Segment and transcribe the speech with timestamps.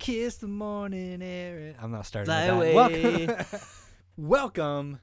[0.00, 1.74] So I kiss the morning air.
[1.80, 2.74] I'm not starting Fly with that.
[2.74, 3.26] away.
[3.26, 3.46] Welcome,
[4.16, 5.00] welcome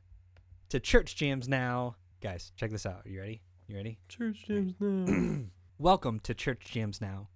[0.70, 2.52] to Church Jams Now, guys.
[2.55, 3.05] Check this out.
[3.05, 3.41] Are You ready?
[3.68, 4.00] You ready?
[4.07, 5.39] Church Jams now.
[5.79, 7.28] Welcome to Church Jams Now,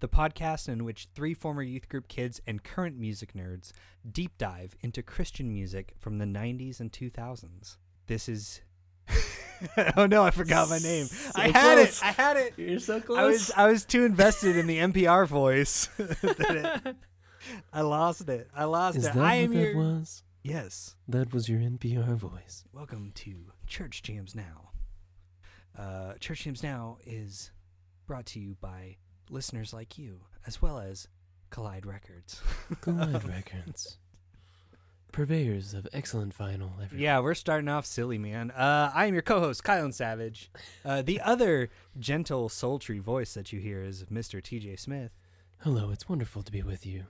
[0.00, 3.72] the podcast in which three former youth group kids and current music nerds
[4.10, 7.76] deep dive into Christian music from the 90s and 2000s.
[8.06, 8.62] This is.
[9.96, 11.08] oh no, I forgot my name.
[11.34, 11.98] I had close.
[11.98, 12.04] it.
[12.04, 12.54] I had it.
[12.56, 13.18] You're so close.
[13.18, 15.86] I was I was too invested in the NPR voice.
[15.98, 16.96] that it-
[17.72, 18.48] I lost it.
[18.54, 19.14] I lost Is it.
[19.14, 20.22] that I what am that your was?
[20.42, 20.96] yes.
[21.08, 22.64] That was your NPR voice.
[22.72, 24.70] Welcome to Church Jams Now.
[25.78, 27.50] Uh, Church Jams Now is
[28.06, 28.96] brought to you by
[29.30, 31.08] listeners like you, as well as
[31.50, 32.40] Collide Records.
[32.80, 33.98] Collide Records.
[35.12, 36.88] Purveyors of excellent vinyl everywhere.
[37.00, 38.52] yeah, we're starting off silly, man.
[38.52, 40.52] Uh, I am your co-host, Kylan Savage.
[40.84, 44.40] Uh, the other gentle, sultry voice that you hear is Mr.
[44.42, 44.76] T.J.
[44.76, 45.10] Smith,
[45.62, 47.04] Hello, it's wonderful to be with you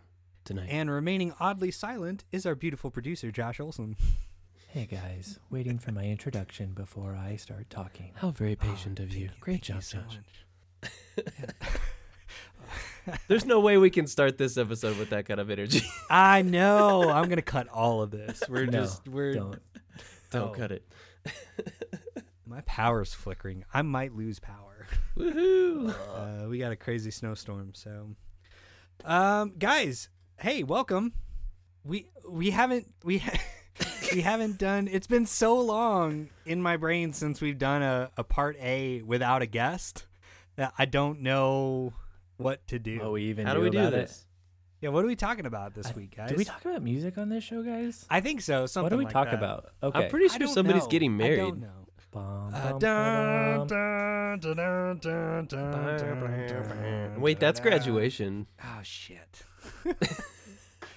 [0.51, 0.69] tonight.
[0.71, 3.97] and remaining oddly silent is our beautiful producer, Josh Olson.
[4.69, 8.13] Hey guys, waiting for my introduction before I start talking.
[8.17, 9.29] How very patient Oh, of you.
[9.29, 11.29] thank- Great job, you so Josh.
[13.29, 15.83] There's no way we can start this episode with that kind of energy.
[16.11, 17.09] I know.
[17.11, 18.43] I'm gonna cut all of this.
[18.49, 19.59] We're No, just we're Don't.
[20.31, 20.53] Don't Oh.
[20.53, 20.87] cut it.
[22.47, 23.65] my power's flickering.
[23.75, 24.87] I might lose power.
[25.17, 25.95] Woohoo!
[26.45, 28.11] Uh, we got a crazy snowstorm, so
[29.05, 30.09] um guys,
[30.41, 31.13] hey, welcome.
[31.85, 33.41] We we haven't we ha-
[34.15, 38.25] we haven't done it's been so long in my brain since we've done a, a
[38.25, 40.07] part A without a guest
[40.57, 41.93] that I don't know
[42.37, 43.01] what to do.
[43.03, 44.27] Oh, we even How do, do we do about this?
[44.81, 46.29] yeah, what are we talking about this I- week, guys?
[46.29, 48.05] Did we talk about music on this show, guys?
[48.11, 48.67] I think so.
[48.67, 49.35] Something what do we like talk that.
[49.35, 49.71] about?
[49.83, 50.05] Okay.
[50.05, 50.89] I'm pretty sure somebody's know.
[50.89, 51.39] getting I married.
[51.39, 51.87] don't know.
[57.19, 58.47] Wait, that's graduation.
[58.63, 59.43] Oh shit!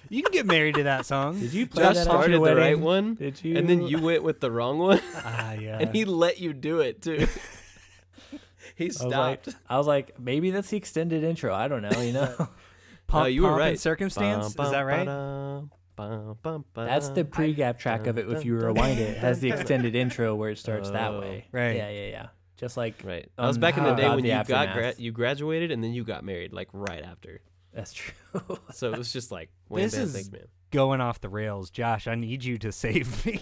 [0.09, 1.39] You can get married to that song.
[1.39, 3.57] Did you play Josh that at started your the right one, Did you?
[3.57, 5.77] and then you went with the wrong one, Ah, yeah.
[5.81, 7.27] and he let you do it too.
[8.75, 9.57] he I was like, stopped.
[9.69, 11.53] I was like, maybe that's the extended intro.
[11.53, 12.01] I don't know.
[12.01, 12.35] You know,
[13.07, 13.79] Pump, No, you were Pomp and right.
[13.79, 14.53] Circumstance.
[14.53, 15.05] Bum, Is that right?
[15.05, 18.27] ba-dum, bum, bum, that's the pre-gap track of it.
[18.29, 21.19] If you rewind it, it has the extended intro where it starts that Oh.
[21.21, 21.45] way.
[21.51, 21.75] Right.
[21.75, 22.27] Yeah, yeah, yeah.
[22.57, 23.29] Just like Right.
[23.35, 25.11] That was Um, back in the how day about when the you got gra- you
[25.11, 27.41] graduated and then you got married like right after.
[27.73, 28.13] That's true.
[28.71, 30.47] So it was just like wham This bam is- thanks man.
[30.71, 32.07] Going off the rails, Josh.
[32.07, 33.39] I need you to save me.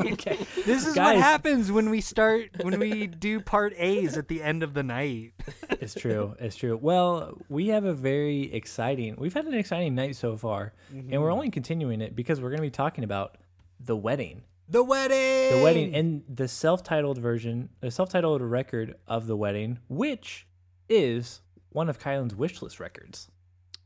[0.12, 0.36] okay.
[0.66, 4.62] this is what happens when we start when we do part A's at the end
[4.62, 5.32] of the night.
[5.70, 6.36] It's true.
[6.38, 6.76] It's true.
[6.76, 9.14] Well, we have a very exciting.
[9.16, 11.32] We've had an exciting night so far, and we're mm-hmm.
[11.32, 13.38] only continuing it because we're going to be talking about
[13.80, 14.42] the wedding.
[14.68, 15.56] The wedding.
[15.56, 20.46] The wedding and the self-titled version, the self-titled record of the wedding, which
[20.90, 21.40] is
[21.70, 23.30] one of Kylan's wish list records.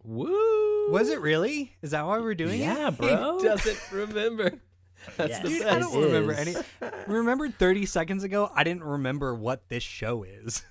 [0.05, 0.91] Woo!
[0.91, 1.75] Was it really?
[1.83, 2.65] Is that why we're doing it?
[2.65, 3.39] Yeah, bro.
[3.39, 4.51] He doesn't remember.
[5.17, 5.43] That's Yes.
[5.43, 5.73] the Dude, best.
[5.75, 6.39] I don't It remember is.
[6.39, 6.91] any.
[7.09, 10.63] Remember 30 seconds ago, I didn't remember what this show is.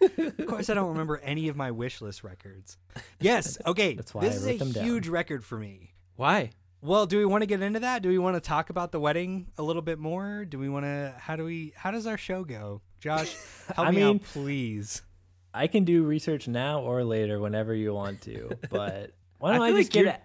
[0.00, 2.76] of course, I don't remember any of my wish list records.
[3.20, 3.94] Yes, okay.
[3.94, 4.84] That's why this I is wrote a them down.
[4.84, 5.94] huge record for me.
[6.16, 6.50] Why?
[6.80, 8.02] Well, do we want to get into that?
[8.02, 10.44] Do we want to talk about the wedding a little bit more?
[10.44, 11.14] Do we want to?
[11.16, 11.72] How do we?
[11.76, 12.80] How does our show go?
[12.98, 13.36] Josh,
[13.74, 15.02] help I me mean- out, please.
[15.54, 18.50] I can do research now or later, whenever you want to.
[18.70, 20.20] But why don't I, feel just like get you're- it?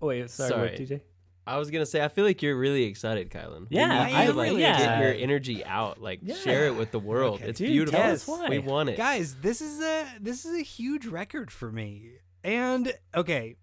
[0.00, 0.70] Oh, wait, sorry, Sorry.
[0.70, 1.00] what, DJ?
[1.46, 3.70] I was gonna say I feel like you're really excited, Kylan.
[3.70, 6.66] We Yeah, need I you to, am like really get your energy out, like share
[6.66, 7.36] it with the world.
[7.40, 7.48] Okay.
[7.48, 7.98] It's Dude, beautiful.
[8.00, 8.48] tell us why.
[8.50, 8.96] We want it.
[8.98, 12.10] guys this is a this is a huge record for me
[12.44, 13.56] and okay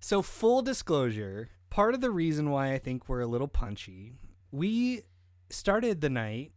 [0.00, 4.12] so full disclosure part of the reason why i think we're a little punchy
[4.50, 5.02] we
[5.48, 6.52] started the night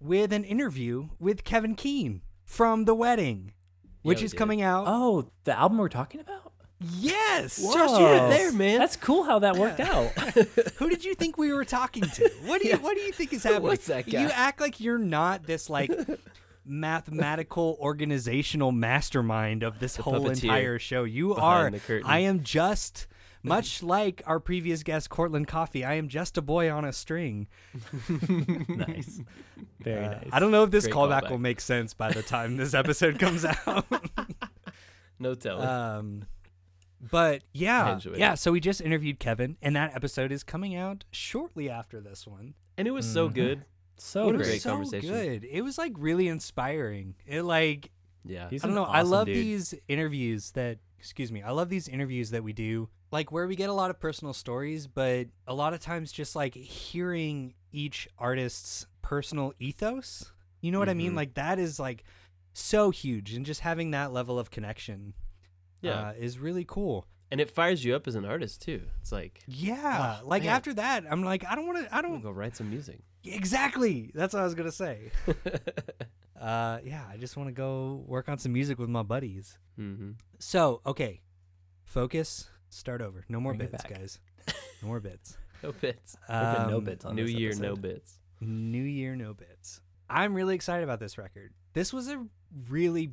[0.00, 2.22] with an interview with kevin keane
[2.54, 3.52] from the wedding
[4.02, 4.38] which we is did.
[4.38, 6.52] coming out Oh, the album we're talking about?
[6.80, 7.56] yes.
[7.56, 8.78] Josh, you were there, man.
[8.78, 10.08] That's cool how that worked out.
[10.76, 12.30] who did you think we were talking to?
[12.44, 13.62] What do you what do you think is happening?
[13.62, 15.90] was that you act like you're not this like
[16.64, 21.04] mathematical organizational mastermind of this whole puppeteer entire show.
[21.04, 21.78] You behind are.
[21.78, 23.06] the i am just
[23.44, 27.46] much like our previous guest cortland coffee i am just a boy on a string
[28.68, 29.20] nice.
[29.80, 30.28] Very Uh, nice.
[30.32, 31.30] i don't know if this callback callback.
[31.30, 33.86] will make sense by the time this episode comes out
[35.18, 35.66] no telling.
[35.66, 36.24] um
[37.10, 38.38] but yeah yeah it.
[38.38, 42.54] so we just interviewed kevin and that episode is coming out shortly after this one
[42.76, 43.34] and it was so Mhm.
[43.34, 43.64] good.
[43.96, 45.08] So What it was great so conversation.
[45.10, 47.90] good it was like really inspiring it like
[48.24, 48.48] Yeah.
[48.50, 48.88] He's I don't an know.
[48.88, 49.36] I love dude.
[49.36, 53.56] these interviews that, excuse me, I love these interviews that we do, like where we
[53.56, 58.08] get a lot of personal stories, but a lot of times just like hearing each
[58.18, 60.32] artist's personal ethos.
[60.60, 61.12] You know what I mean?
[61.12, 61.16] Mhm.
[61.16, 62.04] Like that is like
[62.52, 65.14] so huge, and just having that level of connection
[65.80, 66.08] Yeah.
[66.08, 67.06] uh, is really cool.
[67.30, 68.82] and it fires you up as an artist too.
[69.00, 70.54] It's like Yeah, Oh, like man.
[70.54, 71.94] after that, I'm like, I don't want to.
[71.96, 73.00] I don't go write some music.
[73.24, 74.12] exactly.
[74.14, 75.10] That's what I was gonna say.
[76.40, 79.56] Uh, yeah, I just want to go work on some music with my buddies.
[79.78, 80.10] mm-hmm.
[80.40, 81.22] So, okay,
[81.84, 82.50] focus.
[82.74, 83.24] Start over.
[83.28, 84.18] No more Bring bits, guys.
[84.82, 85.36] No more bits.
[85.62, 86.16] No bits.
[86.28, 88.18] There've no Um, bits on New this year, no bits.
[88.42, 89.80] New year, no bits.
[90.10, 91.54] I'm really excited about this record.
[91.72, 92.22] This was a
[92.68, 93.12] really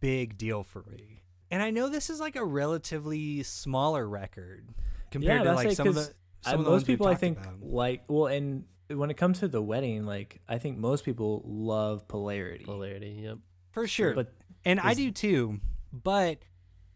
[0.00, 1.24] big deal for me.
[1.50, 4.66] And I know this is like a relatively smaller record
[5.10, 6.14] compared Yeah, to that's like some of 'cause the
[6.48, 7.62] I- some of the most ones we've people I think about.
[7.62, 12.08] like well and when it comes to the wedding like i think most people love
[12.08, 13.20] polarity Polarity.
[13.24, 13.38] Yep.
[13.72, 14.14] for sure.
[14.14, 14.32] but
[14.64, 15.60] And I do too,
[15.92, 16.38] but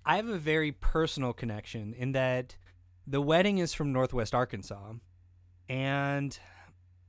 [0.07, 2.57] I have a very personal connection in that
[3.07, 4.93] the wedding is from Northwest Arkansas.
[5.69, 6.39] And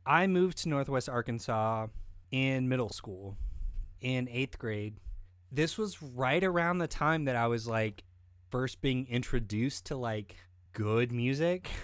[0.06, 1.88] I moved to Northwest Arkansas
[2.32, 3.38] in middle school
[4.02, 4.96] in eighth grade.
[5.52, 8.04] This was right around the time that I was like
[8.50, 10.36] first being introduced to like
[10.74, 11.70] good music.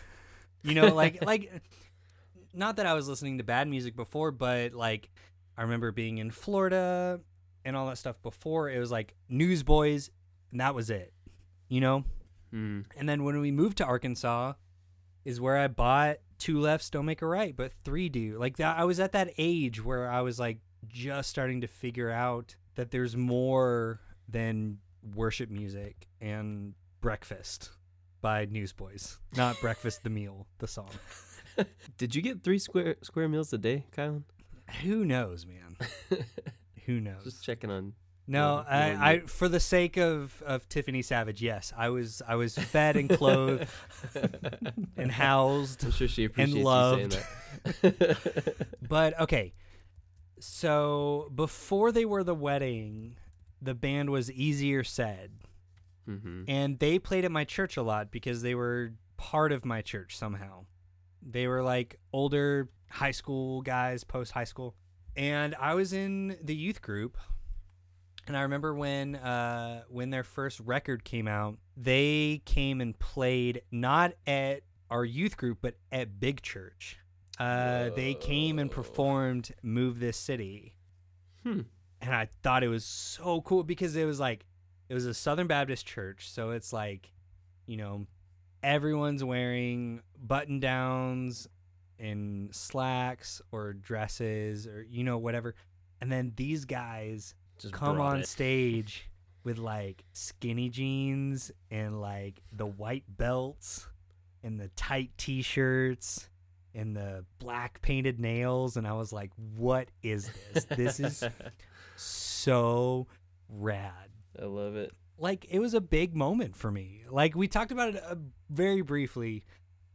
[0.64, 1.52] You know, like like
[2.54, 5.10] not that I was listening to bad music before, but like
[5.58, 7.20] I remember being in Florida
[7.66, 8.70] and all that stuff before.
[8.70, 10.12] It was like Newsboys,
[10.52, 11.14] and that was it.
[11.70, 12.04] You know?
[12.54, 12.86] Mm.
[12.98, 14.54] And then when we moved to Arkansas,
[15.26, 18.38] is where I bought two lefts don't make a right, but three do.
[18.38, 22.10] Like that, I was at that age where I was like just starting to figure
[22.10, 24.80] out that there's more than
[25.16, 27.72] worship music and breakfast
[28.22, 30.90] by Newsboys, not breakfast the meal, the song.
[31.98, 34.24] Did you get three square square meals a day, Kylan?
[34.84, 35.78] Who knows, man?
[36.86, 37.24] Who knows?
[37.24, 37.94] Just checking on.
[38.32, 42.58] No, I, I for the sake of, of Tiffany Savage, yes, I was I was
[42.58, 43.68] fed and clothed
[44.96, 45.84] and housed.
[45.84, 47.14] I'm sure she appreciates you loved.
[47.14, 47.26] saying
[47.82, 48.68] that.
[48.88, 49.54] But okay,
[50.40, 53.18] so before they were the wedding,
[53.62, 55.32] the band was Easier Said,
[56.08, 56.44] mm-hmm.
[56.48, 60.16] and they played at my church a lot because they were part of my church
[60.16, 60.66] somehow.
[61.22, 64.76] They were like older high school guys, post high school,
[65.18, 67.18] and I was in the youth group.
[68.28, 73.62] And I remember when uh, when their first record came out, they came and played
[73.72, 76.98] not at our youth group, but at Big Church.
[77.40, 80.76] Uh, they came and performed "Move This City,"
[81.44, 81.62] Hmm.
[82.00, 84.46] and I thought it was so cool because it was like
[84.90, 87.12] it was a Southern Baptist church, so it's like,
[87.66, 88.06] you know,
[88.62, 91.48] everyone's wearing button downs
[91.98, 95.56] and slacks or dresses or you know whatever,
[96.00, 98.28] and then these guys Just come on it.
[98.28, 99.10] stage
[99.44, 103.88] with like skinny jeans and like the white belts
[104.44, 106.30] and the tight t-shirts
[106.74, 110.66] and the black painted nails and I was like what is this?
[110.66, 111.24] this is
[111.96, 113.08] so
[113.50, 114.10] rad.
[114.42, 114.94] I love it.
[115.18, 117.04] Like it was a big moment for me.
[117.10, 118.16] Like we talked about it uh,
[118.50, 119.44] very briefly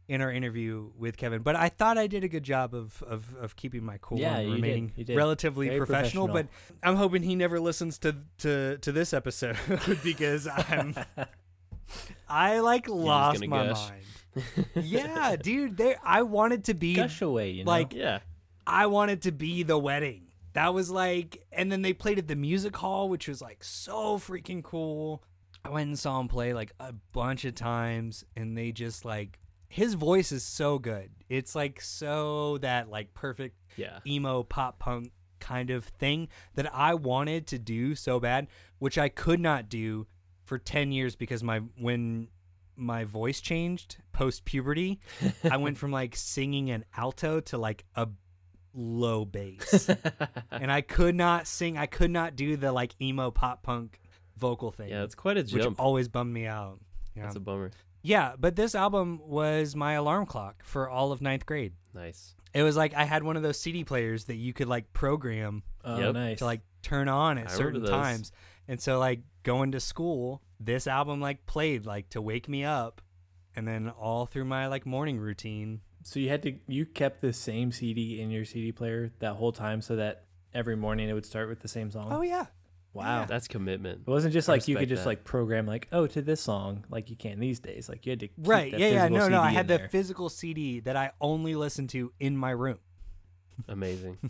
[0.07, 3.35] in our interview with Kevin, but I thought I did a good job of of,
[3.39, 4.53] of keeping my cool Yeah, and did.
[4.55, 5.17] remaining You did.
[5.17, 6.27] relatively Very professional.
[6.27, 6.47] But.
[6.81, 9.57] I'm hoping he never listens to to to this episode
[10.03, 10.95] because I'm
[12.29, 13.89] I like lost my gush.
[13.89, 14.65] mind.
[14.75, 18.19] yeah, dude, there I wanted to be gush away you know like- Yeah.
[18.69, 20.23] I wanted to be the wedding.
[20.51, 24.17] That was like, and then they played at the music hall, which was like so
[24.17, 25.23] freaking cool.
[25.63, 29.39] I went and saw him play like a bunch of times, and they just like
[29.69, 31.09] his voice is so good.
[31.29, 33.99] It's like so that like perfect Yeah.
[34.05, 38.47] emo pop punk kind of thing that I wanted to do so bad,
[38.79, 40.07] which I could not do
[40.45, 42.29] for 10 years because my when
[42.75, 44.99] my voice changed post puberty,
[45.43, 48.07] I went from like singing an alto to like a
[48.73, 49.89] low bass.
[50.51, 53.99] and I could not sing, I could not do the like emo pop punk
[54.37, 54.89] vocal thing.
[54.89, 55.79] yeah, it's quite a which jump.
[55.79, 56.79] always bummed me out.
[57.15, 57.23] Yeah.
[57.23, 57.71] That's a bummer.
[58.03, 61.73] Yeah, but this album was my alarm clock for all of ninth grade.
[61.93, 62.35] Nice.
[62.53, 65.63] It was like I had one of those CD players that you could like program
[65.83, 66.13] oh Yep.
[66.13, 68.31] nice to like turn on at I certain times.
[68.67, 73.01] And so like going to school, this album like played like to wake me up
[73.55, 75.81] and then all through my like morning routine.
[76.03, 79.51] so you had to you kept the same cd in your cd player that whole
[79.51, 80.23] time so that
[80.53, 82.45] every morning it would start with the same song Oh yeah.
[82.97, 84.01] Wow That's commitment.
[84.07, 85.09] it wasn't just I like you could just that.
[85.09, 88.19] like program like oh to this song like you can these days like you had
[88.21, 88.71] to keep Right.
[88.71, 89.01] that Yeah, yeah.
[89.07, 89.41] physical No, no.
[89.41, 89.89] I had in the there.
[89.89, 92.79] physical CD that I only listened to in my room.
[93.67, 94.17] Amazing.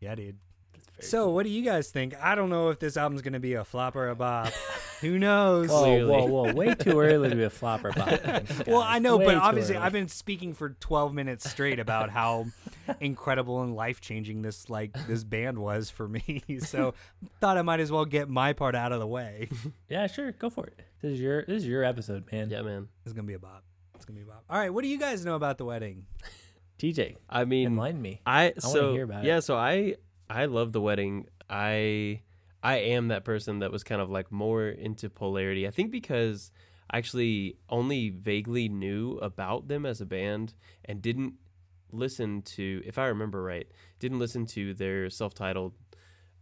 [0.00, 0.36] Yeah, dude.
[0.96, 2.14] That's So, what do you guys think?
[2.22, 4.52] I don't know if this album's gonna be a flop or a bop.
[5.00, 5.68] Who knows?
[5.68, 6.10] Whoa, Clearly.
[6.10, 6.52] whoa, whoa!
[6.52, 8.08] Way too early to be a flopper pop.
[8.66, 9.84] Well, I know, Way but obviously, early.
[9.84, 12.46] I've been speaking for 12 minutes straight about how
[13.00, 16.42] incredible and life changing this like this band was for me.
[16.60, 16.94] So,
[17.40, 19.48] thought I might as well get my part out of the way.
[19.88, 20.80] Yeah, sure, go for it.
[21.00, 22.50] This is your this is your episode, man.
[22.50, 22.88] Yeah, man.
[23.04, 23.64] It's gonna be a bop.
[23.94, 24.44] It's gonna be a bop.
[24.50, 26.06] All right, what do you guys know about the wedding?
[26.78, 28.20] TJ, I mean, enlighten me.
[28.26, 29.28] I wanna so hear about it.
[29.28, 29.94] yeah, so I
[30.28, 31.26] I love the wedding.
[31.48, 32.22] I
[32.62, 35.66] I am that person that was kind of like more into polarity.
[35.66, 36.50] I think because
[36.90, 41.34] I actually only vaguely knew about them as a band and didn't
[41.92, 43.66] listen to, if I remember right,
[43.98, 45.74] didn't listen to their self-titled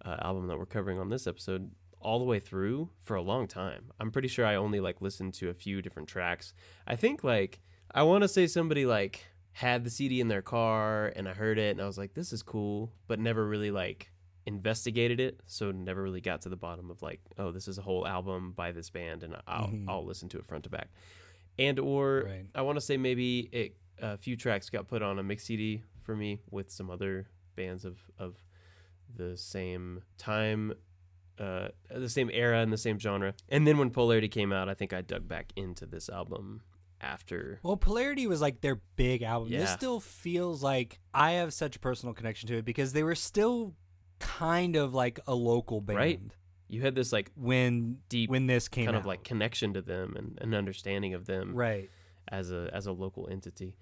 [0.04, 1.70] uh, album that we're covering on this episode
[2.00, 3.92] all the way through for a long time.
[3.98, 6.54] I'm pretty sure I only like listened to a few different tracks.
[6.86, 7.60] I think like
[7.92, 11.58] I want to say somebody like had the CD in their car and I heard
[11.58, 14.10] it and I was like this is cool, but never really like
[14.46, 17.82] investigated it, so never really got to the bottom of like oh this is a
[17.82, 19.84] whole album by this band and I'll Mhm.
[19.88, 20.88] I'll listen to it front to back.
[21.58, 22.46] And or Right.
[22.54, 25.82] I want to say maybe it a few tracks got put on a mix CD
[25.98, 28.44] for me with some other bands of of
[29.14, 30.74] the same time
[31.38, 34.74] uh the same era and the same genre and then when polarity came out i
[34.74, 36.62] think i dug back into this album
[37.00, 39.50] after Well, Polarity was like their big album.
[39.50, 43.14] This still feels like I have such a personal connection to it because they were
[43.14, 43.74] still
[44.18, 46.20] kind of like a local band Right.
[46.68, 49.00] you had this like when deep when this came kind out.
[49.00, 51.90] of like connection to them and an understanding of them right.
[52.28, 53.76] as a as a local entity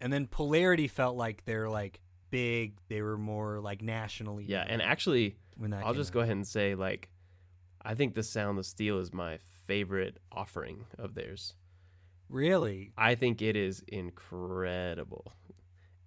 [0.00, 2.00] And then Polarity felt like they're like
[2.30, 2.74] big.
[2.88, 4.44] They were more like nationally.
[4.48, 6.14] yeah and actually when that i'll just out.
[6.14, 7.08] go ahead and say like
[7.82, 11.54] i think the sound of steel is my favorite offering of theirs
[12.30, 12.92] Really?
[12.96, 15.32] I think it is incredible,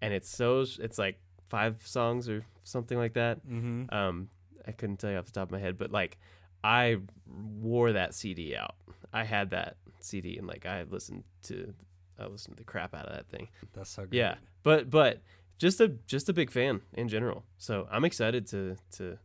[0.02, 1.20] and it's so it's like
[1.50, 3.46] five songs or something like that.
[3.48, 3.94] Mm-hmm.
[3.94, 4.30] Um,
[4.68, 6.18] I couldn't tell you off the top of my head, but like
[6.64, 8.76] I wore that CD out.
[9.14, 11.74] I had that CD and like I listened to
[12.20, 13.48] I listened to the crap out of that thing.
[13.74, 14.14] That's so good.
[14.14, 15.22] Yeah, but but
[15.58, 17.44] just a just a big fan in general.
[17.58, 19.18] So I'm excited to to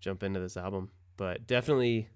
[0.00, 2.08] jump into this album, but definitely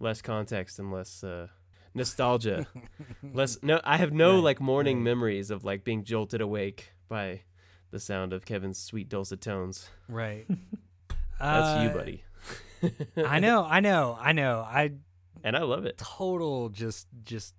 [0.00, 1.48] less context and less uh,
[1.94, 2.66] nostalgia.
[3.32, 7.42] less no, I have no like morning memories of like being jolted awake by
[7.90, 9.88] the sound of Kevin's sweet dulcet tones.
[10.08, 10.46] Right.
[11.40, 12.24] That's you, Uh, buddy.
[13.16, 13.64] I know.
[13.64, 14.16] I know.
[14.20, 14.60] I know.
[14.60, 14.92] I
[15.42, 15.98] and I love it.
[15.98, 17.54] total just just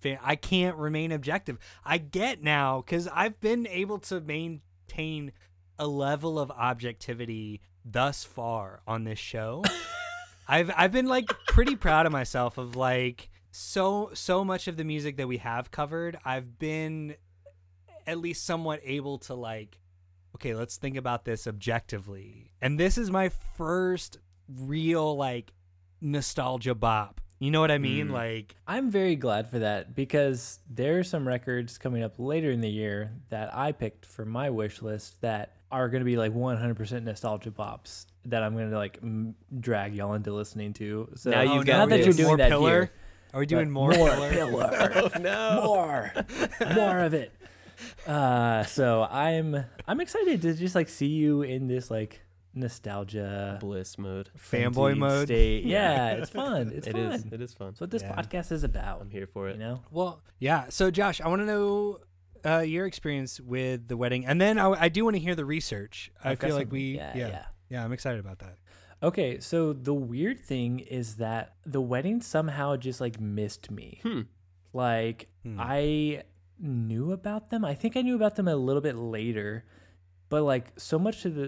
[0.00, 0.18] fan.
[0.22, 1.58] I can't remain objective.
[1.84, 5.32] I get now because I've been able to maintain
[5.78, 9.64] a level of objectivity thus far on this show.
[10.48, 14.84] I've I've been like pretty proud of myself of like so so much of the
[14.84, 16.18] music that we have covered.
[16.24, 17.14] I've been
[18.06, 19.78] at least somewhat able to like
[20.36, 22.52] okay, let's think about this objectively.
[22.62, 25.52] And this is my first real like
[26.00, 27.20] nostalgia bop.
[27.40, 28.08] You know what I mean?
[28.08, 28.12] Mm.
[28.12, 32.60] Like I'm very glad for that because there are some records coming up later in
[32.60, 36.32] the year that I picked for my wish list that are going to be like
[36.34, 41.08] 100% nostalgia bops that I'm going to like m- drag y'all into listening to.
[41.14, 42.70] So Now you've Oh, got not that you're doing more that pillar.
[42.70, 42.92] here,
[43.32, 44.30] Are we doing but more, more pillar?
[44.30, 44.92] pillar.
[45.14, 45.62] Oh no.
[45.64, 46.12] more
[46.74, 47.32] more of it
[48.06, 52.20] uh so i'm i'm excited to just like see you in this like
[52.52, 54.28] nostalgia Bliss mode.
[54.38, 55.26] Fanboy mode?
[55.28, 55.64] state.
[55.76, 57.24] yeah it's fun it's It fun is.
[57.30, 57.68] It is fun.
[57.68, 58.14] that's what this Yeah.
[58.16, 59.52] podcast is about I'm here for it.
[59.54, 60.66] you know Well, yeah.
[60.68, 61.98] So, Josh, I want to know
[62.44, 65.44] uh, your experience with the wedding, and then I, I do want to hear the
[65.44, 66.10] research.
[66.24, 67.44] I I've feel like we, yeah, yeah, yeah.
[67.68, 68.56] yeah, I'm excited about that.
[69.02, 74.22] okay so the weird thing is that the wedding somehow just like missed me Hmm.
[74.72, 75.56] like Hmm.
[75.58, 76.22] i
[76.60, 79.64] knew about them i think i knew about them a little bit later
[80.28, 81.46] but like so much to the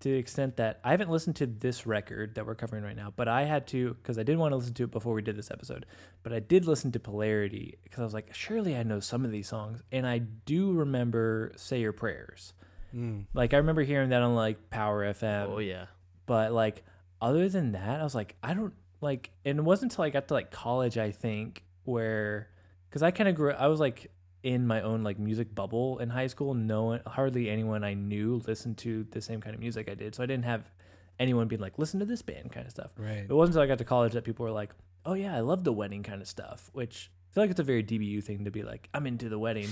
[0.00, 3.12] to the extent that i haven't listened to this record that we're covering right now
[3.16, 5.36] but i had to because i didn't want to listen to it before we did
[5.36, 5.84] this episode
[6.22, 9.30] but i did listen to polarity because i was like surely i know some of
[9.30, 12.52] these songs and i do remember say your prayers
[12.94, 13.24] Mm.
[13.34, 15.86] like i remember hearing that on like power fm Oh yeah.
[16.24, 16.84] but like
[17.20, 20.28] other than that i was like i don't like and it wasn't until i got
[20.28, 22.48] to like college i think where
[22.88, 24.10] because i kind of grew i was like
[24.46, 28.40] in my own like music bubble in high school no one hardly anyone i knew
[28.46, 30.14] listened to the same kind of music i did.
[30.14, 30.70] So i didn't have
[31.18, 32.92] anyone being like listen to this band kind of stuff.
[32.96, 33.26] Right.
[33.28, 34.72] it wasn't until i got to college that people were like
[35.04, 37.64] oh yeah i love the wedding kind of stuff which i feel like it's a
[37.64, 39.68] very dbu thing to be like i'm into the wedding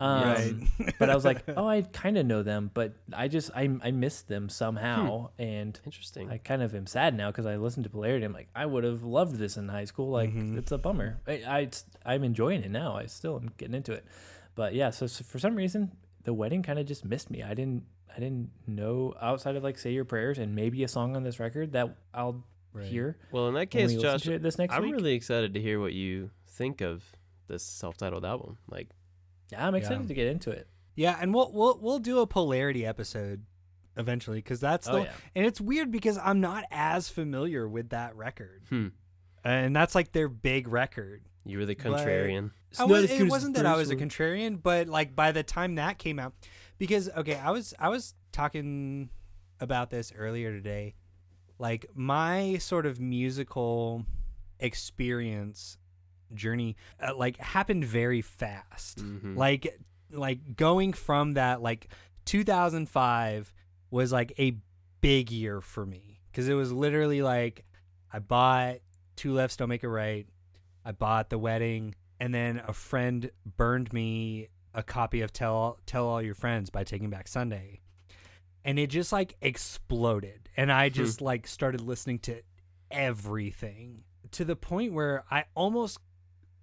[0.00, 0.22] um,
[0.78, 0.94] Right.
[0.98, 3.90] but I was like, oh, I kind of know them, but I just I I
[3.92, 6.30] missed them somehow, and Interesting.
[6.30, 8.24] I kind of am sad now because I listened to Polarity.
[8.24, 10.10] I'm like, I would have loved this in high school.
[10.10, 10.58] Like, Mhm.
[10.58, 11.20] it's a bummer.
[11.26, 11.68] I,
[12.04, 12.96] I am enjoying it now.
[12.96, 14.04] I still am getting into it,
[14.54, 14.90] but yeah.
[14.90, 15.92] So, so for some reason,
[16.24, 17.42] the wedding kind of just missed me.
[17.42, 17.84] I didn't
[18.16, 21.38] I didn't know outside of like say your prayers and maybe a song on this
[21.40, 22.86] record that I'll Right.
[22.86, 23.16] hear.
[23.30, 24.94] Well, in that case, we Josh, this next I'm week.
[24.94, 27.04] really excited to hear what you think of
[27.46, 28.58] this self-titled album.
[28.68, 28.88] Like,
[29.50, 30.08] yeah, I'm excited Yeah.
[30.08, 30.68] to get into it.
[30.96, 33.44] Yeah, and we'll we'll we'll do a polarity episode
[33.96, 37.90] eventually because that's the Oh yeah, and it's weird because I'm not as familiar with
[37.90, 38.88] that record, hmm,
[39.44, 41.22] and that's like their big record.
[41.44, 42.50] you were the contrarian.
[42.70, 45.74] It's I was, it wasn't that I was a contrarian, but like by the time
[45.76, 46.32] that came out,
[46.78, 49.10] because okay, I was I was talking
[49.60, 50.94] about this earlier today.
[51.58, 54.04] Like my sort of musical
[54.58, 55.78] experience
[56.34, 58.98] journey, uh, like happened very fast.
[58.98, 59.36] Mhm.
[59.36, 59.78] Like
[60.10, 61.88] like going from that like
[62.24, 63.52] 2005
[63.90, 64.56] was like a
[65.00, 67.64] big year for me because it was literally like
[68.12, 68.76] I bought
[69.16, 70.26] two lefts don't make a right.
[70.84, 76.06] I bought the wedding, and then a friend burned me a copy of Tell Tell
[76.06, 77.80] All Your Friends by Taking Back Sunday,
[78.64, 80.94] and it just like exploded, and I Hmm.
[80.94, 82.42] just like started listening to
[82.90, 85.98] everything to the point where I almost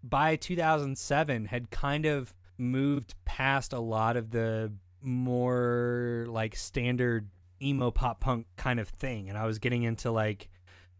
[0.03, 7.27] by 2007 had kind of moved past a lot of the more like standard
[7.61, 9.29] emo pop punk kind of thing.
[9.29, 10.49] And I was getting into like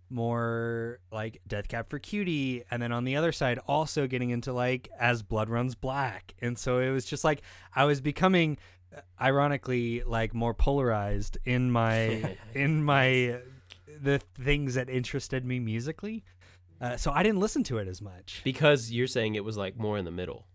[0.10, 4.52] more like Death Cab for Cutie and then on the other side also getting into
[4.52, 6.34] like As Blood Runs Black.
[6.42, 7.42] And so it was just like
[7.76, 8.58] I was becoming
[8.96, 13.38] uh, ironically like more polarized in my in my
[14.02, 16.24] the things that interested me musically
[16.82, 19.78] uh, so I didn't listen to it as much Because you're saying it was like
[19.78, 20.48] more in the middle.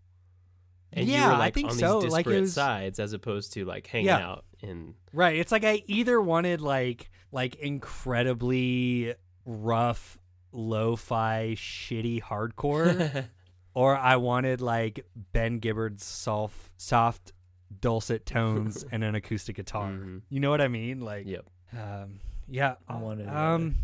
[0.93, 2.01] And you Yeah, were I like think on so.
[2.01, 4.19] these Like, it disparate was- sides as opposed to like hanging Yeah.
[4.29, 5.37] out in Right.
[5.37, 9.13] It's like I either wanted like like incredibly
[9.45, 10.17] rough
[10.51, 13.25] lo-fi shitty hardcore
[13.73, 17.33] or I wanted like Ben Gibbard's soft soft
[17.81, 19.91] dulcet tones and an acoustic guitar.
[19.91, 20.21] Mhm.
[20.29, 21.01] You know what I mean?
[21.01, 21.45] Like Yep.
[21.73, 23.27] um yeah, I wanted.
[23.27, 23.75] the um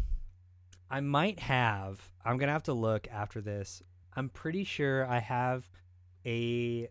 [0.93, 3.81] I might have I'm going to have to look after this.
[4.15, 5.67] I'm pretty sure I have
[6.23, 6.87] a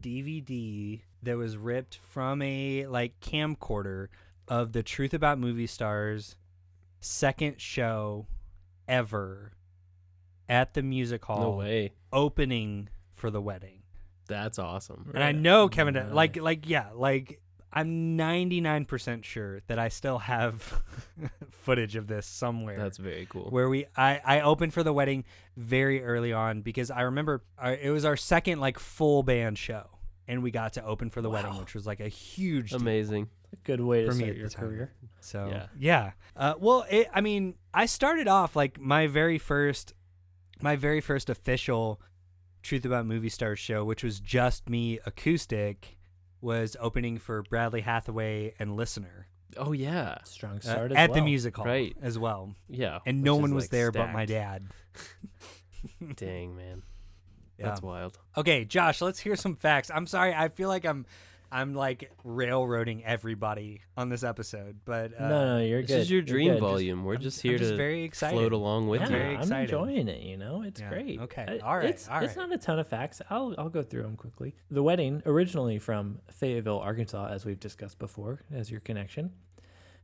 [0.00, 4.08] DVD that was ripped from a like camcorder
[4.48, 6.34] of the Truth About Movie Stars
[6.98, 8.26] second show
[8.88, 9.52] ever
[10.48, 11.92] at the music hall No way.
[12.12, 13.82] opening for the wedding.
[14.26, 15.12] That's awesome.
[15.14, 17.40] And I know Kevin like like yeah, like
[17.72, 20.82] I'm 99% sure that I still have
[21.50, 23.50] footage of this somewhere That's very cool.
[23.50, 25.24] where we I I opened for the wedding
[25.56, 29.88] very early on because I remember our, it was our second like full band show
[30.26, 32.72] and we got to open for the wedding which was like a huge.
[32.72, 33.28] Amazing.
[33.52, 34.92] a good way to For me start your career.
[35.20, 35.66] So Yeah.
[35.78, 39.92] yeah, Uh, well, it, I mean, I started off like my very first,
[40.62, 42.00] my very first official
[42.62, 45.96] Truth About Movie Stars show, which was just me acoustic,
[46.40, 49.26] was opening for Bradley Hathaway and Listener
[49.56, 50.18] Oh yeah.
[50.24, 51.24] Strong uh, start as at the well.
[51.24, 51.96] music hall Right.
[52.00, 53.00] as well, Yeah.
[53.04, 54.64] and no one was like, there but my dad.
[56.16, 56.82] Dang man.
[57.58, 57.66] Yeah.
[57.66, 58.18] That's wild.
[58.36, 59.90] Okay, Josh, let's hear some facts.
[59.92, 61.04] I'm sorry, I feel like I'm,
[61.52, 65.98] I'm like railroading everybody on this episode, but uh, no, no, you're This good.
[66.00, 66.54] is your dream good.
[66.54, 67.04] Just- volume.
[67.04, 68.36] We're I'm- just I'm here just to very excited.
[68.36, 69.12] float along with yeah, you.
[69.12, 70.22] very I'm enjoying it.
[70.22, 71.20] You know, it's Yeah, great.
[71.20, 73.20] okay, all right, It's, all it's not a ton of facts.
[73.30, 74.54] I'll I'll go through them quickly.
[74.70, 79.32] The wedding, originally from Fayetteville, Arkansas, as we've discussed before, as your connection.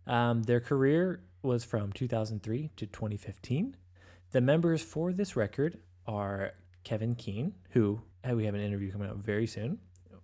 [0.06, 3.76] Um, their career was from 2003 to 2015.
[4.32, 6.52] The members for this record are
[6.84, 9.78] Kevin Keane, who uh, we have an interview coming out very soon.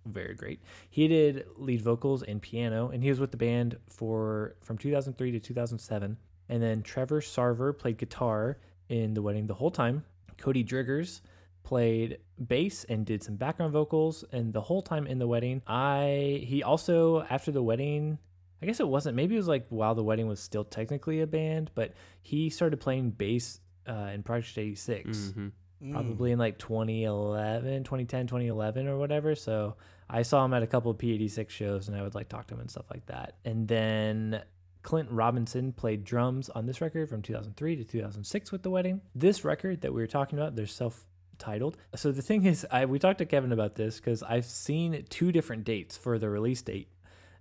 [0.05, 0.61] Very great.
[0.89, 5.31] He did lead vocals and piano, and he was with the band for from 2003
[5.31, 6.17] to 2007.
[6.49, 8.57] And then Trevor Sarver played guitar
[8.89, 10.03] in the wedding the whole time.
[10.37, 11.21] Cody Driggers
[11.63, 15.61] played bass and did some background vocals and the whole time in the wedding.
[15.65, 18.17] I he also after the wedding,
[18.61, 21.27] I guess it wasn't maybe it was like while the wedding was still technically a
[21.27, 25.51] band, but he started playing bass uh, in Project 86 hmm Mm.
[25.83, 25.91] Mm.
[25.91, 29.35] probably in like 2011 2010 2011 or whatever.
[29.35, 29.75] So
[30.09, 32.53] i saw him at a couple of p86 shows and i would like talk to
[32.53, 33.35] him and stuff like that.
[33.43, 34.41] And then
[34.81, 39.01] clint robinson played drums on this record from 2003 to 2006 with the wedding.
[39.13, 41.05] This record that we were talking about they're self
[41.39, 45.03] titled so the thing is i we talked to kevin about this because i've seen
[45.09, 46.87] two different dates for the release date.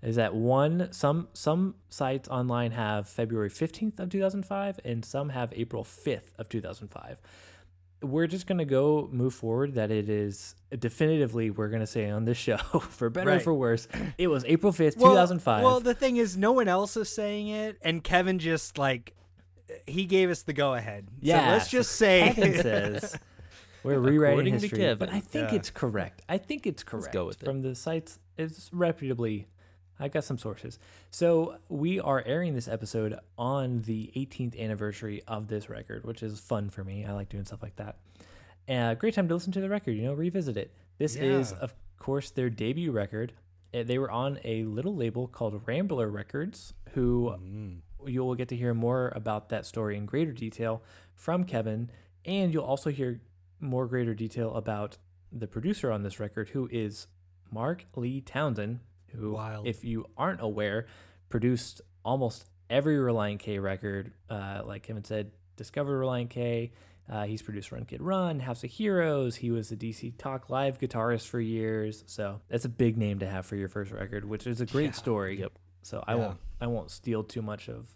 [0.03, 5.53] Is that one some some sites online have february 15th of 2005 and some have
[5.55, 7.21] april 5th of 2005
[8.03, 12.37] we're just gonna go move forward that it is definitively we're gonna say on this
[12.37, 13.87] show for better or for worse
[14.19, 17.49] it was april 5th Well- 2005 Well, the thing is, no one else is saying
[17.49, 19.15] it, and Kevin just like
[19.87, 21.09] he gave us the go ahead.
[21.21, 23.19] Yeah, so let's just say Kevin says
[23.83, 25.57] we're rewriting According to history, but I think Yeah.
[25.57, 26.23] it's correct.
[26.29, 27.47] I think it's correct let's go with it.
[27.47, 28.19] from the sites.
[28.37, 29.47] It's reputably
[30.01, 30.79] I got some sources.
[31.11, 36.41] So we are airing this episode on the 18th anniversary of this record, which is
[36.41, 37.05] fun for me.
[37.05, 37.97] I like doing stuff like that.
[38.67, 40.73] And great time to listen to the record, you know, revisit it.
[40.99, 43.33] This is, of course, their debut record.
[43.75, 47.81] Uh, They were on a little label called Rambler Records, who Mm.
[48.07, 50.83] you will get to hear more about that story in greater detail
[51.15, 51.91] from Kevin,
[52.25, 53.21] and you'll also hear
[53.61, 54.99] more greater detail about
[55.31, 57.07] the producer on this record, who is
[57.51, 58.81] Mark Lee Townsend,
[59.15, 59.67] who, Wild.
[59.67, 60.87] if you aren't aware,
[61.29, 64.13] produced almost every Relient K record.
[64.29, 66.73] Uh, like Kevin said, discovered Relient K.
[67.11, 69.37] Uh, he's produced Run Kid Run, House of Heroes.
[69.37, 72.05] He was the DC Talk Live guitarist for years.
[72.07, 74.87] So that's a big name to have for your first record, which is a great
[74.87, 74.91] Yeah.
[74.93, 75.41] story.
[75.41, 75.53] Yep.
[75.83, 76.19] So I Yeah.
[76.21, 77.89] won't I won't steal too much of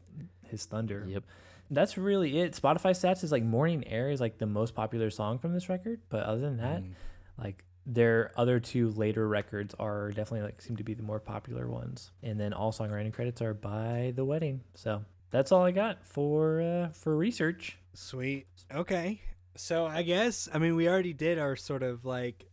[0.43, 1.05] his thunder.
[1.07, 1.23] Yep.
[1.71, 2.53] That's really it.
[2.53, 6.01] Spotify stats is like Morning Air is like the most popular song from this record,
[6.09, 6.91] but other than that, Mm.
[7.39, 11.68] like their other two later records are definitely like seem to be the more popular
[11.68, 12.11] ones.
[12.22, 14.62] And then all songwriting credits are by The Wedding.
[14.75, 17.79] So that's all I got for uh, for research.
[17.94, 18.46] Sweet.
[18.75, 19.20] Okay.
[19.57, 22.46] So I guess I mean we already did our sort of like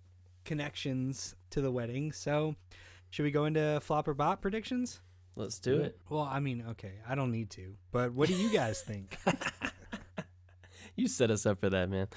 [0.45, 2.11] connections to the wedding.
[2.11, 2.55] So
[3.09, 5.01] should we go into flop or bot predictions?
[5.35, 5.97] Let's do it.
[6.09, 7.73] Well, I mean, okay, I don't need to.
[7.91, 9.17] But what do you guys think?
[10.95, 12.07] You set us up for that, man.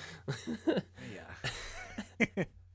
[2.20, 2.44] yeah.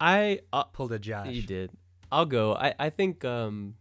[0.00, 1.28] I uh, Pulled a Josh.
[1.28, 1.70] you did.
[2.10, 2.54] I'll go.
[2.54, 3.74] I I think um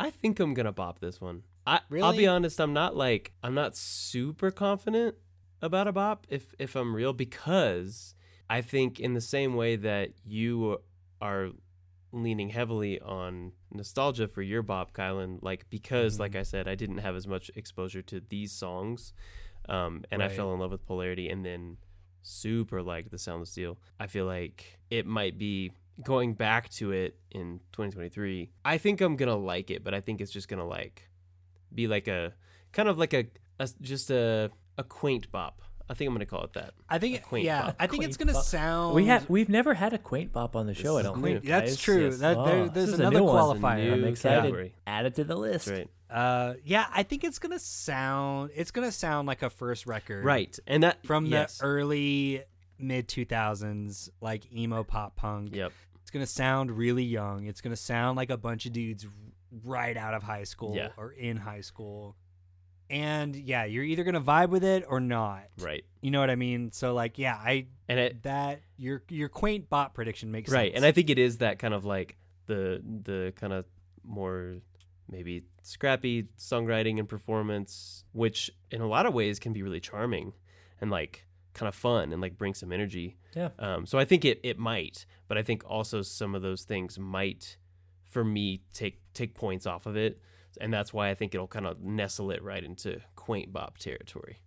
[0.00, 1.42] I think I'm gonna bop this one.
[1.66, 2.60] I I'll be honest.
[2.60, 5.16] I'm not like I'm not super confident
[5.60, 8.14] about a bop if if I'm real because
[8.48, 10.78] I think in the same way that you
[11.20, 11.50] are
[12.10, 16.20] leaning heavily on nostalgia for your bop, Kylan, like because Mhm.
[16.20, 19.12] like I said, I didn't have as much exposure to these songs,
[19.68, 21.76] um, and I fell in love with Polarity, and then
[22.28, 23.78] super liked the Sound of Steel.
[23.98, 28.50] I feel like it might be going back to it in 2023.
[28.64, 31.08] I think I'm gonna like it, but I think it's just gonna like
[31.74, 32.34] be like a
[32.72, 33.26] kind of like a,
[33.58, 35.62] a just a a quaint bop.
[35.90, 36.74] I think I'm gonna call it that.
[36.88, 37.76] I think quaint yeah, bop.
[37.80, 38.44] I think it's gonna bop.
[38.44, 40.96] sound We have we've never had a quaint bop on the This show.
[40.96, 41.44] I is don't think.
[41.44, 41.80] That's guys.
[41.80, 42.04] true.
[42.06, 42.18] Yes.
[42.18, 43.36] That there, Oh, there's this is a another new one.
[43.38, 43.92] A qualifier.
[43.94, 44.36] I'm excited.
[44.42, 44.74] category.
[44.86, 45.66] Add it to the list.
[45.66, 45.90] That's right.
[46.10, 48.50] Uh, yeah, I think it's gonna sound.
[48.54, 51.58] It's gonna sound like a first record, Right, and that from yes.
[51.58, 52.44] the early
[52.78, 55.54] mid 2000s, like emo pop punk.
[55.54, 55.72] Yep.
[56.02, 57.46] It's gonna sound really young.
[57.46, 59.06] It's gonna sound like a bunch of dudes
[59.64, 60.88] right out of high school Yeah.
[60.96, 62.16] or in high school.
[62.90, 65.44] And yeah, you're either gonna vibe with it or not.
[65.58, 65.84] Right.
[66.00, 66.72] You know what I mean?
[66.72, 70.54] So like, yeah, I And it that your your quaint bot prediction makes sense.
[70.56, 70.76] right, sense.
[70.76, 73.66] and I think it is that kind of like the the kind of
[74.04, 74.56] more
[75.10, 80.32] maybe scrappy songwriting and performance, which in a lot of ways can be really charming
[80.80, 83.16] and like kind of fun and like bring some energy.
[83.34, 83.50] Yeah.
[83.58, 86.98] Um, so I think it it might, but I think also some of those things
[86.98, 87.56] might,
[88.04, 90.20] for me, take take points off of it,
[90.60, 94.38] and that's why I think it'll kind of nestle it right into quaint bop territory.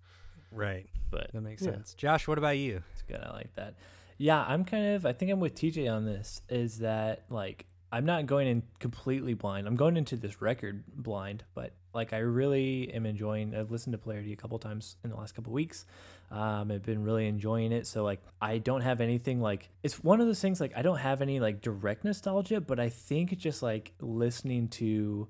[0.51, 0.87] right.
[1.09, 1.71] But That makes Yeah.
[1.73, 1.93] sense.
[1.93, 2.81] Josh, what about you?
[2.93, 3.19] It's good.
[3.21, 3.75] I like that.
[4.17, 5.05] Yeah, I'm kind of.
[5.05, 6.41] I think I'm with TJ on this.
[6.49, 9.67] Is that like I'm not going in completely blind.
[9.67, 13.53] I'm going into this record blind, but like I really am enjoying.
[13.53, 15.85] I've listened to Polarity a couple times in the last couple weeks.
[16.29, 17.85] Um, I've been really enjoying it.
[17.87, 20.99] So like I don't have anything like it's one of those things like I don't
[20.99, 25.27] have any like direct nostalgia, but I think just like listening to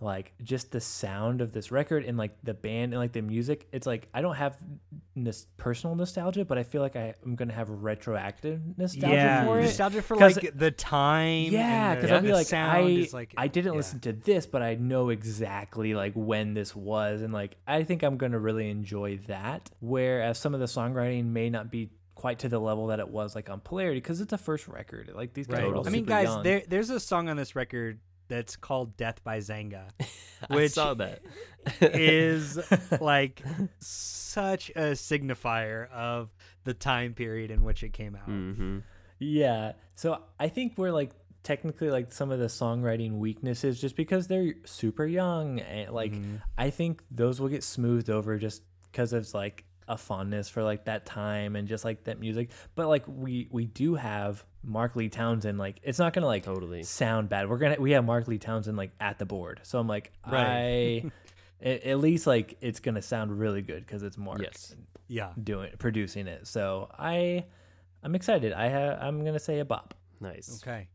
[0.00, 3.66] like just the sound of this record and like the band and like the music
[3.72, 4.56] it's like i don't have
[5.14, 9.62] nos- personal nostalgia but i feel like I, i'm gonna have retroactive nostalgia for it
[9.62, 11.44] nostalgia for 'Cause- like the time.
[11.50, 13.76] yeah because because i'll be like sound I, is like I didn't yeah.
[13.78, 18.02] listen to this but i know exactly like when this was and like i think
[18.02, 22.48] i'm gonna really enjoy that whereas some of the songwriting may not be quite to
[22.48, 25.46] the level that it was like on polarity because it's a first record like these
[25.46, 25.68] guys Right.
[25.70, 26.42] are all I mean, guys, young.
[26.42, 29.84] there there's a song on this record that's called "Death by Xanga,"
[30.50, 31.22] I Which saw that.
[31.80, 32.58] is
[33.00, 33.42] like
[33.80, 36.30] such a signifier of
[36.64, 38.24] the time period in which it came out.
[38.26, 38.78] hmm
[39.18, 39.72] Yeah.
[39.94, 41.12] So I think we're like
[41.42, 46.42] technically like some of the songwriting weaknesses just because they're super young and like Mhm.
[46.58, 50.86] I think those will get smoothed over just because it's like a fondness for like
[50.86, 52.50] that time and just like that music.
[52.74, 56.82] But like we we do have Mark Lee Townsend like it's not gonna like Totally.
[56.82, 57.48] sound bad.
[57.48, 59.60] We're gonna we have Mark Lee Townsend like at the board.
[59.62, 61.02] So I'm like Right.
[61.04, 61.10] I
[61.64, 64.74] at, at least like it's gonna sound really good because it's Mark Yes.
[65.08, 65.30] Yeah.
[65.42, 66.46] doing producing it.
[66.46, 67.44] So I
[68.02, 68.52] I'm excited.
[68.52, 69.94] I ha- I'm gonna say a bop.
[70.20, 70.60] Nice.
[70.62, 70.88] Okay.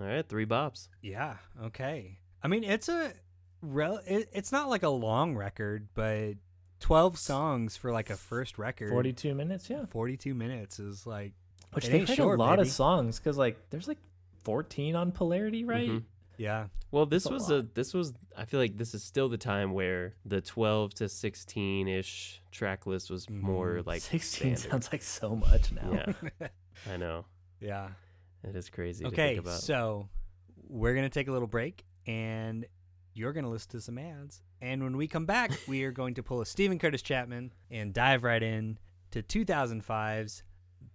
[0.00, 0.88] All right, three bops.
[1.02, 1.36] Yeah.
[1.64, 2.18] Okay.
[2.42, 3.12] I mean, it's a
[3.60, 4.00] rel.
[4.06, 6.34] It, it's not like a long record, but
[6.82, 8.90] twelve songs for like a first record.
[8.90, 9.84] 42 minutes, yeah.
[9.86, 11.32] 42 minutes is like
[11.72, 12.68] Which It they ain't played short, a lot baby.
[12.68, 13.98] of songs because like there's like
[14.44, 15.88] 14 on Polarity, right?
[15.88, 16.02] Mhm.
[16.36, 16.66] Yeah.
[16.90, 17.58] Well, this That's was lot.
[17.60, 21.08] a this was I feel like this is still the time where the 12 to
[21.08, 23.86] 16 ish track list was more Mhm.
[23.86, 24.70] like 16 standard.
[24.70, 25.90] sounds like so much now.
[26.40, 26.48] Yeah,
[26.90, 27.24] I know.
[27.60, 27.90] Yeah.
[28.42, 29.60] It is crazy to Okay, think about.
[29.60, 30.08] so
[30.68, 32.66] we're gonna take a little break, and
[33.14, 34.42] you're gonna listen to some ads.
[34.62, 37.92] And when we come back, we are going to pull a Steven Curtis Chapman and
[37.92, 38.78] dive right in
[39.10, 40.44] to 2005's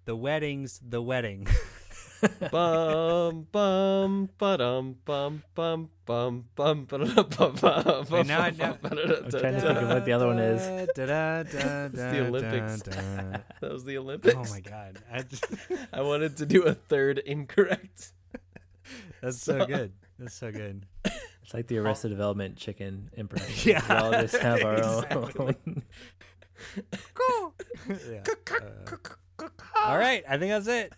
[0.06, 1.47] "The Wedding's the Wedding."
[2.51, 8.97] bum bum ba-dum bum bum bum bum ba-da-dum, bum bum Wait, now I- bum, bum,
[8.97, 10.88] I'm trying to think of what the other one is.
[10.95, 12.82] Da-da-da-da-da, the Olympics.
[13.60, 14.36] That was the Olympics.
[14.36, 15.45] Oh my god, I just-
[15.91, 18.13] I wanted to do a third incorrect.
[19.21, 19.91] that's so good.
[20.17, 20.86] That's so good.
[21.47, 23.47] It's like the Arrested Development chicken impression.
[23.71, 25.55] Yeah, we all just have our exactly.
[25.65, 25.83] own.
[27.88, 28.23] Yeah.
[29.39, 29.47] Uh,
[29.86, 30.91] all right, I think that's it.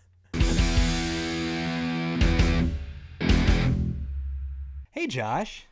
[4.90, 5.68] Hey, Josh.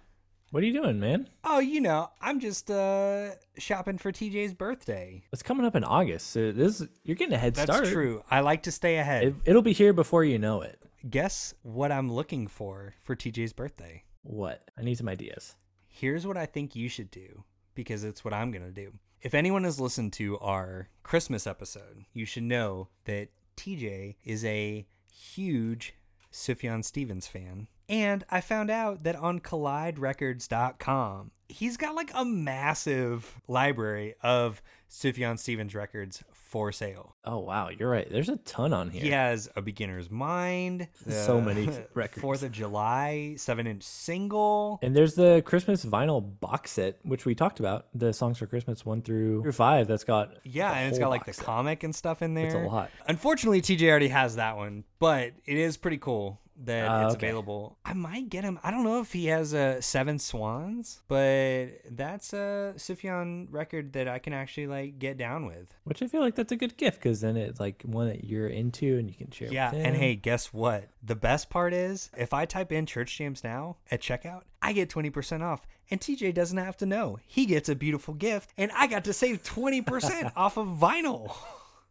[0.51, 1.27] what are you doing, man?
[1.43, 5.23] Oh, you know, I'm just uh shopping for TJ's birthday.
[5.33, 6.27] It's coming up in August.
[6.27, 7.85] So this you're getting a head That's start.
[7.85, 8.23] That's true.
[8.29, 9.23] I like to stay ahead.
[9.23, 10.79] It, it'll be here before you know it.
[11.09, 14.03] Guess what I'm looking for for TJ's birthday?
[14.27, 14.69] What?
[14.77, 15.55] I need some ideas.
[15.87, 18.91] Here's what I think you should do because it's what I'm going to do.
[19.21, 24.85] If anyone has listened to our Christmas episode, you should know that TJ is a
[25.11, 25.95] huge
[26.31, 27.67] Sufjan Stevens fan.
[27.87, 34.61] And I found out that on colliderecords.com, he's got like a massive library of
[34.91, 37.15] Sufjan Stevens records for sale.
[37.25, 38.09] Oh wow, you're right.
[38.09, 39.01] There's a ton on here.
[39.01, 42.21] He has A Beginner's Mind, So many records.
[42.21, 44.79] Fourth of July, seven inch single.
[44.81, 48.85] And there's the Christmas vinyl box set, which we talked about, the songs for Christmas
[48.85, 49.87] one through through five.
[49.87, 51.45] That's got Yeah, and it's got like the set.
[51.45, 52.45] comic and stuff in there.
[52.45, 52.89] It's a lot.
[53.07, 57.27] Unfortunately, TJ already has that one, but it is pretty cool that Ah, it's okay.
[57.27, 57.77] available.
[57.85, 58.59] I might get him.
[58.63, 63.93] I don't know if he has a uh, Seven Swans, but that's a Sufjan record
[63.93, 65.73] that I can actually like get down with.
[65.83, 68.47] Which I feel like that's a good gift because then it's like one that you're
[68.47, 69.51] into and you can share.
[69.51, 70.89] Yeah, and hey, guess what?
[71.03, 74.89] The best part is if I type in Church Jams now at checkout, I get
[74.89, 75.65] 20% off.
[75.89, 77.17] And TJ doesn't have to know.
[77.25, 81.33] He gets a beautiful gift, and I got to save 20% off of vinyl.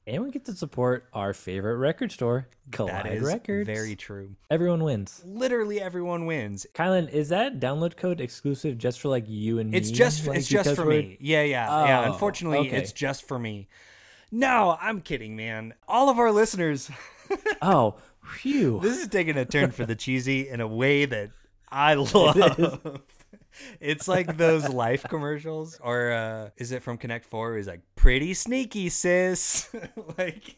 [0.06, 3.66] And we get to support our favorite record store, Collide That is Records.
[3.66, 4.36] very true.
[4.50, 5.22] Everyone wins.
[5.24, 6.66] Literally everyone wins.
[6.74, 9.90] Kylan, is that download code exclusive just for like you and It's me?
[9.90, 11.18] It's just Like, it's just for we're- me.
[11.20, 12.00] Yeah, yeah, yeah.
[12.06, 12.76] Oh, Unfortunately, okay.
[12.76, 13.68] it's just for me.
[14.32, 15.74] No, I'm kidding, man.
[15.88, 16.90] All of our listeners.
[17.60, 17.96] Oh,
[18.38, 18.78] phew.
[18.80, 21.30] this is taking a turn for the cheesy in a way that
[21.68, 23.00] I love.
[23.80, 27.56] It's like those life commercials, or uh, is it from Connect Four?
[27.56, 29.68] He's like pretty sneaky, sis.
[30.18, 30.56] like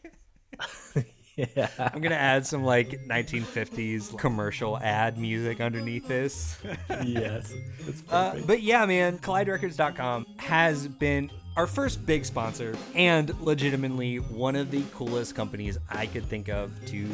[1.36, 1.68] yeah.
[1.78, 6.58] I'm gonna add some like 1950s commercial ad music underneath this.
[7.04, 7.52] yes.
[7.86, 14.56] It's Uh, but yeah, man, CollideRecords.com has been our first big sponsor and legitimately one
[14.56, 17.08] of the coolest companies I could think of to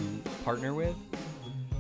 [0.45, 0.97] partner with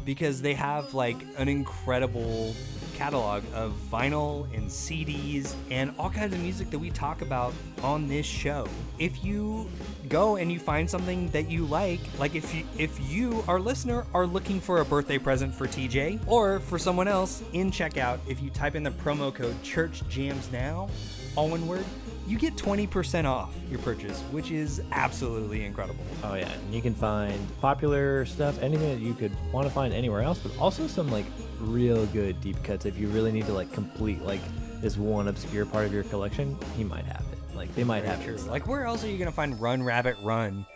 [0.04, 2.54] because they have like an incredible
[2.94, 7.52] catalog of vinyl and CDs and all kinds of music that we talk about
[7.82, 8.66] on this show.
[8.98, 9.68] If you
[10.08, 14.06] go and you find something that you like, like if you if you our listener
[14.14, 18.40] are looking for a birthday present for TJ or for someone else in checkout, if
[18.40, 20.88] you type in the promo code Church Jams Now,
[21.36, 21.84] all one word,
[22.26, 26.04] you get 20% off your purchase, which is absolutely incredible.
[26.22, 29.92] Oh yeah, and you can find popular stuff, anything that you could want to find
[29.92, 31.26] anywhere else, but also some like
[31.60, 32.86] real good deep cuts.
[32.86, 34.40] If you really need to like complete like
[34.80, 37.38] this one obscure part of your collection, he might have it.
[37.54, 38.34] Like they might Very have true.
[38.34, 38.46] it.
[38.46, 40.66] Like where else are you gonna find Run Rabbit Run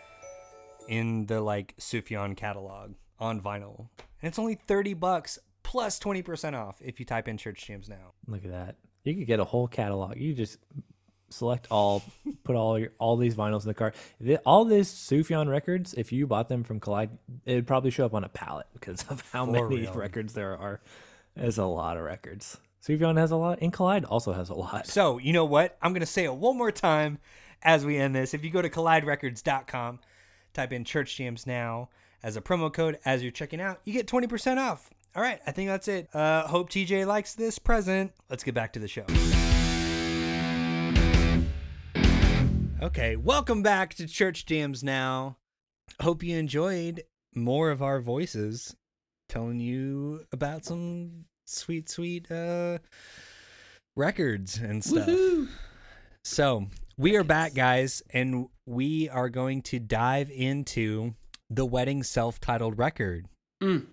[0.89, 3.89] in the like Sufjan catalog on vinyl?
[4.21, 8.13] And it's only 30 bucks plus 20% off if you type in Church Jams now.
[8.27, 8.77] Look at that.
[9.05, 10.17] You could get a whole catalog.
[10.17, 10.59] You just
[11.31, 12.03] select all,
[12.45, 13.95] put all your all these vinyls in the cart.
[14.45, 17.11] All these Sufjan records, if you bought them from Collide,
[17.45, 19.93] it'd probably show up on a pallet because of how For many real.
[19.95, 20.81] records there are.
[21.37, 22.59] There's a lot of records.
[22.87, 24.87] Sufjan has a lot, and Collide also has a lot.
[24.87, 25.77] So, you know what?
[25.83, 27.19] I'm going to say it one more time
[27.63, 28.35] as we end this.
[28.35, 30.01] If you go to colliderecords.com,
[30.55, 31.91] type in Church Jams Now
[32.23, 34.91] as a promo code as you're checking out, you get 20% off.
[35.15, 36.15] All right, I think that's it.
[36.15, 38.13] Uh, hope TJ likes this present.
[38.31, 39.05] Let's get back to the show.
[42.81, 45.37] Okay, welcome back to Church Jams Now.
[46.01, 47.03] Hope you enjoyed
[47.35, 48.77] more of our voices
[49.29, 52.79] telling you about some sweet, sweet uh,
[53.97, 55.11] records and stuff.
[56.23, 61.15] So we are back, guys, and we are going to dive into
[61.51, 63.27] the wedding self-titled record.
[63.61, 63.87] Mm.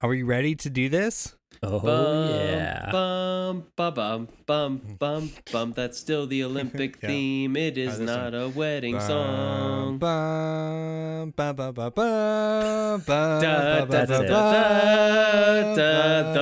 [0.00, 1.34] Are we ready to do this?
[1.62, 2.90] Oh Bum, yeah.
[2.90, 5.72] Bum, ba, bum, bum, bum, bum.
[5.72, 7.08] That's still the Olympic Yeah.
[7.08, 7.56] theme.
[7.56, 9.98] It is Oh, is this not a wedding song.
[9.98, 16.32] Bum, bum, bum, bum, bum, bum, Da, da, da, da, da, da,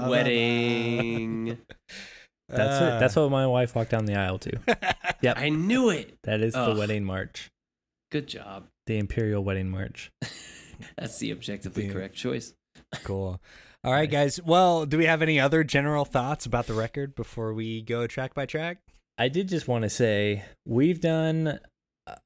[0.00, 1.58] the wedding.
[2.48, 3.00] That's Uh, it.
[3.00, 4.58] That's what my wife walked down the aisle to.
[5.22, 5.36] Yep.
[5.38, 6.18] I knew it.
[6.24, 7.50] That is the wedding march,
[8.10, 8.66] Good job.
[8.86, 10.10] the imperial wedding march.
[10.98, 11.92] That's the objectively Damn.
[11.92, 12.52] correct choice.
[13.04, 13.40] Cool.
[13.84, 14.40] All right, guys.
[14.42, 18.32] Well, do we have any other general thoughts about the record before we go track
[18.34, 18.78] by track?
[19.18, 21.58] I did just want to say we've done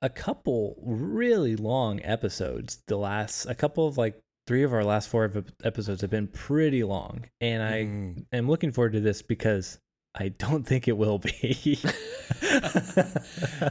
[0.02, 2.82] a- couple really long episodes.
[2.88, 5.30] The last, a couple of like three of our last four
[5.64, 8.26] episodes have been pretty long, and I Mm.
[8.32, 9.78] am looking forward to this because
[10.18, 11.78] I don't think it will be.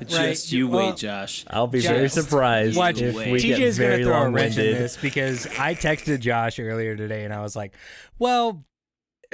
[0.07, 1.43] Just you Well, wait, Josh.
[1.49, 3.31] I'll be Just very surprised Watch, if wait.
[3.31, 4.81] we get TJ's gonna very throw a long wrench in winded.
[4.81, 7.73] this because I texted Josh earlier today and I was like,
[8.19, 8.63] "Well,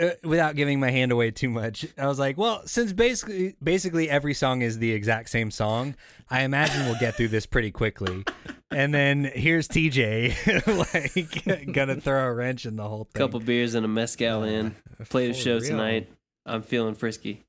[0.02, 4.10] uh, without giving my hand away too much, I was like, well, since basically basically
[4.10, 5.95] every song is the exact same song,
[6.30, 8.24] I imagine we'll get through this pretty quickly."
[8.71, 13.19] And then here's TJ like gonna throw a wrench in the whole thing.
[13.19, 14.76] Couple beers and a mezcal in.
[15.10, 15.62] Played a For show real.
[15.62, 16.10] tonight.
[16.45, 17.43] I'm feeling frisky.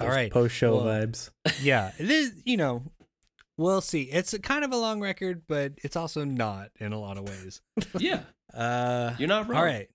[0.00, 0.30] All right.
[0.32, 1.30] Post show Well, vibes.
[1.62, 2.82] yeah, this you know,
[3.56, 4.02] we'll see.
[4.02, 7.28] It's a kind of a long record, but it's also not in a lot of
[7.28, 7.60] ways.
[7.98, 8.20] Yeah,
[8.54, 9.58] Uh, you're not wrong.
[9.58, 9.88] all right.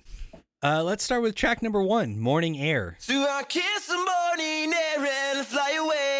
[0.64, 5.08] Uh, let's start with track number one, "Morning Air." So I kiss the morning air
[5.36, 6.11] and fly away.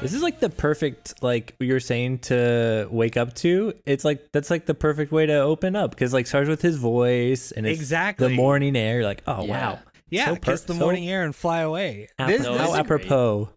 [0.00, 3.72] This is like the perfect, like you were saying, to wake up to.
[3.84, 6.76] It's like that's like the perfect way to open up because like starts with his
[6.76, 8.28] voice and it's Exactly.
[8.28, 8.96] the morning air.
[8.96, 9.50] You're like oh Yeah.
[9.50, 12.08] wow, Yeah, So kiss per- the so morning air and fly away.
[12.16, 13.50] ap- This, No, this, how it's is, a great- apropos.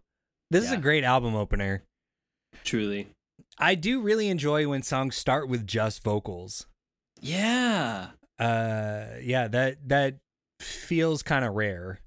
[0.50, 1.84] this is a great album opener.
[2.64, 3.06] Truly.
[3.58, 6.66] I do really enjoy when songs start with just vocals.
[7.20, 8.08] Yeah.
[8.40, 10.16] Uh, yeah, that that
[10.58, 12.00] feels kind of rare.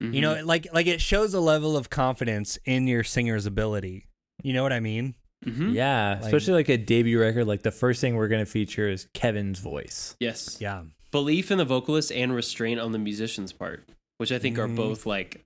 [0.00, 0.20] You Mm-hmm.
[0.20, 4.06] know, like like it shows a level of confidence in your singer's ability.
[4.42, 5.14] You know what I mean?
[5.44, 7.46] hmm Yeah, Like- especially like a debut record.
[7.46, 10.14] Like the first thing we're gonna feature is Kevin's voice.
[10.20, 10.58] Yes.
[10.60, 10.84] Yeah.
[11.10, 14.76] Belief in the vocalist and restraint on the musician's part, which I think are Mhm.
[14.76, 15.42] both like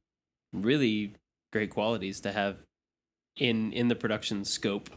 [0.52, 1.14] really
[1.52, 2.58] great qualities to have
[3.36, 4.90] in in the production scope.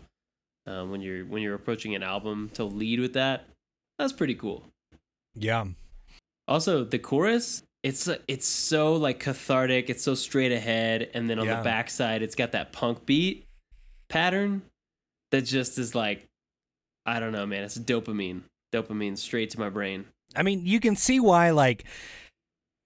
[0.68, 3.48] Um, when you're when you're approaching an album to lead with that,
[4.00, 4.66] that's pretty cool.
[5.36, 5.66] Yeah.
[6.48, 9.92] Also, the chorus, it's it's so like cathartic.
[9.92, 11.58] It's so straight ahead, and then on Yeah.
[11.58, 13.46] the backside, it's got that punk beat
[14.10, 14.64] pattern
[15.32, 16.26] that just is like,
[17.06, 17.64] I don't know, man.
[17.64, 18.42] It's dopamine,
[18.74, 20.06] dopamine straight to my brain.
[20.36, 21.86] I mean, you can see why like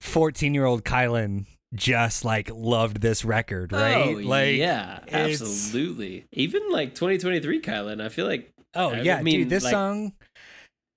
[0.02, 4.16] 14-year-old Kylan just like loved this record, oh, right?
[4.16, 6.26] Oh, like yeah, absolutely.
[6.32, 10.12] Even like 2023 Kylan, I feel like Oh I yeah, mean, dude, this like- song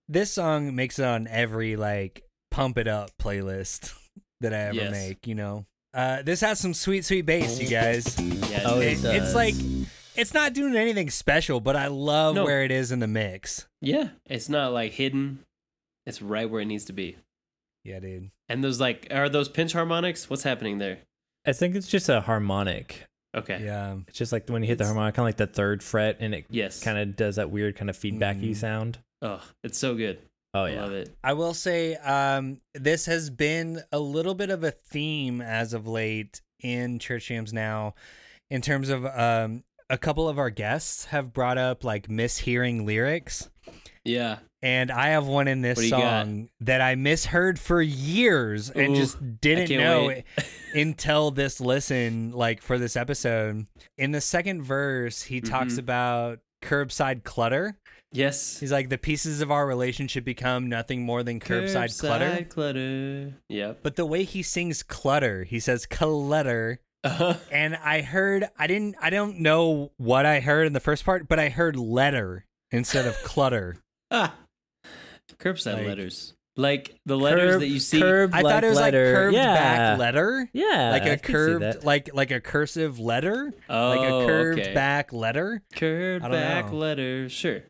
[0.10, 3.94] this song makes it on every like pump it up playlist
[4.42, 4.92] that I ever Yes.
[4.92, 5.66] make, you know.
[5.94, 8.18] Uh this has some sweet sweet bass, you guys.
[8.20, 9.56] yeah, Oh, It- it it's like
[10.16, 12.46] it's not doing anything special, but I love No.
[12.46, 13.68] where it is in the mix.
[13.82, 15.40] yeah, it's not like hidden.
[16.06, 17.18] It's right where it needs to be.
[17.84, 18.30] Yeah, dude.
[18.50, 20.30] And those like are those pinch harmonics?
[20.30, 21.00] What's happening there?
[21.46, 23.06] I think it's just a harmonic.
[23.36, 23.64] Okay.
[23.66, 23.98] Yeah.
[24.08, 26.36] It's just like when you hit the harmonic, kind of like the third fret, and
[26.36, 26.84] it Yes.
[26.84, 28.56] kind of does that weird kind of feedbacky Mhm.
[28.56, 29.00] sound.
[29.24, 30.20] Oh, it's so good.
[30.54, 30.72] Oh yeah.
[30.72, 31.16] I yeah, love it.
[31.24, 35.88] I will say um this has been a little bit of a theme as of
[35.88, 37.96] late in church jams now
[38.50, 43.50] in terms of um a couple of our guests have brought up like mishearing lyrics
[44.06, 44.40] Yeah.
[44.62, 46.26] and I have one in this What do you got?
[46.26, 50.16] song that I misheard for years and just didn't know
[50.74, 53.66] until this listen like for this episode.
[53.98, 55.80] In the second verse, he talks Mhm.
[55.80, 57.78] about curbside clutter.
[58.14, 58.60] Yes.
[58.60, 62.26] He's like the pieces of our relationship become nothing more than curbside, clutter.
[62.30, 63.34] Curbside clutter.
[63.50, 63.80] Yep.
[63.84, 66.80] But the way he sings clutter, he says clutter.
[67.04, 67.34] Uh-huh.
[67.52, 71.28] And I heard I didn't I don't know what I heard in the first part,
[71.28, 73.78] but I heard letter instead of clutter.
[74.10, 74.36] Ah.
[75.40, 76.34] Curbside Like- letters.
[76.56, 78.00] Like the letters Curb- that you see.
[78.00, 79.06] curved I thought it was letter.
[79.06, 79.54] like curved yeah.
[79.56, 80.50] back letter.
[80.54, 83.52] Yeah, like I a see curved like like a cursive letter.
[83.68, 84.74] Oh, like a curved okay.
[84.76, 85.64] back letter.
[85.76, 86.78] Curved back know.
[86.78, 87.28] letter.
[87.28, 87.64] Sure.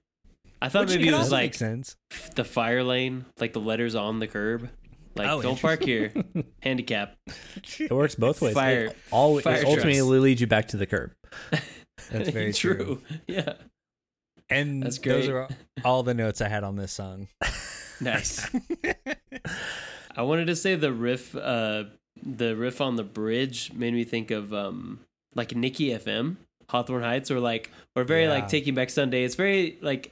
[0.64, 1.96] I thought Which maybe it was like sense.
[2.36, 4.70] the fire lane, like the letters on the curb.
[5.16, 6.12] Like, Oh, don't park here.
[6.64, 7.16] Handicap.
[7.80, 8.54] It works both ways.
[8.54, 10.10] Fire- it always fire it ultimately trucks.
[10.10, 11.12] leads you back to the curb.
[12.12, 13.02] That's very true.
[13.28, 13.54] Yeah.
[14.50, 15.48] And That's those are
[15.86, 17.28] all the notes I had on this song.
[18.02, 18.50] Nice.
[20.16, 21.86] I wanted to say the riff, uh,
[22.22, 25.00] the riff on the bridge made me think of um,
[25.36, 26.36] like Nikki FM,
[26.70, 28.32] Hawthorne Heights, or like, or very Yeah.
[28.34, 29.24] like Taking Back Sunday.
[29.24, 30.12] It's very like,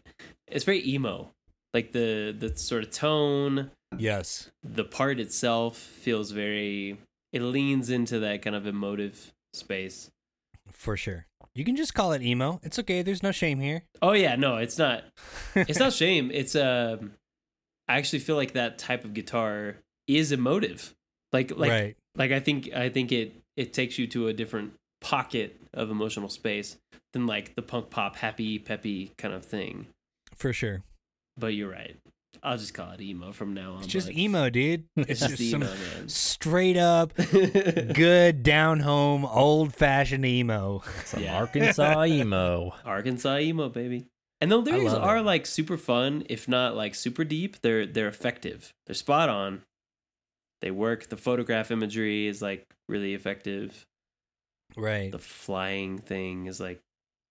[0.51, 1.31] it's very emo.
[1.73, 4.49] Like the the sort of tone, Yes.
[4.63, 6.97] the part itself feels very.
[7.31, 10.11] It leans into that kind of emotive space.
[10.73, 11.27] For sure.
[11.53, 12.59] You can just call it emo.
[12.63, 13.01] It's okay.
[13.01, 13.83] There's no shame here.
[14.01, 15.03] Oh yeah, no, it's not.
[15.55, 16.31] It's not shame.
[16.33, 17.13] It's um,
[17.87, 19.77] I actually feel like that type of guitar
[20.07, 20.93] is emotive.
[21.33, 21.95] Like like right.
[22.15, 26.29] like I think I think it it takes you to a different pocket of emotional
[26.29, 26.77] space
[27.13, 29.87] than like the punk pop happy peppy kind of thing.
[30.35, 30.83] For sure.
[31.37, 31.97] But you're right.
[32.43, 33.79] I'll just call it emo from now on.
[33.83, 34.17] It's just bud.
[34.17, 34.85] emo, dude.
[34.97, 36.09] It's It's just just some emo, man.
[36.09, 37.13] straight up
[37.93, 40.81] good down home old fashioned emo.
[41.05, 41.37] Some Yeah.
[41.37, 42.73] Arkansas emo.
[42.83, 44.07] Arkansas emo, baby.
[44.39, 45.21] And the lyrics are it.
[45.21, 47.61] like super fun, if not like super deep.
[47.61, 48.73] They're they're effective.
[48.87, 49.61] They're spot on.
[50.61, 51.09] They work.
[51.09, 53.85] The photograph imagery is like really effective.
[54.75, 55.11] Right.
[55.11, 56.79] The flying thing is like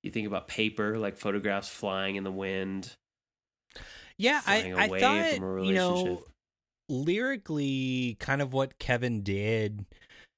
[0.02, 2.94] you think about paper, like photographs flying in the wind.
[4.16, 6.24] Yeah, I, I thought, from a you know,
[6.88, 9.86] lyrically, kind of what Kevin did.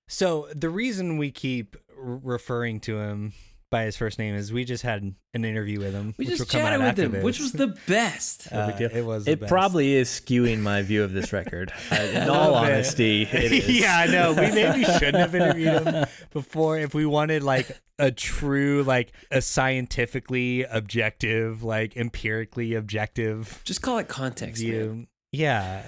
[0.09, 3.33] So the reason we keep r- referring to him
[3.73, 6.15] by his first name is we just had an interview with him.
[6.17, 8.53] We which just will come out chatted with after him, which was the best.
[8.53, 8.91] No big Uh, deal.
[8.99, 9.25] it was.
[9.25, 9.51] the It best.
[9.51, 11.73] probably is skewing my view of this record.
[11.91, 13.81] Uh, in all honesty, it is.
[13.81, 14.33] yeah, I know.
[14.33, 19.43] We maybe shouldn't have interviewed him before if we wanted like a true, like a
[19.43, 24.71] scientifically objective, like empirically objective Just call it context, man.
[24.71, 25.07] view.
[25.33, 25.87] Yeah.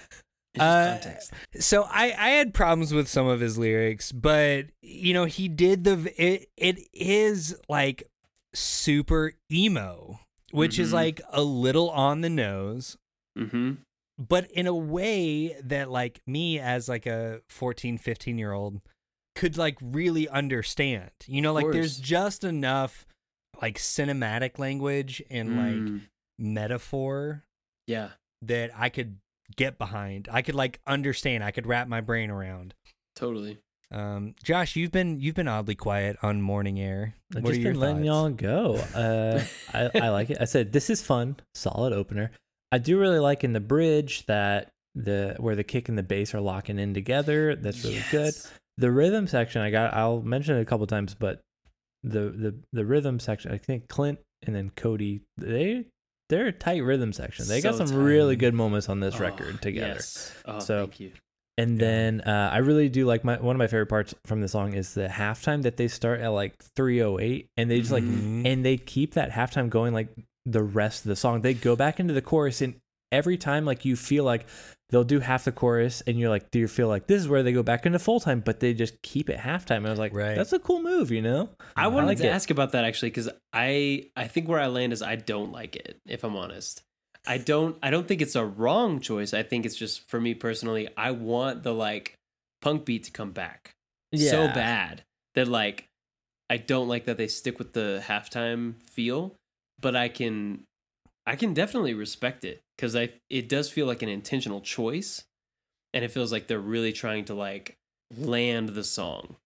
[0.59, 0.99] Uh.
[1.59, 5.85] So I I had problems with some of his lyrics, but you know he did
[5.85, 8.05] the it it is like
[8.55, 10.21] super emo,
[10.53, 10.95] which is Mhm.
[10.95, 12.97] like a little on the nose,
[13.37, 13.73] Mm-hmm.
[14.17, 18.81] but in a way that like me as like a 14 15 year old
[19.35, 21.11] could like really understand.
[21.27, 23.07] You know, like there's just enough
[23.61, 26.01] like cinematic language and like Mm.
[26.39, 27.45] metaphor
[27.89, 28.11] yeah.
[28.43, 29.19] that I could
[29.57, 30.29] get behind.
[30.31, 31.45] I could like understand.
[31.45, 32.75] I could wrap my brain around.
[33.17, 33.59] Totally.
[33.91, 37.15] Um, Josh, you've been you've been oddly quiet on morning air.
[37.37, 38.07] I've just are your been letting thoughts?
[38.07, 38.85] y'all go.
[38.95, 39.43] Uh,
[39.73, 40.39] I, I like it.
[40.41, 42.31] I said this is fun, solid opener.
[42.73, 46.35] I do really like in the bridge that the where the kick and the bass
[46.35, 47.55] are locking in together.
[47.55, 48.35] That's really good.
[48.79, 49.95] The rhythm section, I got.
[49.95, 51.41] I'll mention it a couple times, but
[52.03, 55.87] the the the rhythm section, I think Clint and then Cody, they
[56.29, 57.47] they're a tight rhythm section.
[57.49, 57.97] They got some tight.
[57.97, 59.95] really good moments on this Oh, record together.
[59.95, 60.33] yes.
[60.45, 61.13] Oh, So- thank you.
[61.57, 61.87] And Yeah.
[61.87, 64.75] then uh, I really do like my one of my favorite parts from the song
[64.75, 68.45] is the halftime that they start at like 308 and they just like Mhm.
[68.45, 70.09] and they keep that halftime going like
[70.45, 71.43] the rest of the song.
[71.43, 72.75] They go back into the chorus and
[73.15, 74.47] every time like you feel like
[74.91, 77.43] they'll do half the chorus and you're like do you feel like this is where
[77.43, 79.79] they go back into full time but they just keep it halftime.
[79.79, 80.37] And I was like Right.
[80.37, 81.49] that's a cool move, you know?
[81.77, 82.31] I wanted like to it.
[82.31, 85.77] ask about that actually because I I think where I land is I don't like
[85.77, 86.83] it if I'm honest.
[87.27, 89.33] I don't I don't think it's a wrong choice.
[89.33, 90.89] I think it's just for me personally.
[90.97, 92.15] I want the like
[92.61, 93.73] punk beat to come back
[94.15, 95.03] so bad
[95.35, 95.87] that like
[96.51, 99.35] I don't like that they stick with the halftime feel,
[99.81, 100.65] but I can
[101.27, 105.25] I can definitely respect it because I it does feel like an intentional choice,
[105.93, 107.79] and it feels like they're really trying to like
[108.17, 109.37] land the song,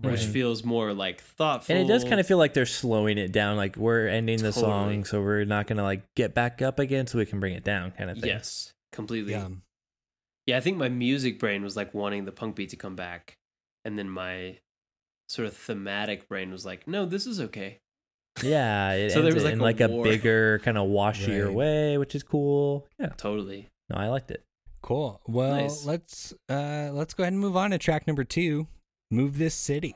[0.00, 1.74] which feels more like thoughtful.
[1.74, 4.52] And it does kind of feel like they're slowing it down like we're ending the
[4.52, 4.62] Totally.
[4.62, 7.54] song so we're not going to like get back up again so we can bring
[7.54, 8.30] it down kind of thing.
[8.30, 9.32] yes, completely.
[9.32, 9.48] Yeah.
[10.46, 13.38] Yeah, I think my music brain was like wanting the punk beat to come back,
[13.84, 14.58] and then my
[15.28, 17.80] sort of thematic brain was like, no, this is okay.
[18.42, 20.88] Yeah, it So there ends was, it like, in a like a bigger kind of
[20.88, 21.54] washier Right.
[21.54, 22.86] way, which is cool.
[22.98, 23.68] Yeah, Totally.
[23.90, 24.42] no, I liked it.
[24.82, 25.20] Cool.
[25.26, 25.86] Well, Nice.
[25.86, 28.66] let's uh let's go ahead and move on to track number two.
[29.10, 29.94] Move this city.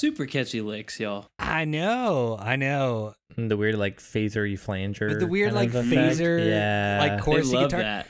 [0.00, 1.26] Super catchy licks, y'all.
[1.38, 2.38] I know.
[2.40, 3.12] I know.
[3.36, 5.08] And the weird like phaser flanger.
[5.08, 7.82] With the weird like phaser yeah, like They chorusy love guitar.
[7.82, 8.06] that.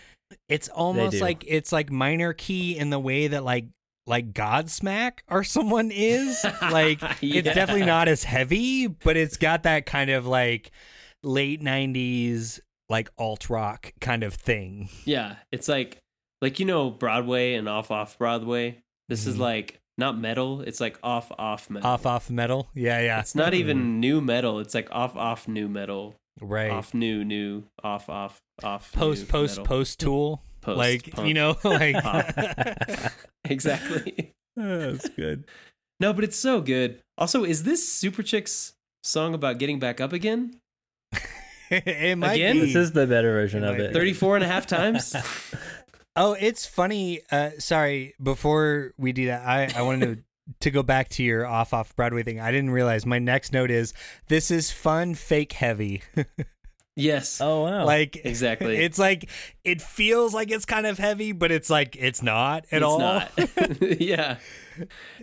[0.48, 3.66] It's almost like it's like minor key in the way that like
[4.06, 6.44] like Godsmack or someone is.
[6.62, 10.70] like it's definitely not as heavy, but it's got that kind of like
[11.24, 14.90] late '90s like alt rock kind of thing.
[15.04, 15.98] Yeah, it's like
[16.40, 18.78] like you know Broadway and off off Broadway.
[19.08, 19.40] This is Mhm.
[19.40, 20.62] like not metal.
[20.62, 21.88] It's like off off metal.
[21.88, 22.68] Off off metal.
[22.74, 23.20] Yeah, yeah.
[23.20, 24.00] It's not even hmm.
[24.00, 24.58] nu metal.
[24.58, 26.16] It's like off off nu metal.
[26.40, 26.72] right.
[26.72, 28.90] Off new new off off off.
[28.92, 29.64] post new post metal.
[29.66, 30.42] post tool.
[30.62, 32.26] Post, like punk, you know, like pop.
[33.44, 34.32] exactly.
[34.58, 35.44] Oh, that's good.
[36.00, 36.98] No, but it's so good.
[37.16, 38.74] Also, is this Superchick's
[39.04, 40.56] song about getting back up again?
[41.70, 42.56] it might Again?
[42.56, 42.60] be.
[42.66, 43.92] This is the better version It of it.
[43.92, 43.94] be.
[43.94, 45.14] 34 and a half times?
[46.16, 47.20] Oh, it's funny.
[47.30, 50.22] Uh, sorry, before we do that, I, I wanted to
[50.58, 52.40] to go back to your off off Broadway thing.
[52.40, 53.94] I didn't realize my next note is
[54.28, 56.02] this is fun, fake heavy.
[56.96, 57.40] yes.
[57.40, 57.84] Oh wow!
[57.84, 58.76] like Exactly.
[58.76, 59.30] It's like
[59.64, 63.00] it feels like it's kind of heavy, but it's like it's not at all.
[63.00, 63.66] it's all.
[63.68, 64.00] not.
[64.00, 64.36] yeah.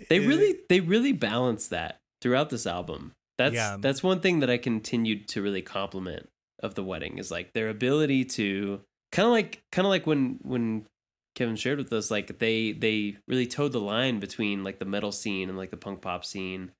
[0.10, 3.12] They really they really balance that throughout this album.
[3.38, 3.78] That's Yeah.
[3.80, 6.30] that's one thing that I continued to really compliment
[6.64, 8.82] of the wedding is like their ability to
[9.12, 10.86] kind of like kind of like when when
[11.36, 15.12] Kevin shared with us like they they really towed the line between like the metal
[15.12, 16.72] scene and like the punk pop scene.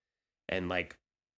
[0.50, 0.96] And like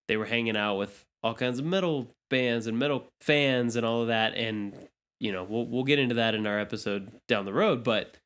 [0.08, 4.04] they were hanging out with all kinds of metal bands and metal fans and all
[4.04, 4.36] of that.
[4.36, 4.74] And
[5.20, 7.84] you know we'll we'll get into that in our episode down the road.
[7.84, 8.18] But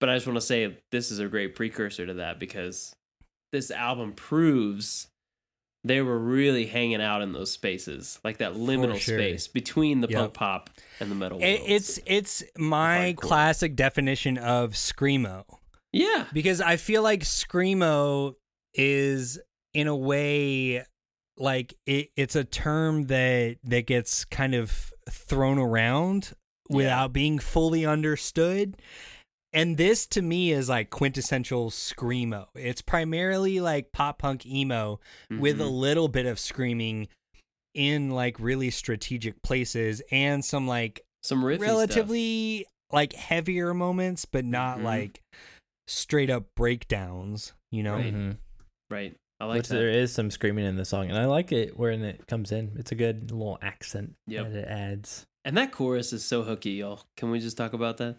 [0.00, 2.94] but I just want to say this is a great precursor to that because
[3.52, 5.08] this album proves
[5.84, 9.18] they were really hanging out in those spaces, like that liminal sure.
[9.18, 10.18] space between the Yep.
[10.20, 10.70] punk pop
[11.00, 11.38] and the metal.
[11.40, 13.16] It, it's it's my Hardcore.
[13.16, 15.44] classic definition of screamo.
[15.92, 18.34] yeah, because I feel like screamo
[18.74, 19.38] is
[19.74, 20.84] in a way
[21.36, 26.32] like it, it's a term that that gets kind of thrown around
[26.70, 28.76] without being fully understood.
[29.52, 32.46] And this to me is like quintessential screamo.
[32.54, 34.98] It's primarily like pop punk emo
[35.30, 35.78] with a Mhm.
[35.80, 37.08] little bit of screaming
[37.74, 44.44] in like really strategic places and some like some riffy relatively like heavier moments, but
[44.44, 44.84] not Mhm.
[44.84, 45.20] like
[45.86, 47.52] straight up breakdowns.
[47.70, 48.14] You know, Right.
[48.14, 48.36] Mhm.
[48.90, 49.16] right.
[49.40, 49.74] I like Which that.
[49.76, 52.72] there is some screaming in the song, and I like it when it comes in.
[52.76, 54.52] It's a good little accent Yep.
[54.52, 55.26] that it adds.
[55.44, 57.02] and that chorus is so hooky, y'all.
[57.16, 58.18] Can we just talk about that?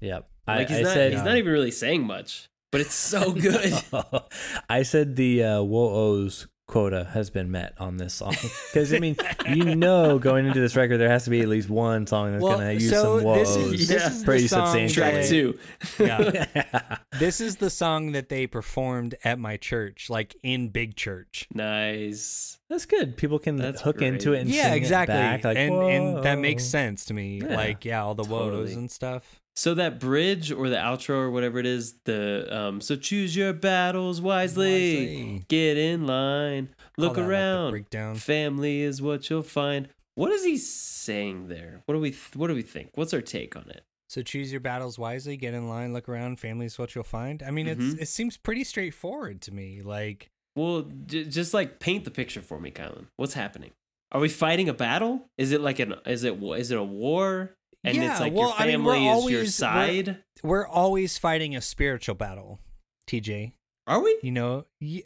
[0.00, 0.28] Yep.
[0.46, 3.32] Like I, he's I not said he's not even really saying much, but it's so
[3.48, 3.74] good.
[4.68, 8.34] I said the uh, Whoa-Ohs quota has been met on this song
[8.72, 9.14] because I mean
[9.48, 12.42] you know going into this record there has to be at least one song that's
[12.42, 13.72] Well, gonna use so some this Whoa-Ohs.
[13.72, 13.98] is, Yeah.
[13.98, 14.94] this is Pretty the song substantial.
[15.02, 15.58] Track that- two.
[16.00, 21.46] Yeah, this is the song that they performed at my church, like in big church.
[21.54, 22.58] nice.
[22.68, 23.16] That's good.
[23.16, 26.24] People can That's hook into it and yeah, sing it exactly, back, like, and and
[26.24, 27.40] that makes sense to me.
[27.40, 28.50] Yeah, like, yeah, all the totally.
[28.62, 29.40] woes and stuff.
[29.58, 33.52] So that bridge or the outro or whatever it is, the um so choose your
[33.54, 35.06] battles wisely.
[35.06, 35.44] Wisely.
[35.48, 36.68] Get in line.
[36.98, 37.70] Look like, around.
[37.70, 38.16] breakdown.
[38.16, 39.88] Family is what you'll find.
[40.14, 41.82] What is he saying there?
[41.86, 42.90] What do we th- what do we think?
[42.94, 43.82] What's our take on it?
[44.08, 45.36] So choose your battles wisely.
[45.36, 45.92] Get in line.
[45.92, 46.38] Look around.
[46.38, 47.42] Family is what you'll find.
[47.42, 47.92] I mean, Mhm.
[47.94, 49.82] it's it seems pretty straightforward to me.
[49.82, 53.06] Like, Well, j- just like paint the picture for me, Kylan.
[53.16, 53.72] What's happening?
[54.12, 55.28] Are we fighting a battle?
[55.36, 57.56] Is it like an is it is it a war?
[57.86, 60.18] And Yeah, it's like well, your I mean, we're family is your always- we're- side.
[60.42, 62.58] we're always fighting a spiritual battle.
[63.06, 63.52] TJ,
[63.86, 64.18] Are we?
[64.22, 65.04] you know, y-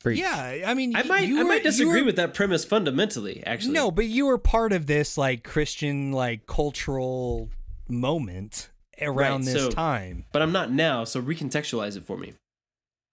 [0.00, 0.18] Preach.
[0.20, 0.62] yeah.
[0.66, 3.42] I mean, I might you I were- might you disagree were- with that premise fundamentally.
[3.44, 7.50] Actually, No, but you were part of this like Christian like cultural
[7.88, 8.70] moment
[9.00, 10.24] around Right, this so- time.
[10.32, 11.02] But I'm not now.
[11.04, 12.34] So recontextualize it for me.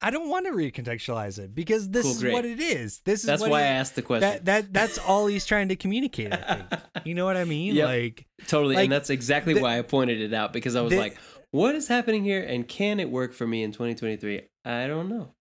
[0.02, 2.34] I don't want to recontextualize it because this Cool, is great.
[2.34, 3.02] what it is.
[3.04, 4.30] This is That's what why he- I asked the question.
[4.30, 6.32] that that that's all he's trying to communicate.
[6.34, 6.82] I think.
[7.06, 7.76] You know what I mean?
[7.76, 7.86] Yep.
[7.88, 10.92] Like Totally, Like, and that's exactly the- why I pointed it out because I was
[10.92, 11.18] the- like,
[11.52, 12.42] "What is happening here?
[12.44, 14.42] And can it work for me in 2023?
[14.66, 15.34] I don't know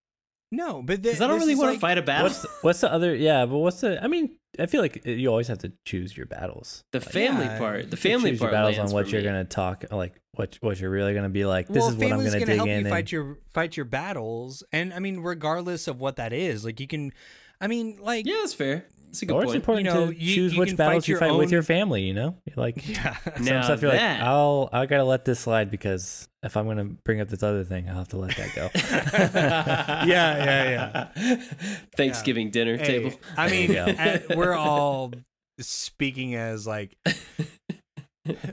[0.50, 2.24] no, but because I don't really want to fight a battle.
[2.28, 3.14] What's the, what's the other?
[3.14, 4.02] Yeah, but what's the?
[4.02, 6.84] I mean, I feel like you always have to choose your battles.
[6.92, 9.26] the Like, family yeah, part, the family choose part your battles on what you're me.
[9.26, 11.68] gonna talk, like what what you're really gonna be like.
[11.68, 12.72] This well, is what I'm gonna gonna dig help in.
[12.72, 16.64] you and, fight your fight your battles, and I mean, regardless of what that is,
[16.64, 17.12] like you can.
[17.60, 18.86] I mean, like Yeah, that's fair.
[19.08, 19.56] That's a good or it's point.
[19.56, 22.02] important You know, to you- choose you which battles you your fight with your family.
[22.02, 23.16] You know, like yeah.
[23.36, 26.66] some Now stuff you're that- like, I'll I gotta let this slide because if I'm
[26.66, 28.70] gonna bring up this other thing, I'll have to let that go.
[30.06, 31.34] yeah, yeah, yeah.
[31.96, 33.12] Thanksgiving dinner Hey, table.
[33.36, 33.98] I mean, There you go.
[34.02, 35.12] at- we're all
[35.58, 36.96] speaking as like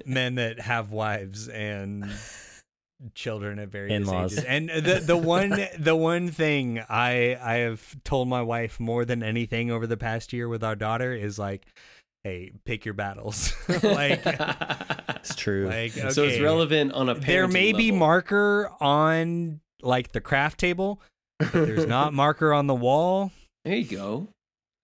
[0.05, 2.09] men that have wives and
[3.13, 4.33] children at various In-laws.
[4.33, 4.45] ages.
[4.45, 9.23] And the the one the one thing I I have told my wife more than
[9.23, 11.65] anything over the past year with our daughter is like,
[12.23, 13.53] hey, pick your battles.
[13.83, 15.67] like it's true.
[15.67, 20.59] like So it's relevant on a There may parenting be marker on like the craft
[20.59, 21.01] table,
[21.39, 23.31] but there's not marker on the wall.
[23.63, 24.27] There you go.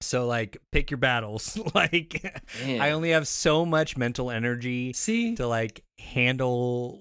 [0.01, 1.57] So like pick your battles.
[1.73, 2.23] like
[2.65, 2.81] Man.
[2.81, 5.35] I only have so much mental energy see.
[5.35, 6.99] to like handle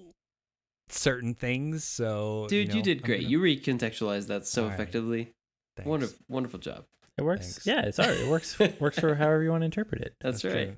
[0.93, 1.83] certain things.
[1.83, 3.17] So, Dude, you, know, did I'm great.
[3.21, 4.73] gonna- You recontextualized that so All right.
[4.75, 5.31] effectively.
[5.77, 5.87] Thanks.
[5.89, 6.85] Wonderful, wonderful job.
[7.17, 7.45] It works.
[7.59, 7.65] Thanks.
[7.67, 8.17] Yeah, it's all right.
[8.19, 8.57] It works.
[8.79, 10.15] works for however you want to interpret it.
[10.21, 10.65] That's, That's right.
[10.67, 10.75] true.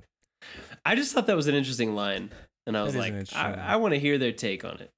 [0.85, 2.31] I just thought that was an interesting line,
[2.67, 3.59] and I was like, an interesting line.
[3.59, 4.91] I, I want to hear their take on it.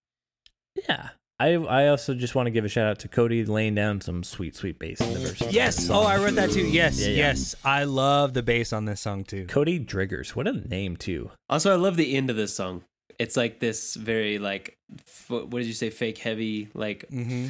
[0.87, 1.09] Yeah.
[1.37, 4.23] I I also just want to give a shout out to Cody laying down some
[4.23, 5.41] sweet sweet bass in the verse.
[5.51, 5.89] Yes.
[5.89, 6.65] Oh, I wrote that too.
[6.65, 6.99] Yes.
[7.01, 7.17] Yeah, yeah.
[7.17, 7.55] Yes.
[7.65, 9.45] I love the bass on this song too.
[9.47, 10.29] Cody Driggers.
[10.29, 11.31] What a name too.
[11.49, 12.83] Also, I love the end of this song.
[13.19, 15.89] It's like this very like, f- what did you say?
[15.89, 17.47] Fake heavy, like Mm-hmm.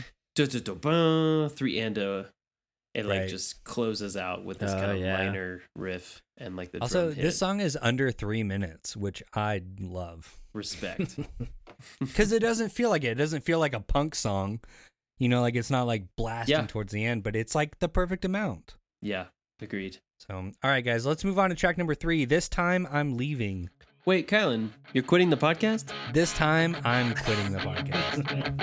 [1.47, 2.29] three and a.
[2.93, 3.29] It like Right.
[3.29, 5.17] just closes out with this Oh, kind of yeah.
[5.17, 10.39] minor riff and like the Also, this song is under three minutes, which I love
[10.53, 11.17] respect.
[11.99, 13.07] because it doesn't feel like it.
[13.09, 14.61] It doesn't feel like a punk song.
[15.19, 16.67] You know, like it's not like blasting Yeah.
[16.67, 18.75] towards the end, but it's like the perfect amount.
[19.01, 19.25] yeah,
[19.61, 19.97] agreed.
[20.19, 22.23] So, all right, guys, let's move on to track number three.
[22.23, 23.69] This time I'm leaving.
[24.07, 25.91] Wait, Kylan, you're quitting the podcast?
[26.13, 28.55] This time I'm quitting the podcast.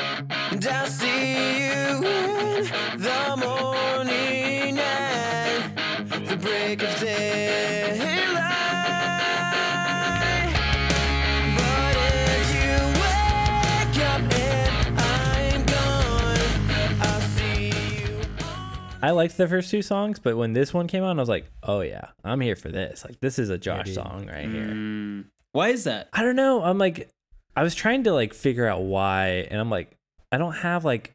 [19.02, 21.50] I liked the first two songs, but when this one came on, I was like,
[21.64, 23.04] oh yeah, I'm here for this.
[23.04, 24.68] Like this is a Josh song right here.
[24.68, 26.08] Mm, why is that?
[26.12, 26.62] I don't know.
[26.62, 27.10] I'm like,
[27.56, 29.96] I was trying to like figure out why, and I'm like,
[30.30, 31.14] I don't have like,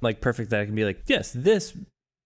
[0.00, 1.76] like perfect that I can be like, yes, this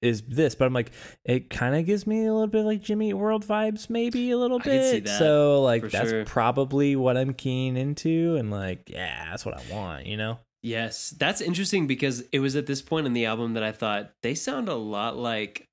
[0.03, 0.93] is this, but I'm like,
[1.25, 4.61] it kind of gives me a little bit like Jimmy World vibes, maybe a little
[4.61, 5.07] I can see bit.
[5.07, 6.25] that, so like, that's sure.
[6.25, 10.39] probably what I'm keen into, and like, yeah, that's what I want, you know?
[10.63, 14.11] Yes, that's interesting because it was at this point in the album that I thought
[14.23, 15.65] they sound a lot like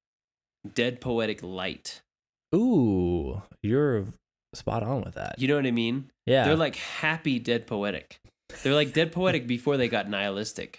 [0.74, 2.02] Dead Poetic Light.
[2.54, 4.06] Ooh, you're
[4.54, 5.36] spot on with that.
[5.40, 6.12] You know what I mean?
[6.26, 8.20] yeah, They're like happy Dead Poetic.
[8.64, 10.78] They're like Dead Poetic before they got nihilistic.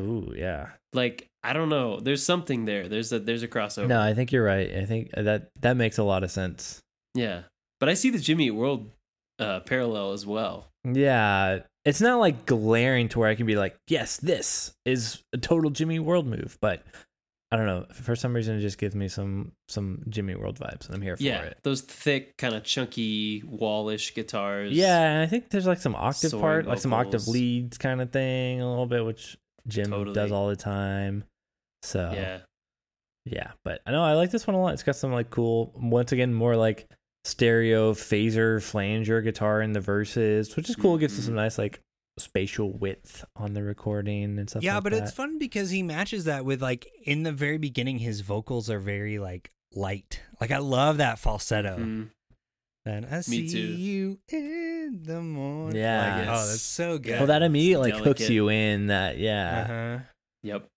[0.00, 0.70] ooh, yeah.
[0.92, 2.00] Like I don't know.
[2.00, 2.88] There's something there.
[2.88, 3.86] There's a there's a crossover.
[3.86, 4.74] No, I think you're right.
[4.74, 6.80] I think that that makes a lot of sense.
[7.14, 7.42] Yeah,
[7.78, 8.90] but I see the Jimmy World
[9.38, 10.68] uh, parallel as well.
[10.84, 15.38] Yeah, it's not like glaring to where I can be like, yes, this is a
[15.38, 16.82] total Jimmy World move, but
[17.52, 17.86] I don't know.
[17.92, 21.16] For some reason, it just gives me some some Jimmy World vibes, and I'm here
[21.16, 21.58] for yeah, it.
[21.62, 24.72] those thick, kind of chunky, wallish guitars.
[24.72, 28.10] Yeah, and I think there's like some octave part, like some octave leads kind of
[28.10, 29.36] thing, a little bit, which
[29.68, 30.14] Jim Totally.
[30.14, 31.22] does all the time.
[31.82, 32.38] So yeah.
[33.26, 34.74] Yeah, but I know I like this one a lot.
[34.74, 36.88] It's got some like cool, once again, more like
[37.26, 40.96] stereo phaser flanger guitar in the verses, which is cool.
[40.96, 41.80] It gives us some nice like
[42.18, 44.62] spatial width on the recording and stuff.
[44.62, 47.98] yeah, like but it's fun because he matches that with like in the very beginning,
[47.98, 50.20] his vocals are very like light.
[50.40, 51.76] Like I love that falsetto.
[51.78, 52.10] Mm.
[52.84, 53.58] Then I see too.
[53.58, 55.76] you in the morning.
[55.76, 56.18] Yeah.
[56.18, 57.18] Like, oh, that's so good.
[57.18, 58.86] Well, that immediately like hooks you in.
[58.86, 60.04] That yeah, Uh-huh.
[60.44, 60.68] Yep.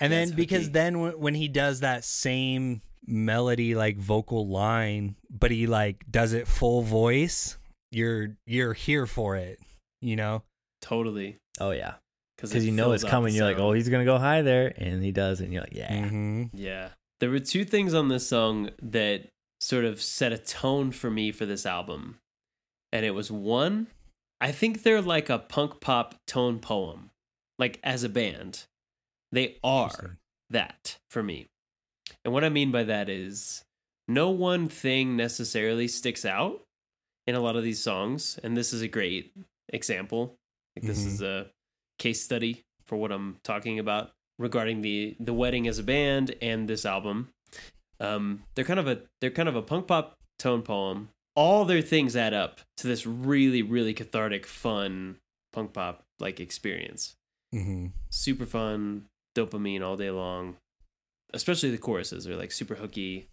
[0.00, 0.72] And then because hooky.
[0.72, 6.32] then when, when he does that same melody like vocal line, but he like does
[6.32, 7.58] it full voice,
[7.90, 9.58] you're you're here for it,
[10.00, 10.42] you know?
[10.80, 11.38] Totally.
[11.60, 11.94] oh yeah,
[12.36, 13.34] Because because you know it's coming.
[13.34, 15.92] You're like, oh, he's gonna go high there, and he does, and you're like, yeah,
[15.92, 16.44] Mm-hmm.
[16.52, 16.90] Yeah.
[17.20, 19.26] There were two things on this song that
[19.60, 22.18] sort of set a tone for me for this album.
[22.92, 23.88] And it was one,
[24.40, 27.10] I think they're like a punk pop tone poem.
[27.58, 28.66] Like as a band.
[29.32, 30.18] They are
[30.50, 31.46] that for me.
[32.24, 33.62] And what I mean by that is
[34.06, 36.62] no one thing necessarily sticks out
[37.26, 38.38] in a lot of these songs.
[38.42, 39.32] And this is a great
[39.70, 40.36] example.
[40.76, 41.06] Like this Mhm.
[41.06, 41.50] is a
[41.98, 46.68] case study for what I'm talking about regarding the the wedding as a band and
[46.68, 47.28] this album.
[48.00, 51.10] Um, they're kind of a they're kind of a punk pop tone poem.
[51.34, 55.18] All their things add up to this really really cathartic, fun
[55.52, 57.16] punk pop like experience.
[57.54, 57.88] Mm-hmm.
[58.10, 59.06] Super fun,
[59.38, 60.56] dopamine all day long.
[61.32, 63.28] Especially the choruses are like super hooky.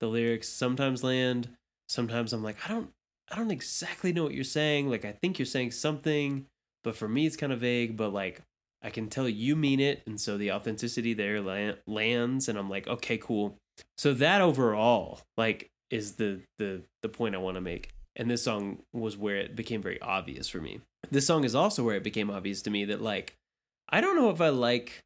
[0.00, 1.48] The lyrics sometimes land,
[1.88, 2.90] sometimes I'm like I don't
[3.30, 4.90] I don't exactly know what you're saying.
[4.90, 6.46] Like I think you're saying something,
[6.84, 8.42] but for me it's kind of vague, but like
[8.82, 12.68] I can tell you mean it, and so the authenticity there la- lands, and I'm
[12.68, 13.56] like, okay, cool.
[13.96, 17.90] So that overall, like, is the the the point I want to make.
[18.16, 20.80] And this song was where it became very obvious for me.
[21.10, 23.36] This song is also where it became obvious to me that like,
[23.88, 25.00] I don't know if I like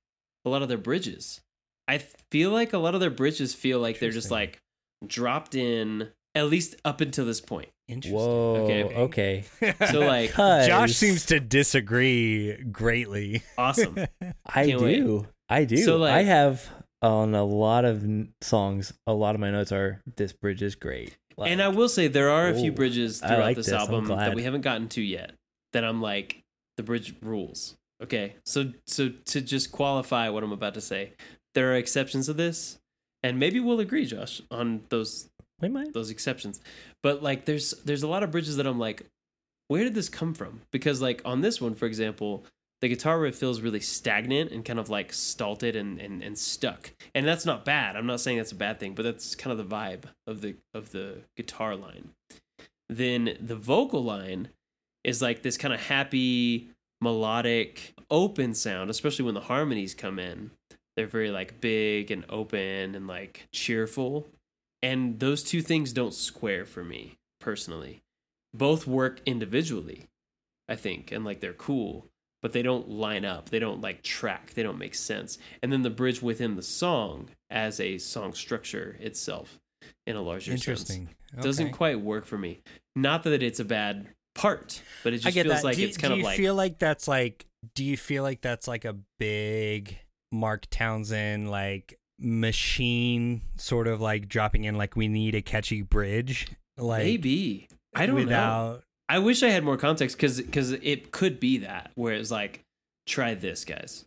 [0.46, 1.40] a lot of their bridges.
[1.88, 4.58] I feel like a lot of their bridges feel like they're just like
[5.06, 7.68] dropped in at least up until this point.
[7.88, 8.18] Interesting.
[8.18, 9.44] whoa, Okay.
[9.62, 9.74] okay.
[9.90, 13.42] So like, Cause Josh seems to disagree greatly.
[13.58, 13.96] awesome.
[14.46, 14.96] I Can't wait.
[14.96, 15.76] do, I do.
[15.78, 16.68] So, like- I have
[17.02, 18.92] on a lot of n- songs.
[19.06, 21.16] A lot of my notes are this bridge is great.
[21.36, 23.74] Like, and I will say there are a few Ooh, bridges throughout like this this.
[23.74, 25.32] Album that we haven't gotten to yet.
[25.74, 26.42] That I'm like,
[26.78, 27.76] the bridge rules.
[28.02, 31.12] Okay, so so to just qualify what I'm about to say,
[31.54, 32.78] there are exceptions to this,
[33.22, 35.28] and maybe we'll agree, Josh, on those
[35.60, 35.92] We might.
[35.94, 36.60] those exceptions.
[37.02, 39.06] But like there's there's a lot of bridges that I'm like,
[39.68, 40.60] where did this come from?
[40.70, 42.44] Because like on this one, for example,
[42.82, 46.92] the guitar riff feels really stagnant and kind of like stalled and, and, and stuck.
[47.14, 47.96] And that's not bad.
[47.96, 50.56] I'm not saying that's a bad thing, but that's kind of the vibe of the
[50.74, 52.10] of the guitar line.
[52.90, 54.50] Then the vocal line
[55.04, 56.70] is like this kind of happy,
[57.00, 60.50] melodic, open sound, especially when the harmonies come in.
[60.96, 64.28] They're very like big and open and like cheerful.
[64.82, 68.02] And those two things don't square for me personally.
[68.54, 70.06] Both work individually
[70.68, 72.08] i think and like they're cool
[72.46, 73.48] but they don't line up.
[73.48, 74.52] They don't like track.
[74.54, 75.36] They don't make sense.
[75.64, 79.58] And then the bridge within the song as a song structure itself
[80.06, 81.08] in a larger Interesting.
[81.32, 82.60] sense doesn't quite work for me.
[82.94, 85.64] Not that it's a bad part but it I just get feels that.
[85.64, 86.36] like do, it's kind of like.
[86.36, 87.46] do you feel like that's like?
[87.74, 89.98] Do you feel like that's like a big
[90.30, 96.48] Mark Townsend like machine sort of like dropping in like we need a catchy bridge
[96.78, 101.38] like maybe i don't know I wish I had more context because because it could
[101.38, 102.64] be that where it's like
[103.06, 104.04] try this guys,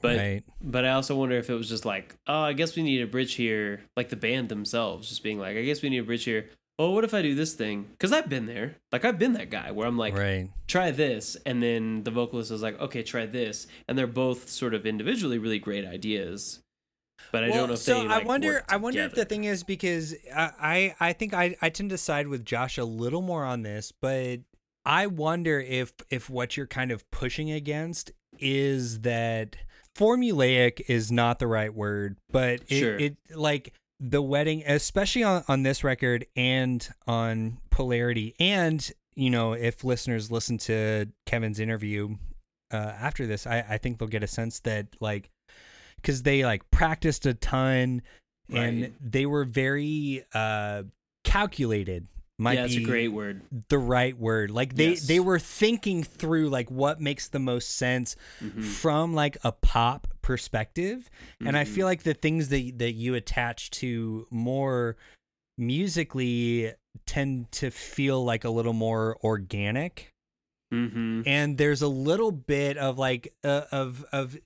[0.00, 2.82] but right but I also wonder if it was just like oh I guess we
[2.82, 5.98] need a bridge here like the band themselves just being like I guess we need
[5.98, 6.48] a bridge here.
[6.80, 7.88] Oh, what if I do this thing?
[7.90, 8.76] Because I've been there.
[8.90, 12.50] Like I've been that guy where I'm like right try this, and then the vocalist
[12.50, 16.60] is like okay try this, and they're both sort of individually really great ideas.
[17.32, 18.08] But I don't know if so they.
[18.08, 18.64] Like, I wonder.
[18.66, 21.98] I wonder if the thing is because I, I I think I I tend to
[21.98, 24.40] side with Josh a little more on this, but
[24.86, 29.56] I wonder if if what you're kind of pushing against is that
[29.94, 32.98] formulaic is not the right word, but it, Sure.
[32.98, 39.52] it like the wedding, especially on on this record and on polarity, and you know
[39.52, 42.16] if listeners listen to Kevin's interview
[42.72, 45.30] uh, after this, I I think they'll get a sense that like
[45.96, 48.02] because they like practiced a ton
[48.52, 50.82] and they were very uh
[51.22, 52.08] calculated
[52.40, 53.42] might yeah, be a great word.
[53.68, 55.06] the right word like they Yes.
[55.06, 58.62] they were thinking through like what makes the most sense Mhm.
[58.64, 61.10] from like a pop perspective
[61.40, 61.68] and i Mhm.
[61.68, 64.96] feel like the things that that you attach to more
[65.58, 66.72] musically
[67.06, 70.12] tend to feel like a little more organic
[70.72, 71.24] Mhm.
[71.26, 74.38] and there's a little bit of like uh, of of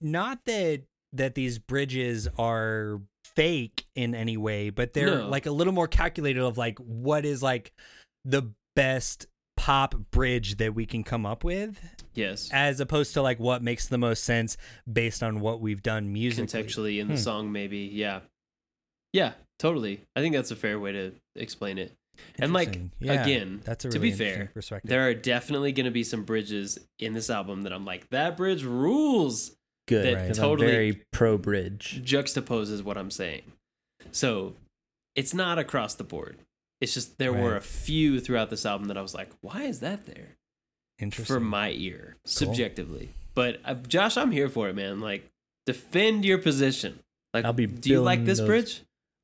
[0.00, 0.82] not that
[1.12, 3.00] that these bridges are
[3.38, 5.28] fake in any way but they're No.
[5.28, 7.72] like a little more calculated of like what is like
[8.24, 9.26] the best
[9.56, 11.78] pop bridge that we can come up with
[12.14, 12.48] Yes.
[12.52, 14.56] as opposed to like what makes the most sense
[14.92, 16.46] based on what we've done musically.
[16.62, 17.20] Contextually in the Hmm.
[17.20, 17.78] song maybe.
[17.92, 18.20] Yeah.
[19.12, 20.02] Yeah totally.
[20.16, 21.92] I think that's a fair way to explain it.
[22.40, 24.88] And like Yeah, again that's a to be fair perspective.
[24.88, 28.36] there are definitely going to be some bridges in this album that i'm like that
[28.36, 29.52] bridge rules
[29.88, 30.04] Good.
[30.04, 32.00] that Because totally- I'm very pro bridge.
[32.04, 33.42] juxtaposes what i'm saying.
[34.12, 34.54] So
[35.16, 36.36] it's not across the board.
[36.80, 39.80] It's just there were a few throughout this album that i was like why is
[39.80, 40.36] that there?
[41.00, 41.34] Interesting.
[41.36, 43.08] for my ear subjectively.
[43.34, 45.00] But uh, josh i'm here for it man.
[45.00, 45.28] Like
[45.66, 47.00] defend your position.
[47.34, 48.80] Like I'll be do you like this those- bridge?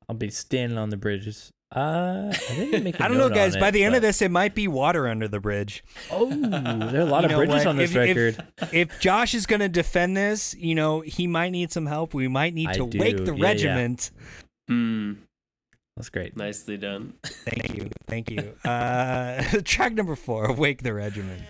[0.09, 1.51] I'll be standing on the bridges.
[1.75, 2.35] Uh, I.
[2.73, 3.57] I I don't know, guys.
[3.57, 5.83] By the end of this, it might be water under the bridge.
[6.09, 7.67] oh, there are a lot You of bridges what?
[7.67, 8.47] on this If- if- record.
[8.73, 12.13] if Josh is going to defend this, you know, he might need some help.
[12.13, 12.97] We might need I to do.
[12.99, 13.43] Wake the yeah.
[13.43, 14.11] regiment.
[14.69, 15.13] Hmm.
[15.97, 16.35] That's great.
[16.35, 17.13] Nicely done.
[17.23, 17.89] Thank you.
[18.07, 18.53] Thank you.
[18.65, 21.41] Uh, track number four, Wake the Regiment.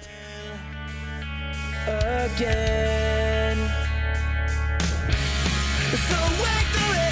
[1.88, 3.58] again.
[5.96, 7.05] So wake the regiment.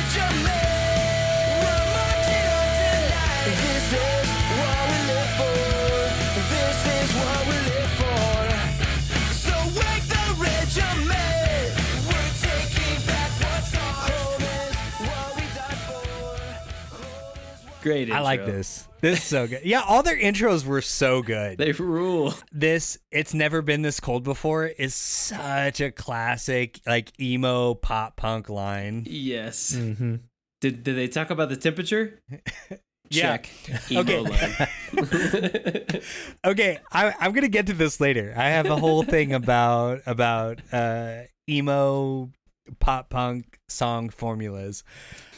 [17.84, 18.04] Great.
[18.04, 18.16] Intro.
[18.16, 18.88] I like this.
[19.02, 19.66] This is so good.
[19.66, 21.58] Yeah, all their intros were so good.
[21.58, 22.34] They rule.
[22.54, 28.48] this "It's Never Been This Cold Before" is such a classic, like emo pop punk
[28.48, 29.04] line.
[29.06, 29.74] Yes.
[29.76, 30.16] Mm-hmm.
[30.62, 32.22] Did did they talk about the temperature?
[33.10, 33.38] Yeah.
[33.38, 33.50] Check.
[33.92, 36.00] Emo Okay.
[36.46, 38.34] Okay, I, I'm gonna get to this later.
[38.36, 42.32] I have a whole thing about about uh, emo
[42.80, 44.84] pop punk song formulas.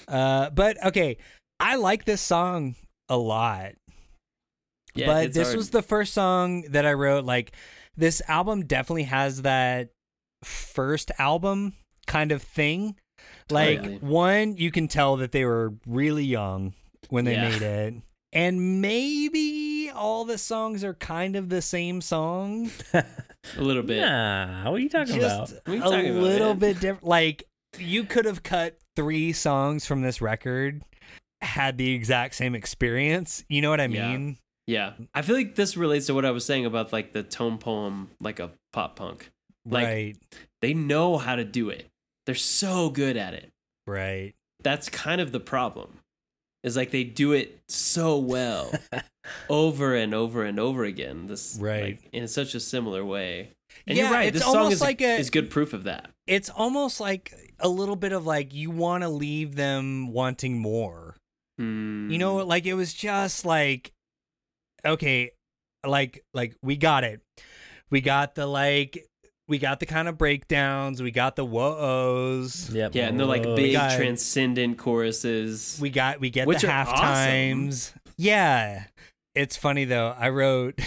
[0.08, 1.18] Uh, but okay,
[1.66, 2.76] I like this song
[3.10, 3.74] a lot.
[4.94, 5.58] yeah, but this hard.
[5.58, 7.26] was the first song that I wrote.
[7.26, 7.54] Like
[7.98, 9.90] this album definitely has that
[10.44, 11.74] first album
[12.08, 12.96] kind of thing.
[13.50, 13.98] Like Totally.
[14.00, 16.74] one, you can tell that they were really young
[17.10, 17.50] when they Yeah.
[17.50, 17.94] made it.
[18.34, 22.70] And maybe all the songs are kind of the same song.
[22.94, 23.04] A
[23.62, 24.02] little bit.
[24.02, 25.50] Nah, what are you talking about?
[25.50, 26.60] Just What are you a about, little man?
[26.60, 27.04] bit different.
[27.06, 27.44] Like
[27.80, 30.82] you could have cut three songs from this record,
[31.42, 33.44] had the exact same experience.
[33.50, 34.38] You know what I mean?
[34.68, 34.94] Yeah.
[35.14, 38.10] I feel like this relates to what I was saying about like the tone poem,
[38.20, 39.32] like a pop punk.
[39.68, 40.16] Like right.
[40.62, 41.88] they know how to do it.
[42.26, 43.52] They're so good at it.
[43.88, 44.34] Right.
[44.64, 46.00] That's kind of the problem.
[46.64, 48.72] Is like they do it so well
[49.50, 51.28] over and over and over again.
[51.28, 51.84] This Right.
[51.84, 53.50] like, in such a similar way.
[53.86, 54.28] And Yeah, you're right.
[54.28, 56.10] it's This song is like a- is good proof of that.
[56.26, 61.16] It's almost like a little bit of like you want to leave them wanting more.
[61.58, 62.48] You know, Mm.
[62.48, 63.92] like it was just like
[64.86, 65.32] okay,
[65.86, 67.22] like like we got it.
[67.90, 69.08] We got the like
[69.48, 72.72] we got the kind of breakdowns, we got the whoa-ohs.
[72.74, 72.96] Yep.
[72.96, 75.78] Yeah, and they're like big got- transcendent choruses.
[75.80, 77.94] We got we get Which the are half times.
[78.18, 78.86] Yeah.
[79.36, 80.16] It's funny though.
[80.18, 80.80] I wrote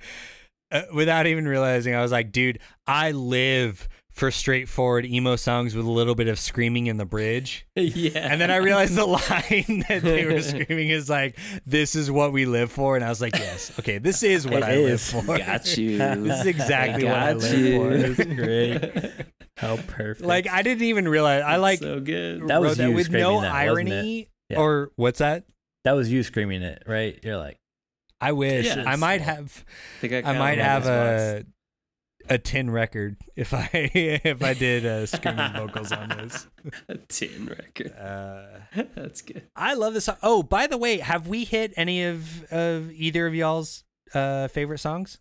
[0.72, 5.84] uh, without even realizing I was like, dude, I live for straightforward emo songs with
[5.84, 7.66] a little bit of screaming in the bridge.
[7.76, 8.32] yeah.
[8.32, 12.32] And then I realized the line that they were screaming is like, "This is what
[12.32, 15.12] we live for," and I was like, "Yes, okay, this is what It I is.
[15.14, 15.98] live for." got you.
[15.98, 17.78] This is exactly what I live you.
[17.78, 17.96] for.
[18.24, 19.12] That's great.
[19.58, 20.26] How perfect.
[20.26, 22.48] Like I didn't even realize I like so good.
[22.48, 23.92] That was that you with no that, wasn't it?
[23.92, 24.58] irony Yeah.
[24.58, 25.44] or what's that?
[25.84, 27.16] that was you screaming it, right?
[27.22, 27.58] You're like,
[28.20, 29.64] I wish Yeah, I might have
[30.02, 31.44] I, I might have a
[32.28, 36.46] a tin record if I if I did uh, screaming vocals on this.
[36.88, 37.92] a tin record.
[37.96, 39.42] Uh, That's good.
[39.54, 40.16] I love this song.
[40.22, 44.78] Oh, by the way, have we hit any of of either of y'all's uh, favorite
[44.78, 45.18] songs?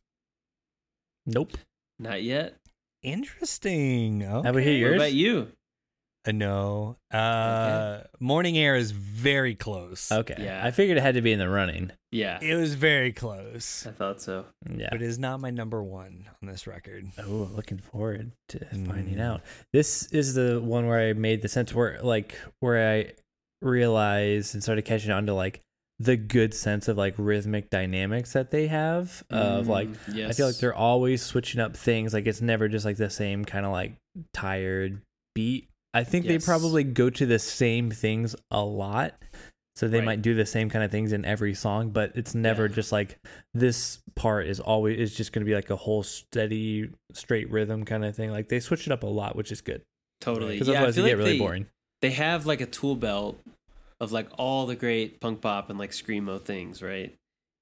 [1.25, 1.57] nope.
[1.97, 2.55] Not yet.
[3.01, 4.23] Interesting.
[4.23, 4.45] Okay.
[4.45, 4.91] Have we hit yours?
[4.91, 5.51] What about you?
[6.27, 6.97] Uh, no.
[7.11, 10.11] Uh, Morning Air is very close.
[10.11, 10.35] Okay.
[10.39, 10.61] Yeah.
[10.65, 11.91] I figured it had to be in the running.
[12.11, 14.45] Yeah, It was very close, I thought so.
[14.73, 14.87] Yeah.
[14.89, 17.05] but it is not my number one on this record.
[17.19, 19.21] Oh, looking forward to finding Mm.
[19.21, 19.41] out.
[19.73, 23.11] This is the one where I made the sense where, like, where I
[23.61, 25.59] realized and started catching on to like
[25.99, 29.23] the good sense of like rhythmic dynamics that they have.
[29.29, 30.29] Of like, Mm, yes.
[30.29, 32.13] I feel like they're always switching up things.
[32.13, 33.93] Like, it's never just like the same kind of like
[34.33, 35.01] tired
[35.33, 35.67] beat.
[35.95, 36.43] I think Yes.
[36.43, 39.15] they probably go to the same things a lot.
[39.77, 40.05] So they Right.
[40.05, 42.75] might do the same kind of things in every song, but it's never Yeah.
[42.75, 43.17] just like
[43.53, 47.83] this part is always is just going to be like a whole steady straight rhythm
[47.83, 48.29] kind of thing.
[48.31, 49.81] Like they switch it up a lot, which is good.
[50.21, 50.53] totally.
[50.53, 51.65] Because Yeah, I otherwise feel you get like really they, boring.
[52.01, 53.37] They have like a tool belt
[53.99, 57.13] of like all the great punk pop and like screamo things, right?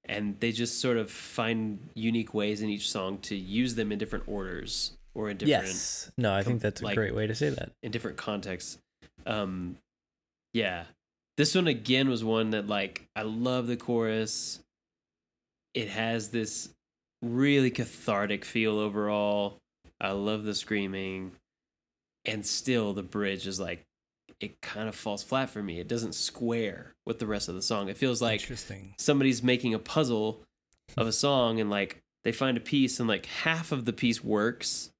[0.04, 3.98] And they just sort of find unique ways in each song to use them in
[3.98, 6.10] different orders or in different Yes.
[6.18, 7.72] No, I think that's a like- great way to say that.
[7.82, 8.78] in different contexts.
[9.26, 9.78] Um,
[10.52, 10.84] yeah,
[11.36, 14.60] this one again was one that like I love the chorus.
[15.74, 16.68] It has this
[17.22, 19.58] really cathartic feel overall.
[20.00, 21.32] I love the screaming,
[22.24, 23.84] and still the bridge is like
[24.40, 25.80] it kind of falls flat for me.
[25.80, 27.88] It doesn't square with the rest of the song.
[27.88, 28.94] It feels like Interesting.
[28.98, 30.42] somebody's making a puzzle
[30.96, 34.22] of a song and like they find a piece and like half of the piece
[34.22, 34.90] works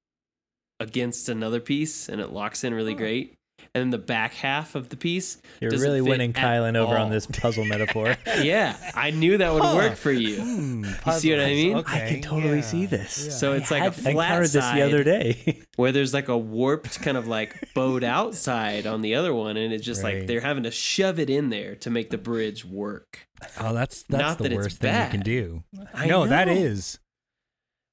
[0.81, 3.35] against another piece and it locks in really great
[3.75, 7.05] and then the back half of the piece You're really fit winning Kylan over all.
[7.05, 8.17] on this puzzle metaphor.
[8.43, 9.75] yeah i knew that would Huh.
[9.77, 11.77] work for you Hmm, You see what I mean?
[11.79, 13.25] Okay, I can totally yeah, see this.
[13.27, 13.31] yeah.
[13.33, 14.83] So it's like a flat encountered this the side.
[14.83, 15.63] other day.
[15.77, 19.73] where there's like a warped kind of like bowed outside on the other one and
[19.73, 20.19] it's just Right.
[20.19, 23.27] like they're having to shove it in there to make the bridge work
[23.61, 25.63] oh, that's that's Not the that worst thing you can do.
[25.95, 26.55] I no, that know.
[26.55, 26.99] is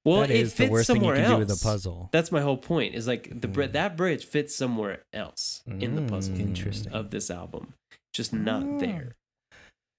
[0.05, 1.63] well that it is the fits worst thing you somewhere can else do with a
[1.63, 2.09] puzzle.
[2.11, 2.95] That's my whole point.
[2.95, 3.71] Is like the Mm.
[3.73, 6.39] that bridge fits somewhere else in the puzzle Mm.
[6.41, 6.91] Interesting.
[6.93, 7.73] of this album,
[8.13, 8.79] just not Mm.
[8.79, 9.15] there.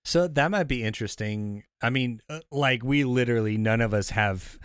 [0.05, 1.63] So that might be interesting.
[1.81, 4.59] I mean, uh, like we literally none of us have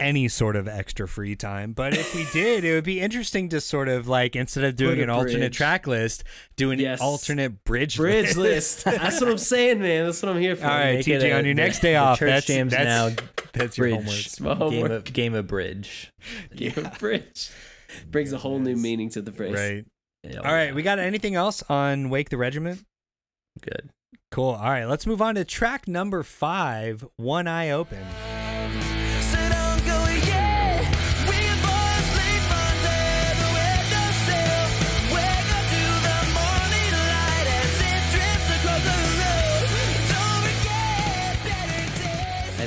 [0.00, 3.60] any sort of extra free time, but if we did, it would be interesting to
[3.60, 6.24] sort of like instead of doing a an alternate track list,
[6.56, 7.00] do an Yes.
[7.00, 8.84] alternate bridge Bridge list.
[8.84, 10.06] That's what I'm saying, man.
[10.06, 10.64] That's what I'm here for.
[10.66, 12.84] All right, Make TJ, a- on your next day the off, Church that's Jams that's,
[12.84, 13.96] now that's your bridge.
[13.96, 14.14] homework.
[14.16, 14.90] Small Game homework.
[15.08, 16.12] of, game of bridge.
[16.56, 17.50] Game of bridge
[18.10, 19.54] brings a whole new meaning to the phrase.
[19.54, 19.84] Right.
[20.22, 22.84] Yeah, All right, we got anything else on Wake the Regiment?
[23.62, 23.90] good.
[24.30, 24.50] Cool.
[24.50, 27.98] All right, let's move on to track number five, One Eye Open.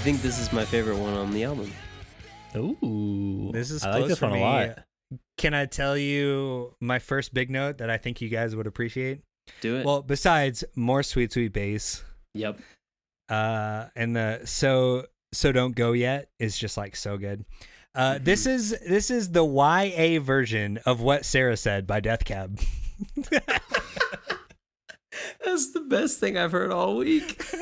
[0.03, 1.71] Think this is my favorite one on the album.
[2.55, 4.41] Ooh, This is I like close this for one me.
[4.41, 4.79] a lot.
[5.37, 9.21] Can I tell you my first big note that I think you guys would appreciate?
[9.61, 9.85] Do it.
[9.85, 12.59] Well, besides more sweet, sweet bass, yep.
[13.29, 17.45] Uh, and the so so don't go yet is just like so good.
[17.95, 22.59] Uh, this is this is the YA version of what Sarah said by Death Cab.
[25.45, 27.43] That's the best thing I've heard all week.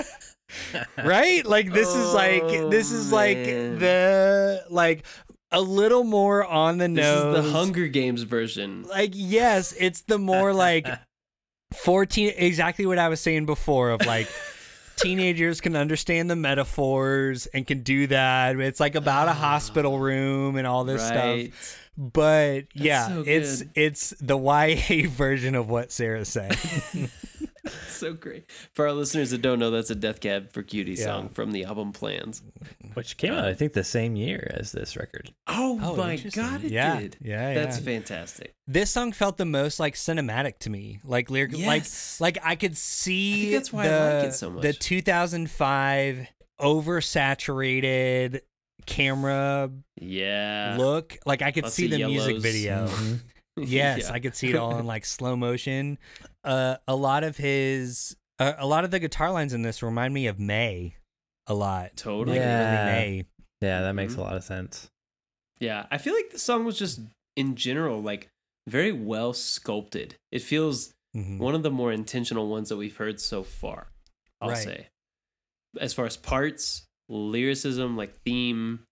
[1.03, 1.45] right?
[1.45, 5.05] Like this is like oh, this Oh, is like the like
[5.51, 7.37] a little more on the This nose.
[7.37, 8.83] is the Hunger Games version.
[8.83, 10.87] Like yes, it's the more like
[11.73, 14.27] 14 exactly what I was saying before of like
[14.97, 18.59] teenagers can understand the metaphors and can do that.
[18.59, 19.99] It's like about a hospital ah.
[19.99, 21.53] room and all this right.
[21.53, 21.77] stuff.
[21.97, 26.57] But yeah, so it's it's the YA version of what Sarah said.
[27.87, 28.49] So great.
[28.73, 31.03] For our listeners that don't know, that's a Death Cab for Cutie Yeah.
[31.05, 32.41] song from the album Plans.
[32.95, 35.33] Which came out, I think, the same year as this record.
[35.47, 37.17] Oh, Oh, my god, it Yeah, did.
[37.21, 37.83] yeah, That's yeah.
[37.85, 38.53] fantastic.
[38.67, 40.99] this song felt the most like cinematic to me.
[41.03, 42.19] Like lyric Yes.
[42.21, 44.61] like like I could see that's why I the, like it so much.
[44.63, 46.27] The 2005
[46.59, 48.41] oversaturated
[48.85, 50.75] camera Yeah.
[50.79, 51.17] look.
[51.25, 52.43] Like I could Lots see of the music yellows.
[52.43, 52.87] video.
[52.87, 53.15] Mm-hmm.
[53.57, 54.13] Yes, Yeah.
[54.13, 55.97] I could see it all in like slow motion.
[56.43, 60.13] Uh, a lot of his, uh, a lot of the guitar lines in this remind
[60.13, 60.95] me of Mae,
[61.47, 61.95] a lot.
[61.95, 62.37] Totally.
[62.37, 62.59] Like Yeah.
[62.61, 63.25] early Mae.
[63.61, 64.17] Yeah, that makes Mhm.
[64.17, 64.89] a lot of sense.
[65.59, 66.99] Yeah, I feel like the song was just
[67.35, 68.29] in general like
[68.67, 70.15] very well sculpted.
[70.31, 71.37] It feels Mhm.
[71.37, 73.91] one of the more intentional ones that we've heard so far.
[74.39, 74.57] I'll Right.
[74.63, 74.87] say,
[75.79, 78.85] as far as parts, lyricism, like theme,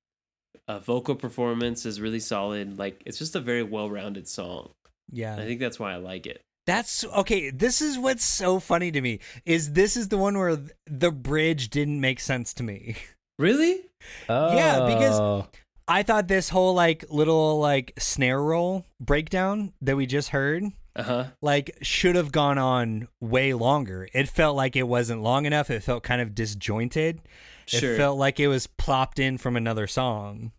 [0.68, 2.78] uh, vocal performance is really solid.
[2.78, 4.74] Like it's just a very well-rounded song.
[5.12, 6.44] Yeah, I think that's why I like it.
[6.66, 7.50] That's okay.
[7.50, 11.70] This is what's so funny to me is this is the one where the bridge
[11.70, 12.96] didn't make sense to me.
[13.40, 13.82] Really?
[14.28, 15.46] Oh, Yeah, because-
[15.88, 21.02] I thought this whole like little like snare roll breakdown that we just heard Uh
[21.04, 21.26] huh.
[21.42, 24.08] like should have gone on way longer.
[24.14, 25.72] It felt like it wasn't long enough.
[25.72, 27.22] It felt kind of disjointed.
[27.66, 27.94] Sure.
[27.94, 30.52] It felt like it was plopped in from another song.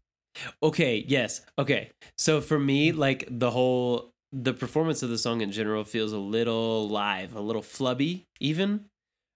[0.63, 1.43] Okay, yes.
[1.59, 1.91] Okay.
[2.19, 6.19] So for me, like the whole the performance of the song in general feels a
[6.19, 8.87] little live, a little flubby even.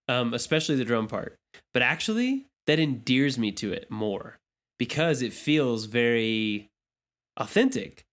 [0.09, 1.37] Um especially the drum part.
[1.73, 4.39] But actually, that endears me to it more
[4.79, 6.71] because it feels very
[7.37, 8.05] authentic.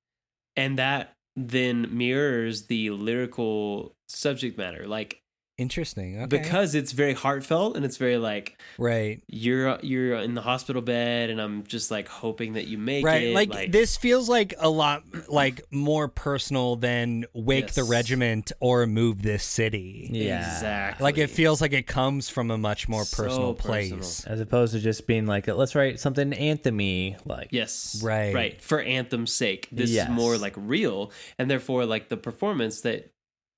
[0.55, 5.20] And that then mirrors the lyrical subject matter like
[5.61, 6.17] Interesting.
[6.17, 6.25] Okay.
[6.25, 9.21] because it's very heartfelt and it's very like right.
[9.27, 13.05] you're you're in the hospital bed and I'm just like hoping that you make it.
[13.05, 18.51] right it like, this feels like a lot like more personal than wake the regiment
[18.59, 20.39] or move this city Yeah.
[20.55, 21.03] Exactly.
[21.03, 23.99] like it feels like it comes from a much more So personal personal.
[23.99, 28.01] place As opposed to just being like, let's write something anthem-y, like Yes.
[28.03, 28.33] Right.
[28.33, 28.61] Right.
[28.61, 29.67] For anthem's sake.
[29.71, 30.09] This Yes.
[30.09, 31.11] is more like real.
[31.37, 33.11] And therefore, like the performance that,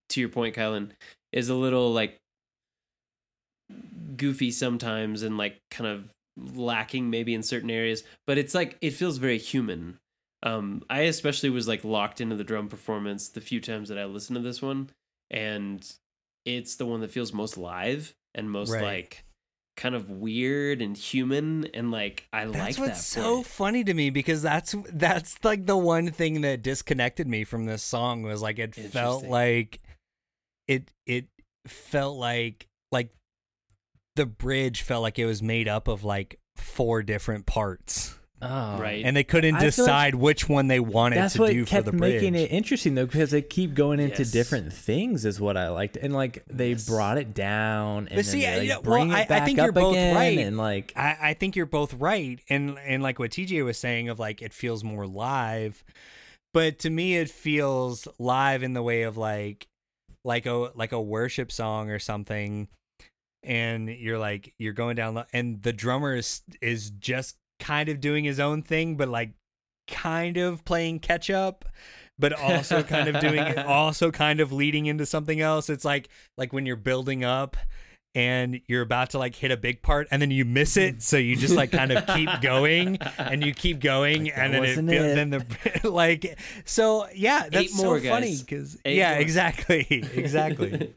[0.10, 0.91] to your point, Kylan,
[1.34, 2.20] is a little like
[4.18, 8.04] goofy sometimes and like kind of lacking maybe in certain areas.
[8.28, 9.98] But it's like, it feels very human.
[10.44, 14.06] Um, I especially was like locked into the drum performance the few times that I
[14.06, 14.90] listened to this one.
[15.32, 15.90] And
[16.46, 18.84] it's the one that feels most live and most Right.
[18.84, 19.24] like
[19.76, 23.48] kind of weird and human and like I that's like what's that so part.
[23.48, 27.82] funny to me because that's that's like the one thing that disconnected me from this
[27.82, 29.80] song was like it felt like
[30.68, 31.26] it it
[31.68, 33.09] felt like like
[34.16, 39.03] the bridge felt like it was made up of like four different parts oh, Right.
[39.05, 41.66] and they couldn't I feel like decide which one they wanted That's to what do
[41.66, 44.32] for the bridge making it interesting though, because they keep going into Yes.
[44.32, 46.86] different things, is what I liked, and like they Yes.
[46.88, 49.30] brought it down, and But see, then they, yeah, like, well, bring I- I it
[49.30, 50.38] back think up you're both again, right.
[50.38, 54.09] and like I, I think you're both right, and and like what TJ was saying
[54.09, 55.84] of like it feels more live,
[56.53, 59.68] but to me it feels live in the way of like
[60.24, 62.67] like a like a worship song or something,
[63.43, 67.99] and you're like you're going down lo- and the drummer is is just kind of
[67.99, 69.32] doing his own thing, but like
[69.88, 71.65] kind of playing catch up.
[72.19, 75.69] But also kind of doing also kind of leading into something else.
[75.69, 77.57] It's like like when you're building up
[78.16, 81.18] and you're about to like hit a big part and then you miss it so
[81.18, 84.68] you just like kind of keep going and you keep going Like, and then it,
[84.68, 85.16] wasn't it.
[85.16, 89.22] then the like so yeah that's more, so funny because yeah more.
[89.22, 90.93] exactly exactly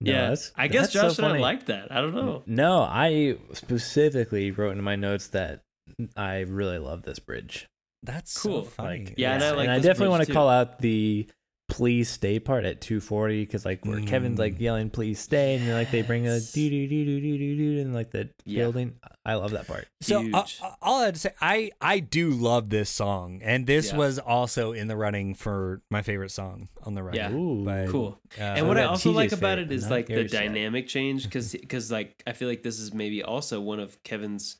[0.00, 1.40] no, yeah, that's- I guess that's so Josh and I funny.
[1.42, 1.90] liked that.
[1.92, 2.42] I don't know.
[2.46, 5.62] No, I specifically wrote in my notes that
[6.16, 7.68] I really love this bridge.
[8.02, 8.64] that's Cool.
[8.64, 10.32] so funny Like, Yeah, and I like and I definitely want to too.
[10.32, 11.28] call out the
[11.68, 14.60] please stay part at 240 because like where Kevin's like Mm.
[14.60, 17.80] yelling please stay and like they bring a do do do do do do do
[17.80, 18.64] and like the Yeah.
[18.64, 18.96] building.
[19.24, 19.88] I love that part.
[20.02, 23.66] So uh, uh, all I had to say, I I do love this song, and
[23.66, 23.96] this Yeah.
[23.96, 27.16] was also in the running for my favorite song on the record.
[27.16, 27.32] Yeah.
[27.32, 28.20] Ooh, But, Cool.
[28.38, 30.86] uh, and what I also TJ's like about favorite, it is like the Gary's dynamic
[30.86, 34.56] change because because like I feel like this is maybe also one of Kevin's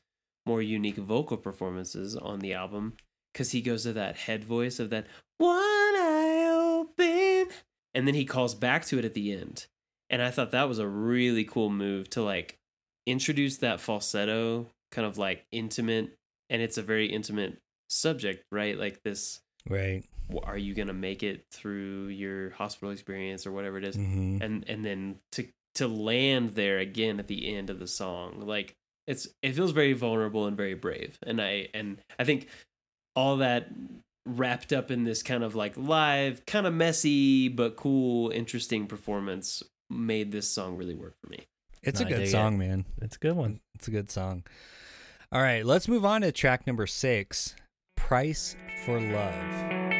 [0.47, 2.93] more unique vocal performances on the album
[3.35, 5.05] because he goes to that head voice of that
[5.39, 7.53] one eye open
[7.93, 9.67] and then he calls back to it at the end
[10.09, 12.57] and I thought that was a really cool move to like
[13.05, 16.15] introduce that falsetto kind of like intimate
[16.49, 17.57] and it's a very intimate
[17.89, 20.05] subject right like this right.
[20.43, 23.97] are you gonna make it through your hospital experience or whatever it is?
[23.97, 28.39] hmm and and then to to land there again at the end of the song
[28.39, 28.77] like
[29.07, 32.47] it's it feels very vulnerable and very brave and i and i think
[33.15, 33.67] all that
[34.25, 39.61] wrapped up in this kind of like live kind of messy but cool interesting performance
[39.89, 41.45] made this song really work for me
[41.83, 42.31] It's No, a I good dig it.
[42.31, 42.85] song, man.
[43.01, 43.59] It's a good one.
[43.75, 44.43] It's a good song.
[45.31, 47.55] All right, let's move on to track number six,
[47.95, 48.55] "Price
[48.85, 49.94] for Love."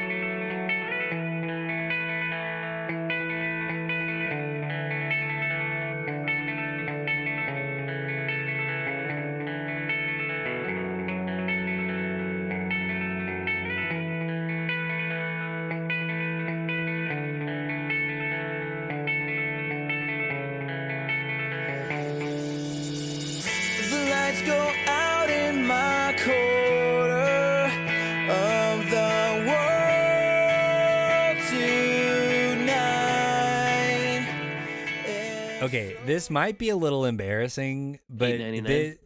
[36.15, 38.97] This might be a little embarrassing, but $8.99?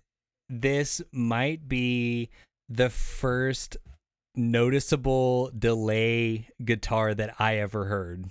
[0.47, 2.29] this might be
[2.69, 3.77] the first
[4.35, 8.29] noticeable delay guitar that I ever heard.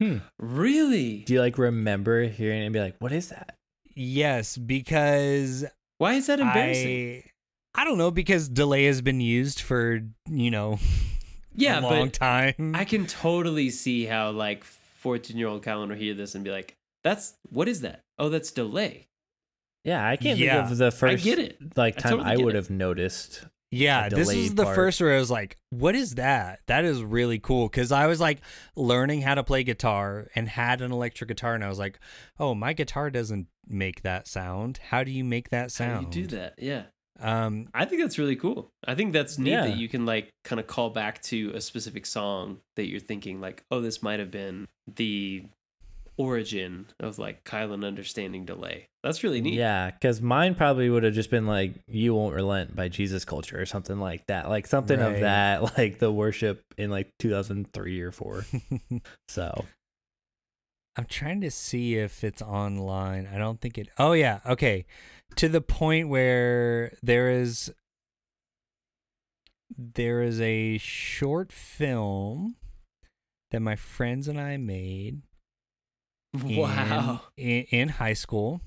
[0.00, 0.18] Hmm.
[0.38, 3.54] really Do you like remember hearing it and be like, what is that?
[3.94, 5.64] Yes, because
[5.98, 7.22] why is that embarrassing
[7.76, 10.80] I I don't know because delay has been used for, you know,
[11.54, 12.72] yeah a long but time.
[12.74, 16.50] i can totally see how like 14 year old colin will hear this and be
[16.50, 19.08] like that's what is that oh that's delay
[19.84, 21.56] Yeah, I can't Yeah, think of the first I get it.
[21.76, 22.56] like I time totally I would it.
[22.56, 23.46] have noticed.
[23.72, 24.74] Yeah, this is the part.
[24.74, 28.20] first where I was like, "What is that?" That is really cool because I was
[28.20, 28.40] like
[28.74, 32.00] learning how to play guitar and had an electric guitar, and I was like,
[32.40, 34.80] "Oh, my guitar doesn't make that sound.
[34.88, 36.06] How do you make that sound?
[36.06, 36.82] how do you do that yeah
[37.20, 38.72] Um, I think that's really cool.
[38.84, 39.66] I think that's neat Yeah.
[39.68, 43.40] that you can like kind of call back to a specific song that you're thinking
[43.40, 45.44] like, oh, this might have been the
[46.20, 48.86] origin of like Kylan understanding delay.
[49.02, 49.54] That's really neat.
[49.54, 53.60] Yeah, because mine probably would have just been like "You Won't Relent" by Jesus Culture
[53.60, 55.14] or something like that, like something Right.
[55.14, 58.44] of that, like the worship in like 2003 or four.
[59.28, 59.64] so
[60.96, 63.26] I'm trying to see if it's online.
[63.32, 63.88] I don't think it.
[63.98, 64.84] Oh yeah, okay.
[65.36, 67.72] To the point where there is
[69.78, 72.56] there is a short film
[73.50, 75.22] that my friends and I made in-
[76.44, 77.22] Wow.
[77.36, 78.60] in, in high school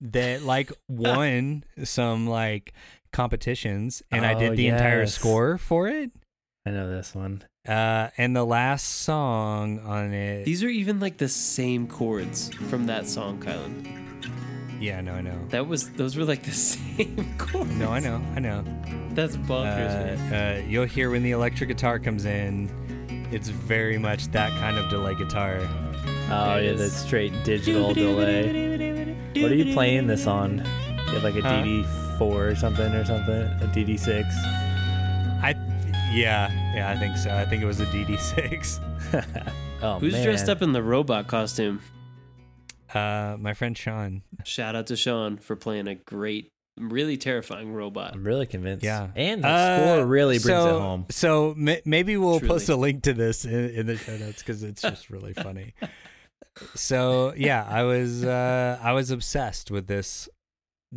[0.00, 2.72] that like won some like
[3.12, 6.10] competitions and I Oh, did the entire score for it.
[6.66, 7.42] I know this one.
[7.68, 12.86] Uh and the last song on it These are even like the same chords from
[12.86, 13.90] that song, Kylan.
[14.80, 15.38] Yeah, no, I know.
[15.50, 17.70] That was those were like the same chords.
[17.70, 18.64] No, I know, I know.
[19.10, 20.32] That's bonkers.
[20.32, 22.68] Uh, uh, you'll hear when the electric guitar comes in.
[23.30, 25.60] It's very much that kind of delay guitar.
[26.30, 29.14] Oh There it yeah, the straight digital delay.
[29.36, 30.58] What are you playing this on?
[30.58, 31.62] You have like a Huh?
[31.62, 34.24] DD4 or something or something, a DD6.
[35.42, 35.50] I,
[36.12, 37.30] yeah, yeah, I think so.
[37.34, 38.80] I think it was a DD6.
[39.82, 40.24] oh Who's man.
[40.24, 41.80] dressed up in the robot costume?
[42.92, 44.22] Uh, my friend Sean.
[44.44, 48.14] Shout out to Sean for playing a great, really terrifying robot.
[48.14, 48.84] I'm really convinced.
[48.84, 51.06] Yeah, and the Uh, score really brings so, it home.
[51.10, 52.48] So m- maybe we'll Truly.
[52.54, 55.74] post a link to this in, in the show notes because it's just really funny.
[56.74, 60.28] So yeah, I was uh, I was obsessed with this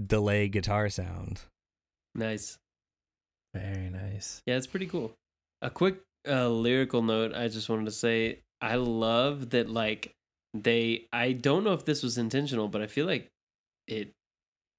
[0.06, 1.42] delay guitar sound.
[2.16, 2.58] Nice.
[3.54, 4.42] Very nice.
[4.46, 5.14] Yeah, it's pretty cool.
[5.62, 10.14] A quick uh, lyrical note I just wanted to say I love that, like,
[10.54, 13.30] they, I don't know if this was intentional, but I feel like
[13.88, 14.12] it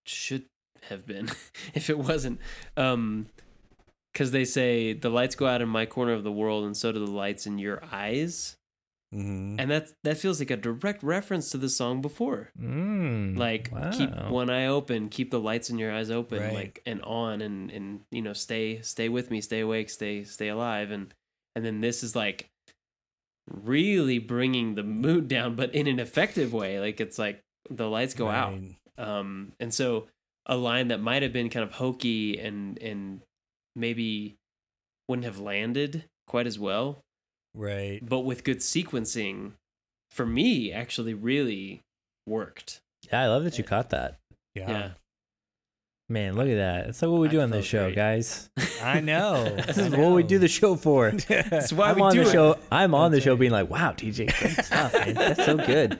[0.06, 0.46] should
[0.88, 1.30] have been
[1.74, 2.40] if it wasn't.
[2.76, 3.26] Um,
[4.12, 6.90] because they say the lights go out in my corner of the world, and so
[6.90, 8.56] do the lights in your eyes,
[9.14, 9.58] Mm-hmm.
[9.58, 12.50] and that that feels like a direct reference to the song before.
[12.60, 16.52] Mm, like keep one eye open keep the lights in your eyes open Right.
[16.54, 20.48] like and on and and you know stay stay with me stay awake stay stay
[20.48, 21.14] alive and
[21.56, 22.50] and then this is like
[23.50, 26.78] really bringing the mood down, but in an effective way.
[26.80, 28.58] Like it's like the lights go out.
[28.98, 30.06] Um, and so
[30.46, 33.22] a line that might have been kind of hokey and and
[33.74, 34.36] maybe
[35.08, 37.04] wouldn't have landed quite as well,
[37.58, 38.00] Right.
[38.02, 39.52] but with good sequencing,
[40.12, 41.80] for me actually really
[42.26, 42.80] worked.
[43.10, 44.18] Yeah, I love that you caught that.
[44.54, 44.70] Yeah.
[44.70, 44.90] Yeah.
[46.10, 46.86] Man, look at that.
[46.86, 47.96] It's like what we I do on this show, great.
[47.96, 48.48] guys.
[48.82, 49.44] I know.
[49.66, 51.10] This I is what we do the show for.
[51.28, 52.32] That's why I'm we on do the it.
[52.32, 52.56] show.
[52.72, 55.14] I'm on the show being like, "Wow, TJ, great stuff, man.
[55.14, 55.98] That's so good.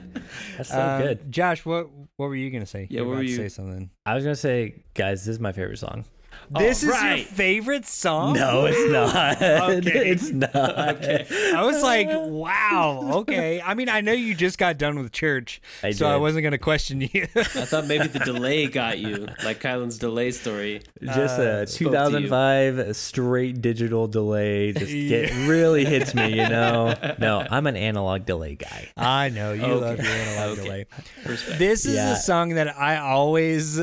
[0.57, 2.87] That's so Um, good." Josh, what what were you gonna say?
[2.89, 3.91] Yeah, You were what about were to you- say something?
[4.05, 6.05] I was gonna say, guys, this is my favorite song.
[6.51, 8.33] This is your favorite song?
[8.33, 9.41] No, it's not.
[9.77, 10.09] Okay.
[10.09, 10.55] It's not.
[10.55, 13.61] I was like, wow, okay.
[13.61, 16.57] I mean, I know you just got done with church, I so I wasn't gonna
[16.57, 17.27] question you.
[17.35, 20.81] I thought maybe the delay got you, like Kylan's delay story.
[21.03, 25.47] Just Uh, a spoke 2005 straight digital delay just get Yeah.
[25.47, 26.95] really hits me, you know.
[27.19, 28.89] No, I'm an analog delay guy.
[28.97, 30.63] I know you love your analog Okay.
[30.63, 30.85] delay.
[31.25, 31.59] Respect.
[31.59, 32.13] This is Yeah.
[32.13, 33.79] a song that I always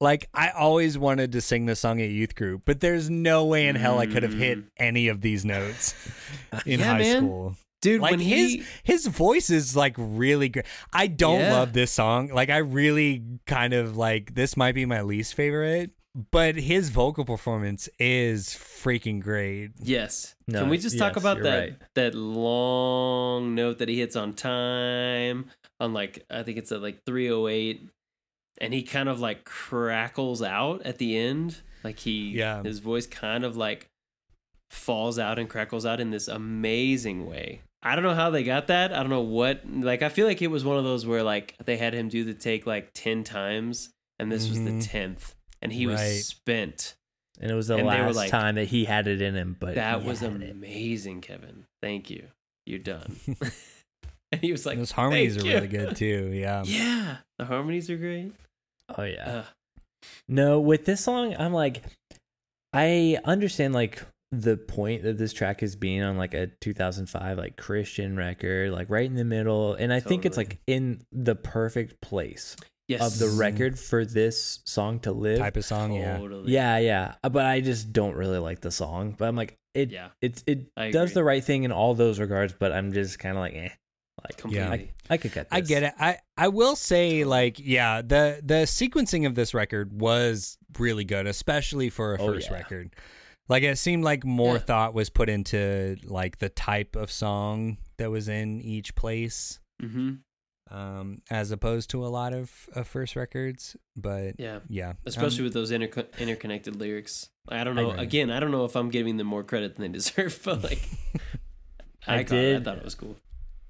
[0.00, 0.28] like.
[0.34, 3.76] I always wanted to sing this song at youth group, but there's no way in
[3.76, 4.66] hell I could have hit mm.
[4.78, 5.94] any of these notes
[6.66, 7.16] in Yeah, high man.
[7.18, 7.56] school.
[7.80, 10.66] Dude, Like when his he his voice is like really great.
[10.92, 11.52] I don't Yeah.
[11.52, 12.28] love this song.
[12.28, 15.92] Like I really kind of like this might be my least favorite,
[16.32, 19.70] but his vocal performance is freaking great.
[19.80, 20.34] Yes.
[20.48, 21.76] No, Can we just talk yes, about that right.
[21.94, 25.46] that long note that he hits on time
[25.78, 27.88] on like I think it's at like 308
[28.60, 32.62] and he kind of like crackles out at the end like he Yeah.
[32.62, 33.88] his voice kind of like
[34.70, 37.62] falls out and crackles out in this amazing way.
[37.82, 38.92] I don't know how they got that.
[38.92, 41.54] I don't know what like I feel like it was one of those where like
[41.64, 44.64] they had him do the take like 10 times and this was Mhm.
[44.82, 45.92] the 10th and he Right.
[45.94, 46.94] was spent.
[47.40, 49.76] And it was the And last like- time that he had it in him, but
[49.76, 50.50] That was had it.
[50.50, 51.66] amazing, Kevin.
[51.80, 52.24] Thank you.
[52.66, 53.16] You're done.
[54.32, 56.32] and he was like, Those harmonies are you." really good too.
[56.34, 56.64] Yeah.
[56.66, 58.32] Yeah, the harmonies are great.
[58.96, 59.28] Oh yeah.
[59.28, 59.44] Uh,
[60.28, 61.82] No, with this song, I'm like,
[62.72, 67.56] I understand like the point that this track is being on like a 2005 like
[67.56, 72.00] Christian record, like right in the middle, and I think it's like in the perfect
[72.02, 72.54] place
[72.88, 75.38] yes, of the record for this song to live.
[75.38, 76.18] Type of song, yeah.
[76.18, 76.52] Totally.
[76.52, 79.14] Yeah, yeah, Uh, but I just don't really like the song.
[79.18, 80.08] But I'm like, it, Yeah.
[80.20, 81.14] it, it I does agree.
[81.14, 82.54] the right thing in all those regards.
[82.58, 83.68] But I'm just kind of like, eh,
[84.28, 84.92] like completely.
[85.10, 85.48] I, I could get.
[85.50, 85.56] This.
[85.56, 85.94] I get it.
[85.98, 91.26] I I will say like yeah, the the sequencing of this record was really good,
[91.26, 92.56] especially for a Oh, first yeah.
[92.56, 92.94] record.
[93.48, 94.60] Like it seemed like more Yeah.
[94.62, 100.14] thought was put into like the type of song that was in each place hmm
[100.70, 104.92] um as opposed to a lot of, of first records, but Yeah, yeah.
[105.06, 107.30] especially um, with those inter- interconnected lyrics.
[107.48, 107.92] I don't know.
[107.92, 108.02] agree.
[108.02, 110.82] Again, I don't know if I'm giving them more credit than they deserve, but like,
[112.06, 112.60] I I, caught it.
[112.60, 113.16] I thought it was cool.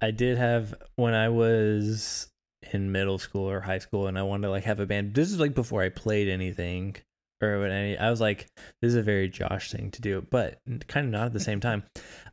[0.00, 2.28] I did have when I was
[2.72, 5.14] in middle school or high school, and I wanted to like have a band.
[5.14, 6.96] This is like before I played anything
[7.42, 7.96] or any.
[7.96, 8.46] I was like,
[8.82, 10.58] this is a very Josh thing to do, but
[10.88, 11.84] kind of not at the same time.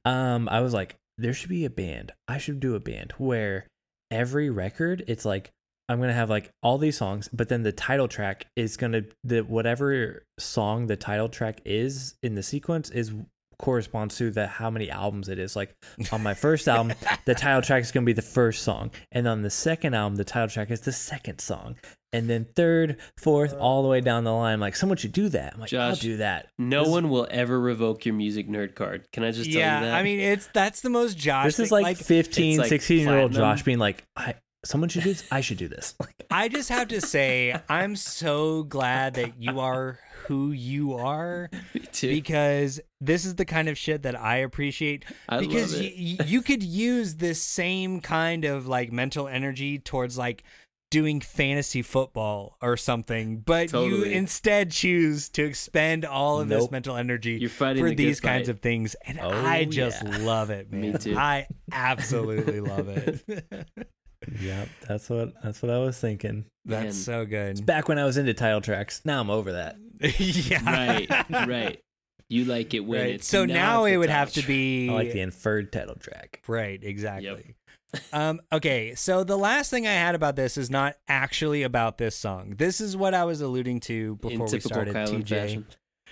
[0.03, 2.11] Um, I was like, there should be a band.
[2.27, 3.67] I should do a band where
[4.11, 5.51] every record, it's like
[5.87, 9.41] I'm gonna have like all these songs, but then the title track is gonna the
[9.41, 13.13] whatever song the title track is in the sequence is
[13.57, 15.55] corresponds to the how many albums it is.
[15.55, 15.75] Like
[16.11, 16.93] on my first album,
[17.25, 20.23] the title track is gonna be the first song, and on the second album, the
[20.23, 21.75] title track is the second song,
[22.13, 23.57] and then third, fourth, uh.
[23.57, 24.53] all the way down the line.
[24.53, 25.53] I'm like, someone should do that.
[25.53, 26.47] I'm like, I'll do that.
[26.57, 29.07] No This- one will ever revoke your music nerd card.
[29.11, 29.95] Can I just tell yeah, you that?
[29.95, 31.45] I mean it's that's the most Josh.
[31.45, 31.83] This is thing.
[31.83, 33.33] like, 15, it's like 16 year old.
[33.33, 35.27] Josh being like, I someone should do this.
[35.31, 35.95] I should do this.
[36.31, 41.81] I just have to say, I'm so glad that you are who you are Me
[41.91, 42.09] too.
[42.09, 45.05] because this is the kind of shit that I appreciate.
[45.29, 45.93] I love because it.
[45.97, 50.43] y- y- you could use this same kind of like mental energy towards like
[50.91, 56.95] doing fantasy football or something, but you instead choose to expend all of this mental
[56.95, 58.55] energy You're fighting for the these kinds fight.
[58.55, 60.17] of things, and Oh, I just yeah.
[60.19, 60.81] love it, man.
[60.93, 61.17] Me too.
[61.17, 63.87] I absolutely love it.
[64.39, 66.45] yep, that's what that's what I was thinking.
[66.65, 66.93] That's Man.
[66.93, 67.51] so good.
[67.51, 69.01] It's Back when I was into title tracks.
[69.05, 69.77] Now I'm over that.
[70.19, 70.63] yeah.
[70.65, 71.07] right,
[71.47, 71.79] right.
[72.27, 73.09] You like it when Right.
[73.15, 74.47] it's So not now the it would title have to track.
[74.47, 76.41] be I like the inferred title track.
[76.47, 77.55] right, exactly.
[78.13, 82.15] um, okay, so the last thing I had about this is not actually about this
[82.15, 82.55] song.
[82.57, 85.29] This is what I was alluding to before in we typical started Kylan TJ.
[85.29, 85.65] fashion.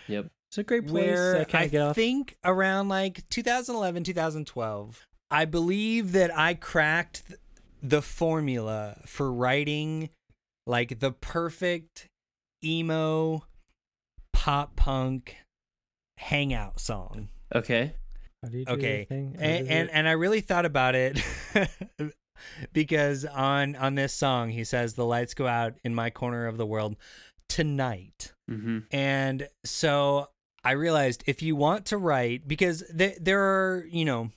[0.07, 0.27] Yep.
[0.49, 1.03] It's a great place.
[1.07, 1.95] Where I can't I get off.
[1.95, 7.39] think around like 2011, 2012, I believe that I cracked th-
[7.83, 10.09] the formula for writing
[10.65, 12.07] like the perfect
[12.63, 13.43] emo
[14.31, 15.37] pop punk
[16.17, 17.29] hangout song.
[17.53, 17.93] Okay.
[18.41, 19.31] How do you do Okay, the thing?
[19.33, 21.21] What and is and, and I really thought about it
[22.73, 26.57] because on on this song he says the lights go out in my corner of
[26.57, 26.95] the world
[27.49, 28.33] tonight.
[28.49, 28.79] Mm-hmm.
[28.91, 30.29] And so
[30.63, 34.31] I realized if you want to write, because th- there are, you know,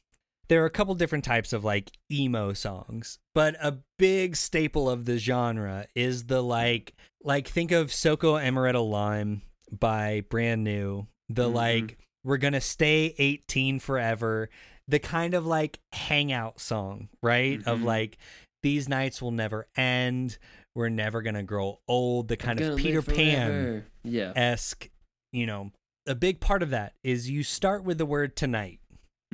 [0.48, 5.04] there are a couple different types of like emo songs, but a big staple of
[5.04, 11.48] the genre is the like, like think of Soco Amaretto Lime by Brand New, the
[11.48, 11.54] Mhm.
[11.54, 14.48] like, we're gonna stay 18 forever,
[14.88, 17.58] the kind of like hangout song, right?
[17.66, 17.84] Of Mhm.
[17.84, 18.18] like,
[18.62, 20.38] these nights will never end.
[20.74, 22.28] We're never gonna grow old.
[22.28, 24.32] The kind of Peter Pan Yeah.
[24.36, 24.88] esque,
[25.32, 25.72] you know,
[26.06, 28.80] a big part of that is you start with the word tonight,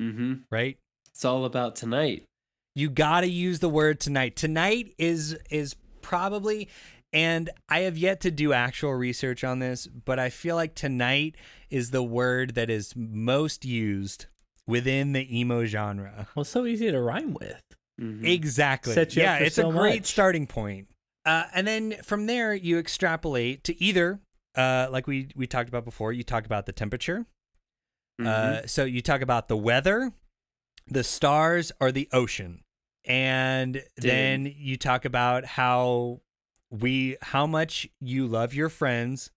[0.01, 0.34] Mm-hmm.
[0.51, 0.78] right?
[1.23, 2.24] It's all about tonight.
[2.74, 4.35] You got to use the word tonight.
[4.35, 6.69] Tonight is is probably
[7.12, 11.36] and I have yet to do actual research on this, but I feel like tonight
[11.70, 14.27] is the word that is most used
[14.66, 16.27] within the emo genre.
[16.35, 17.62] well, it's so easy to rhyme with.
[18.01, 18.27] Mhm.
[18.28, 18.93] Exactly.
[18.93, 20.07] Set you up yeah, for it's so a great much.
[20.07, 20.89] starting point.
[21.24, 24.19] Uh, and then from there, you extrapolate to either,
[24.57, 26.12] uh, like we we talked about before.
[26.12, 27.27] You talk about the temperature.
[28.20, 28.27] Mhm.
[28.27, 30.12] Uh, so you talk about the weather,
[30.86, 32.62] the stars, are the ocean,
[33.04, 36.20] and then you talk about how
[36.70, 39.30] we how much you love your friends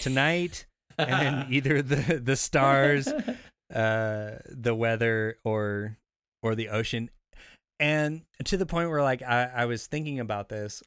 [0.00, 0.66] tonight,
[0.96, 3.08] and then either the the stars,
[3.74, 5.98] uh, the weather, or
[6.42, 7.10] or the ocean,
[7.80, 10.82] and to the point where like I, I was thinking about this,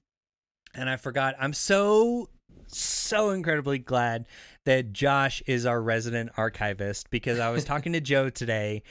[0.73, 1.35] and I forgot.
[1.39, 2.29] I'm so
[2.67, 4.27] so incredibly glad
[4.65, 8.83] that Josh is our resident archivist because I was talking to Joe today.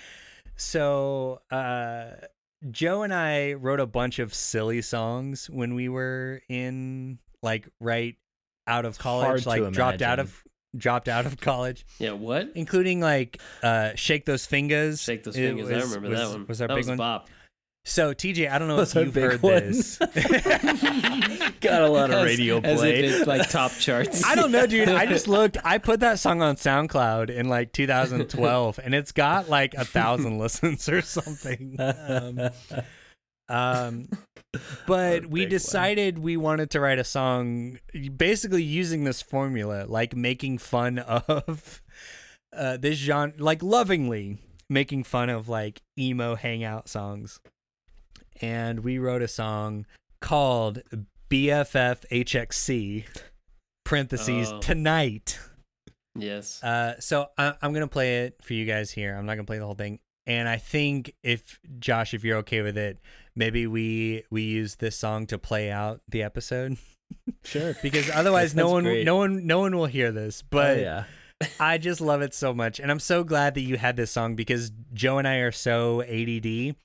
[0.60, 2.10] So, uh,
[2.70, 8.16] Joe and I wrote a bunch of silly songs when we were in like right
[8.66, 10.44] out of college, hard to like dropped out of
[10.76, 12.12] dropped out of college, yeah.
[12.12, 12.50] What?
[12.54, 15.70] including like uh, "Shake Those Fingers." Shake those It fingers.
[15.70, 16.46] I remember was- that one.
[16.46, 16.98] Was our that big was one?
[16.98, 17.28] bop.
[17.86, 19.98] So, TJ, I don't know if you've heard this.
[21.60, 23.00] Got a lot of radio as play.
[23.00, 24.24] if it's like top charts.
[24.26, 24.88] I don't know, dude.
[24.88, 25.56] I just looked.
[25.64, 30.38] I put that song on SoundCloud in like 2012, and it's got like a thousand
[30.38, 31.76] listens or something.
[31.78, 32.50] Um,
[33.48, 34.08] um,
[34.86, 35.50] but we big one.
[35.50, 37.78] decided we wanted to write a song,
[38.16, 41.82] basically using this formula, like making fun of
[42.54, 44.38] uh, this genre, like lovingly
[44.68, 47.40] making fun of like emo hangout songs.
[48.40, 49.86] And we wrote a song
[50.20, 50.80] called
[51.30, 52.04] BFF
[53.84, 54.60] parentheses Oh.
[54.60, 55.38] tonight.
[56.16, 56.62] yes.
[56.62, 59.14] Uh, so I, I'm gonna play it for you guys here.
[59.16, 60.00] I'm not gonna play the whole thing.
[60.26, 62.98] And I think if Josh, if you're okay with it,
[63.34, 66.76] maybe we we use this song to play out the episode
[67.44, 67.74] sure.
[67.82, 69.04] because otherwise no one great.
[69.04, 70.42] no one no one will hear this.
[70.42, 71.04] But oh, yeah.
[71.60, 74.34] I just love it so much, and I'm so glad that you had this song
[74.36, 76.76] because Joe and I are so ADD.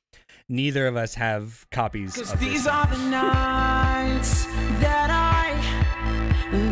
[0.47, 2.15] Neither of us have copies.
[2.15, 4.45] Cause these are the nights
[4.79, 5.55] that I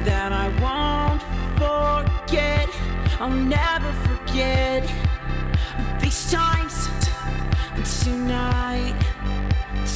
[0.06, 1.22] that I won't
[1.58, 2.70] forget.
[3.20, 4.84] I'll never forget
[6.00, 6.88] these times.
[8.04, 8.96] Tonight,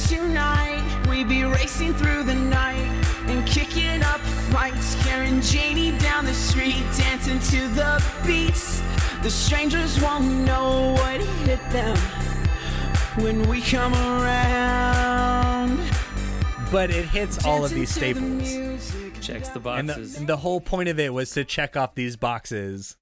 [0.08, 2.90] tonight we be racing through the night
[3.28, 8.82] and kicking up fights, carrying Janie down the street, dancing to the beats.
[9.22, 11.96] The strangers won't know what hit them
[13.22, 15.78] when we come around.
[16.70, 18.94] but it hits all of these to the staples.
[19.20, 20.16] Checks the And the, boxes.
[20.16, 22.96] and the whole point of it was to check off these boxes.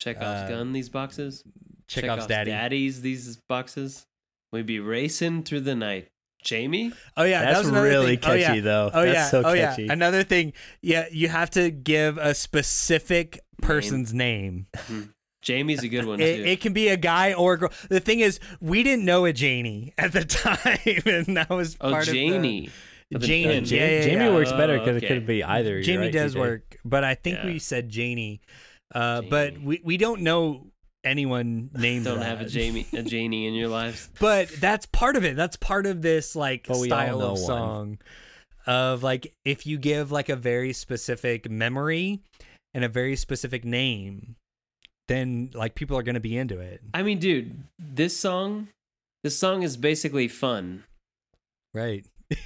[0.00, 0.72] Chekhov's uh, gun.
[0.72, 1.42] These boxes.
[1.88, 2.50] Chekhov's daddy.
[2.50, 3.00] daddies.
[3.02, 4.06] These boxes.
[4.52, 6.08] We'd be racing through the night.
[6.42, 6.92] Jamie.
[7.16, 8.30] Oh yeah, that That's was another really thing.
[8.30, 8.62] Oh, catchy, yeah.
[8.62, 8.90] though.
[8.94, 9.84] Oh That's yeah, so oh catchy.
[9.84, 9.92] yeah.
[9.92, 14.66] Another thing, yeah, you have to give a specific person's name.
[15.42, 16.24] Jamie's a good one too.
[16.24, 17.70] It, it can be a guy or a girl.
[17.88, 21.90] The thing is, we didn't know a Janie at the time, and that was oh,
[21.90, 22.66] part Janie.
[22.66, 22.72] of
[23.16, 23.48] Of the the- Janie.
[23.48, 24.34] uh, yeah, Jamie, yeah, Jamie yeah.
[24.34, 25.06] works better Oh, because okay.
[25.06, 25.74] it could be either.
[25.74, 27.46] You're Jamie right, does work, but I think Yeah.
[27.46, 28.40] we said Janie.
[28.94, 30.66] Uh, But we, we don't know
[31.04, 32.26] anyone named Don't that.
[32.26, 34.10] have a Jamie, a Janie in your lives.
[34.20, 35.36] but that's part of it.
[35.36, 37.46] That's part of this like But we all style know of one.
[37.46, 37.98] song
[38.66, 42.20] of like if you give like a very specific memory
[42.74, 44.36] and a very specific name,
[45.08, 48.68] then like people are gonna be into it, I mean, dude, this song,
[49.24, 50.84] this song is basically fun.
[51.74, 52.06] right?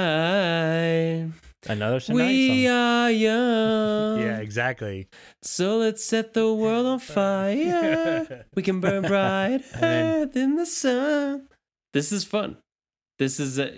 [0.00, 1.30] Tonight,
[1.66, 2.72] Another Shania we song.
[2.74, 4.20] are young.
[4.20, 5.08] yeah, exactly.
[5.42, 8.46] So let's set the world on fire.
[8.54, 11.48] we can burn brighter And than the sun.
[11.92, 12.56] This is fun.
[13.18, 13.72] This is a,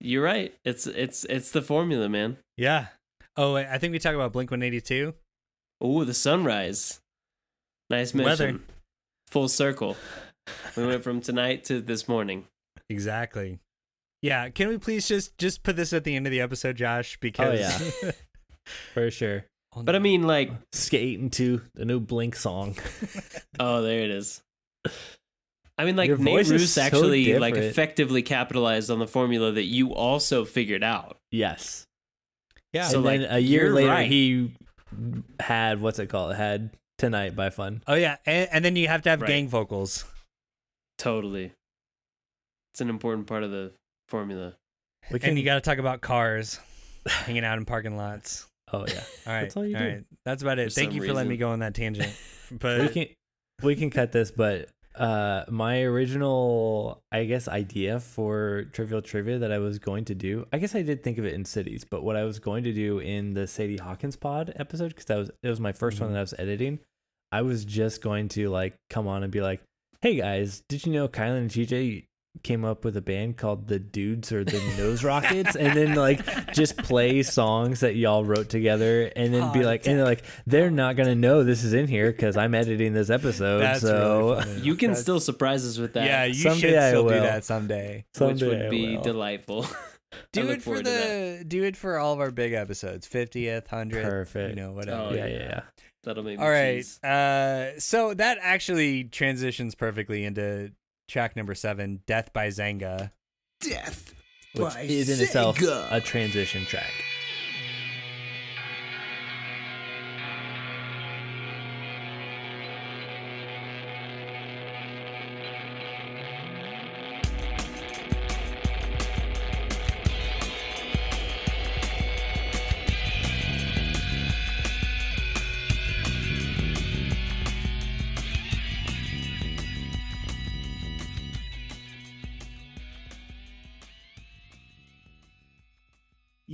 [0.00, 0.54] you're right.
[0.64, 2.36] It's it's it's the formula, man.
[2.56, 2.86] Yeah.
[3.36, 5.14] Oh, I think we talk about Blink One Eighty Two.
[5.84, 7.00] Oh, the sunrise.
[7.90, 8.60] Nice Weather.
[9.26, 9.96] Full circle.
[10.76, 12.44] We went from tonight to this morning.
[12.88, 13.58] Exactly.
[14.22, 17.16] Yeah, can we please just just put this at the end of the episode, Josh?
[17.16, 17.58] Oh, because
[18.02, 18.10] yeah.
[18.94, 19.44] For sure.
[19.74, 22.76] Oh, but I mean, like, Skate into the new Blink song.
[23.58, 24.40] oh, there it is.
[25.76, 29.64] I mean, like Your Nate Ruess so actually like effectively capitalized on the formula that
[29.64, 31.16] you also figured out.
[31.32, 31.86] yes.
[32.72, 34.08] yeah, So, and then like, a year later, right.
[34.08, 34.52] he
[35.40, 36.34] had what's it called?
[36.34, 37.82] Had Tonight by Fun.
[37.86, 39.28] oh yeah, and, and then you have to have Right.
[39.28, 40.04] gang vocals.
[40.98, 41.52] Totally.
[42.72, 43.72] It's an important part of the
[44.08, 44.54] formula.
[45.10, 46.60] We and you got to talk about cars,
[47.06, 48.46] hanging out in parking lots.
[48.72, 48.94] oh yeah.
[49.26, 49.84] All right, That's all you do.
[49.84, 50.04] right.
[50.24, 50.72] That's about it.
[50.72, 52.12] For Thank you for letting me go on that tangent.
[52.52, 53.06] But we can
[53.62, 59.50] we can cut this, but uh my original I guess idea for trivial trivia that
[59.52, 62.02] I was going to do, I guess I did think of it in cities, but
[62.02, 65.30] what I was going to do in the Sadie Hawkins pod episode because that was
[65.42, 66.12] it was my 1st one Mhm.
[66.12, 66.78] that I was editing,
[67.30, 69.62] I was just going to like come on and be like,
[70.02, 72.04] "Hey guys, did you know Kylan and TJ
[72.42, 76.52] came up with a band called the Dudes or the Nose Rockets and then like
[76.54, 80.24] just play songs that y'all wrote together and then be Hot like and they're like
[80.46, 84.40] they're not gonna know this is in here because I'm editing this episode that's so
[84.44, 84.60] really.
[84.62, 86.06] You can That's- still surprise us with that.
[86.06, 88.04] yeah, you Someday should I still do that someday.
[88.08, 89.02] which someday would I be will.
[89.02, 89.66] delightful.
[90.32, 91.38] Do it for forward to that.
[91.38, 94.50] the do it for all of our big episodes, fiftieth, hundredth, Perfect.
[94.50, 95.08] You know, whatever.
[95.10, 95.32] Oh, yeah yeah.
[95.32, 95.60] yeah yeah
[96.04, 96.84] That'll make me All right.
[97.02, 100.72] Uh, so that actually transitions perfectly into
[101.12, 103.12] track number seven, "Death by Xanga."
[103.60, 104.14] Death.
[104.54, 106.90] which by is in itself a transition track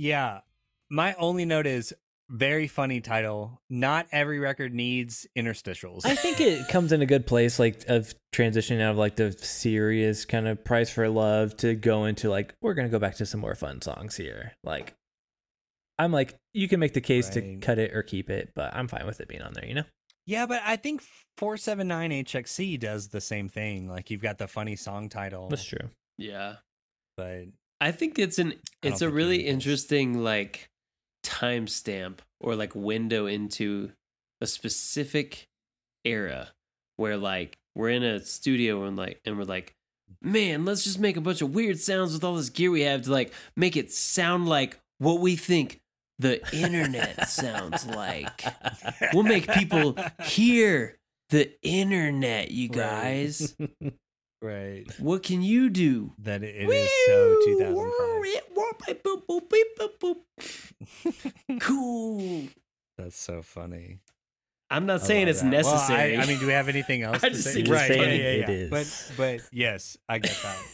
[0.09, 0.39] Yeah,
[0.89, 1.93] my only note is
[2.29, 3.61] very funny title.
[3.69, 6.03] Not every record needs interstitials.
[6.03, 9.31] I think it comes in a good place, like of transitioning out of like the
[9.33, 13.25] serious kind of price for love to go into like we're gonna go back to
[13.27, 14.53] some more fun songs here.
[14.63, 14.95] Like,
[15.99, 18.87] I'm like, you can make the case to cut it or keep it, but I'm
[18.87, 19.65] fine with it being on there.
[19.67, 19.85] You know?
[20.25, 21.03] yeah, but I think
[21.37, 23.87] four seven nine HXC does the same thing.
[23.87, 25.87] Like you've got the funny song title, That's true.
[26.17, 26.55] Yeah.
[27.15, 27.43] but
[27.81, 30.69] I think it's an it's a really interesting like
[31.23, 33.91] timestamp or like window into
[34.41, 35.47] a specific
[36.05, 36.49] era
[36.97, 39.75] where like we're in a studio and like and we're like
[40.21, 43.03] man let's just make a bunch of weird sounds with all this gear we have
[43.03, 45.81] to like make it sound like what we think
[46.19, 48.43] the internet sounds like.
[49.13, 50.97] We'll make people hear
[51.29, 53.55] the internet you guys.
[53.59, 53.93] right
[54.99, 57.93] what can you do that it, it is so 2005.
[61.61, 62.43] cool.
[62.97, 63.99] That's so funny.
[64.69, 65.51] I'm not I saying it's that.
[65.51, 66.17] Well, I- necessary.
[66.17, 67.53] I, mean, do we have anything else I to just say?
[67.55, 68.43] think it's right, yeah, yeah, yeah.
[68.43, 68.69] It is.
[68.69, 70.57] But but yes, I get that.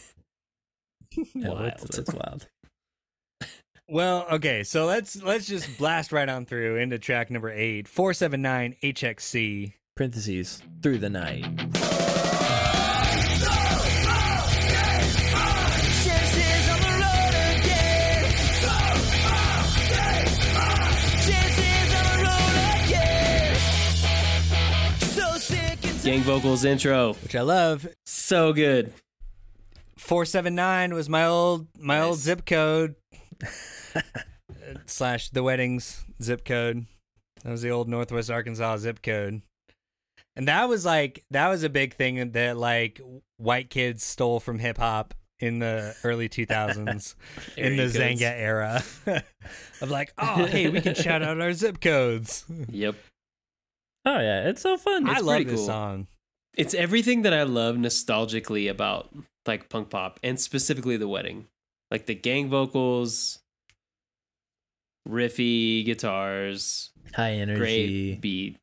[1.34, 1.92] No, it's, Wild.
[1.92, 2.46] that's wild.
[3.88, 8.12] Well, okay, so let's let's just blast right on through into track number eight, four
[8.12, 9.72] seven nine HXC.
[9.96, 11.46] Parentheses through the night.
[26.06, 27.14] Gang vocals intro.
[27.14, 27.88] which I love.
[28.06, 28.92] So good.
[29.98, 32.94] Four seven nine was my old my old zip code
[34.86, 36.86] slash the weddings zip code.
[37.42, 39.42] That was the old Northwest Arkansas zip code.
[40.36, 43.00] And that was like that was a big thing that like
[43.38, 47.16] white kids stole from hip hop in the early 2000s
[47.56, 47.96] in the codes.
[47.96, 48.84] Xanga era.
[49.80, 52.44] of like, oh, hey, we can shout out our zip codes.
[52.68, 52.94] Yep.
[54.06, 55.08] Oh yeah, it's so fun.
[55.08, 55.66] I It's love pretty this cool.
[55.66, 56.06] song.
[56.56, 59.12] It's everything that I love nostalgically about
[59.46, 61.46] like punk pop and specifically the wedding.
[61.90, 63.40] Like the gang vocals,
[65.08, 67.58] riffy guitars, High energy.
[67.58, 68.56] great beat.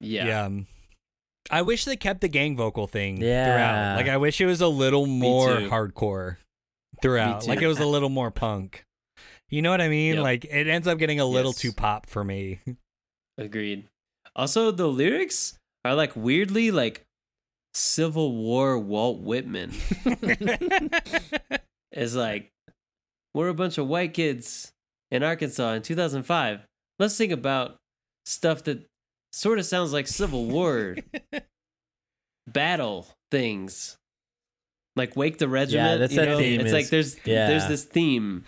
[0.00, 0.44] Yeah.
[0.44, 0.66] um,
[1.50, 3.44] I wish they kept the gang vocal thing Yeah.
[3.44, 3.96] throughout.
[3.96, 6.36] Like I wish it was a little more hardcore
[7.00, 7.46] throughout.
[7.46, 8.84] Like it was a little more punk.
[9.48, 10.14] You know what I mean?
[10.16, 10.22] Yep.
[10.24, 11.60] Like it ends up getting a little Yes.
[11.60, 12.60] too pop for me.
[13.38, 13.86] Agreed.
[14.36, 17.04] Also, the lyrics are like weirdly like
[17.74, 19.72] Civil War Walt Whitman.
[21.92, 22.52] It's like
[23.34, 24.70] we're a bunch of white kids
[25.10, 26.60] in Arkansas in 2005.
[26.98, 27.76] Let's think about
[28.26, 28.86] stuff that
[29.32, 30.96] sort of sounds like Civil War
[32.46, 33.96] battle things.
[34.94, 35.90] Like Wake the Regiment.
[35.92, 36.38] Yeah, that's that know?
[36.38, 37.48] theme It's is- like there's yeah.
[37.48, 38.44] there's this theme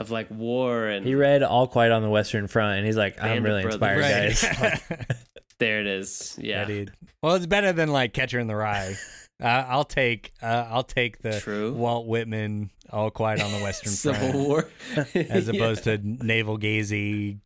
[0.00, 3.22] of like war and He read All Quiet on the Western Front, and he's like,
[3.22, 4.42] "I'm of really Brothers.
[4.42, 5.06] inspired, guys."
[5.60, 6.36] there it is.
[6.40, 6.64] Yeah, Yeah.
[6.64, 6.92] dude.
[7.22, 8.96] Well, it's better than like Catcher in the Rye.
[9.42, 11.72] Uh, I'll take uh, I'll take the True.
[11.72, 14.68] Walt Whitman All Quiet on the Western Civil Front War.
[15.14, 17.38] as opposed to Navel Gazy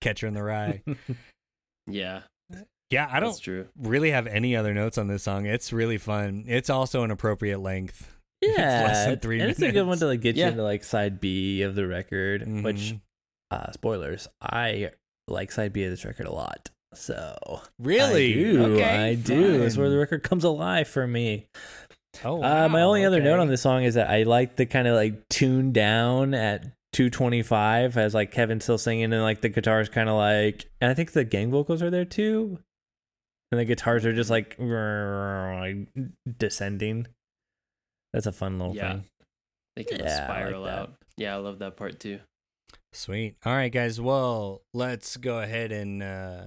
[0.00, 0.82] Catcher in the Rye.
[1.86, 2.22] Yeah,
[2.90, 3.66] Yeah, I don't true.
[3.78, 5.44] really have any other notes on this song.
[5.44, 6.44] It's really fun.
[6.46, 8.16] It's also an appropriate length.
[8.42, 10.46] yeah, less than three and it's a good one to like get Yeah.
[10.46, 12.42] you into like side B of the record.
[12.62, 13.00] Which, Mhm.
[13.50, 14.90] uh, spoilers, I
[15.26, 16.70] like side B of this record a lot.
[16.94, 17.36] So
[17.78, 19.62] really, I do, Okay, I do.
[19.62, 21.48] It's where the record comes alive for me.
[22.24, 24.64] Oh, Uh, my wow, only other note on this song is that I like the
[24.66, 29.50] kind of like tune down at 225 as like Kevin's still singing and like the
[29.50, 32.58] guitars kind of like, and I think the gang vocals are there too.
[33.52, 35.88] And the guitars are just like, like
[36.38, 37.06] descending.
[38.12, 38.92] That's a fun little Yeah.
[38.94, 39.04] thing.
[39.76, 40.94] They kind of Yeah, I like spiral out.
[41.16, 42.20] Yeah, I love that part too.
[42.92, 43.36] Sweet.
[43.44, 44.00] All right, guys.
[44.00, 46.42] Well, let's go ahead and uh,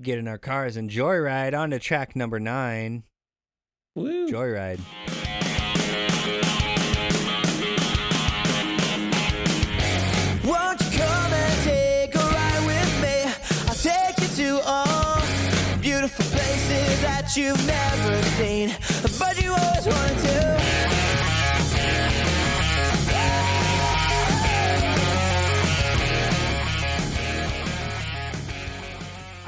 [0.00, 3.04] get in our cars and joyride on to track number nine.
[3.94, 4.28] Woo.
[4.28, 4.80] Joyride.
[10.44, 13.16] You come and take a ride with me?
[13.68, 15.20] I'll take you to all
[15.80, 18.74] beautiful places that you've never seen,
[19.18, 19.43] but you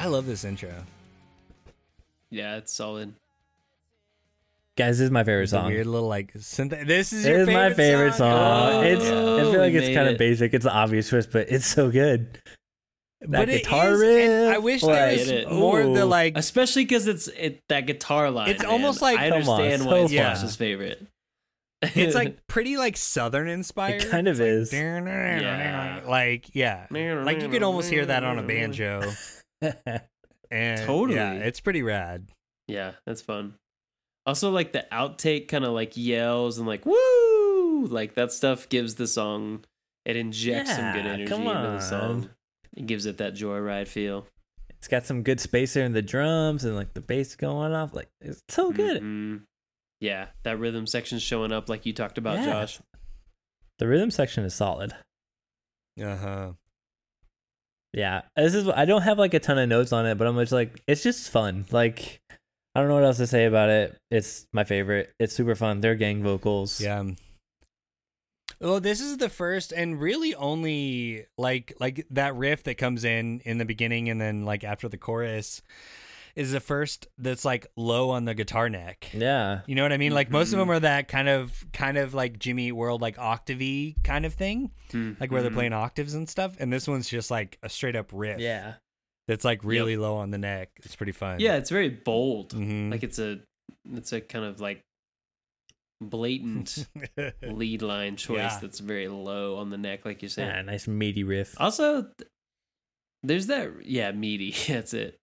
[0.06, 0.72] I love this intro.
[2.30, 3.12] Yeah, it's solid.
[4.76, 5.66] Guys, this is my favorite song.
[5.66, 6.86] weird little like synth.
[6.86, 8.32] This is It your is my favorite song.
[8.32, 10.18] Oh, it's I feel like oh, We it's kind of it.
[10.18, 10.54] basic.
[10.54, 12.40] It's the obvious twist, but it's so good.
[13.22, 14.28] That But guitar is, riff.
[14.30, 15.12] and I wish there
[15.46, 16.36] was more of the like.
[16.36, 18.50] Especially because it's it that guitar line.
[18.50, 18.70] It's man.
[18.70, 20.22] almost like- I Come on, understand so why it's fun.
[20.36, 21.06] Josh's favorite.
[21.82, 24.02] It's like pretty like southern inspired.
[24.04, 24.72] It kind of is.
[24.72, 26.02] Yeah.
[26.06, 29.02] Like yeah, like you could almost hear that on a banjo.
[29.62, 31.16] And Totally.
[31.16, 32.28] yeah, it's pretty rad.
[32.68, 33.54] Yeah, that's fun.
[34.26, 38.94] Also, like the outtake kind of like yells and like woo, like that stuff gives
[38.94, 39.64] the song.
[40.04, 42.30] It injects some good energy come into the song.
[42.76, 44.26] It gives it that joyride feel.
[44.68, 47.92] it's got some good space there in the drums and like the bass going off.
[47.94, 49.02] Like it's so good.
[49.02, 49.42] Mhm.
[50.00, 52.46] Yeah, that rhythm section showing up like you talked about, Yeah.
[52.46, 52.80] Josh.
[53.78, 54.92] The rhythm section is solid.
[56.00, 56.52] Uh huh.
[57.96, 58.68] Yeah, this is.
[58.68, 61.02] I don't have like a ton of notes on it, but I'm just like, it's
[61.02, 61.64] just fun.
[61.70, 62.20] Like,
[62.74, 63.96] I don't know what else to say about it.
[64.10, 65.14] It's my favorite.
[65.18, 65.80] It's super fun.
[65.80, 66.78] They're gang vocals.
[66.78, 67.04] Yeah.
[68.60, 73.40] Well, this is the first and really only like like that riff that comes in
[73.46, 75.62] in the beginning and then like after the chorus
[76.36, 79.08] is the first that's like low on the guitar neck.
[79.14, 80.12] yeah, You know what I mean?
[80.12, 80.62] Like most of Mhm.
[80.62, 84.70] them are that kind of kind of like Jimmy World like octavey kind of thing,
[85.18, 85.54] like where they're Mhm.
[85.54, 86.54] playing octaves and stuff.
[86.60, 88.38] And this one's just like a straight up riff.
[88.38, 88.74] yeah.
[89.28, 90.70] That's like really low on the neck.
[90.84, 91.40] It's pretty fun.
[91.40, 92.50] Yeah, it's very bold.
[92.54, 92.92] Mhm.
[92.92, 93.40] Like it's a,
[93.92, 94.82] it's a kind of like
[96.00, 96.86] blatant
[97.42, 98.58] lead line choice Yeah.
[98.60, 100.46] that's very low on the neck, like you said.
[100.54, 101.54] Yeah, nice meaty riff.
[101.60, 102.30] Also, th-
[103.22, 104.54] there's that yeah, meaty.
[104.68, 105.16] That's it.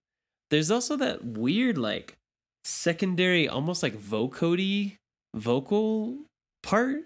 [0.54, 2.14] There's also that weird like
[2.62, 4.94] secondary, almost like vocody
[5.34, 6.16] vocal
[6.62, 6.98] part.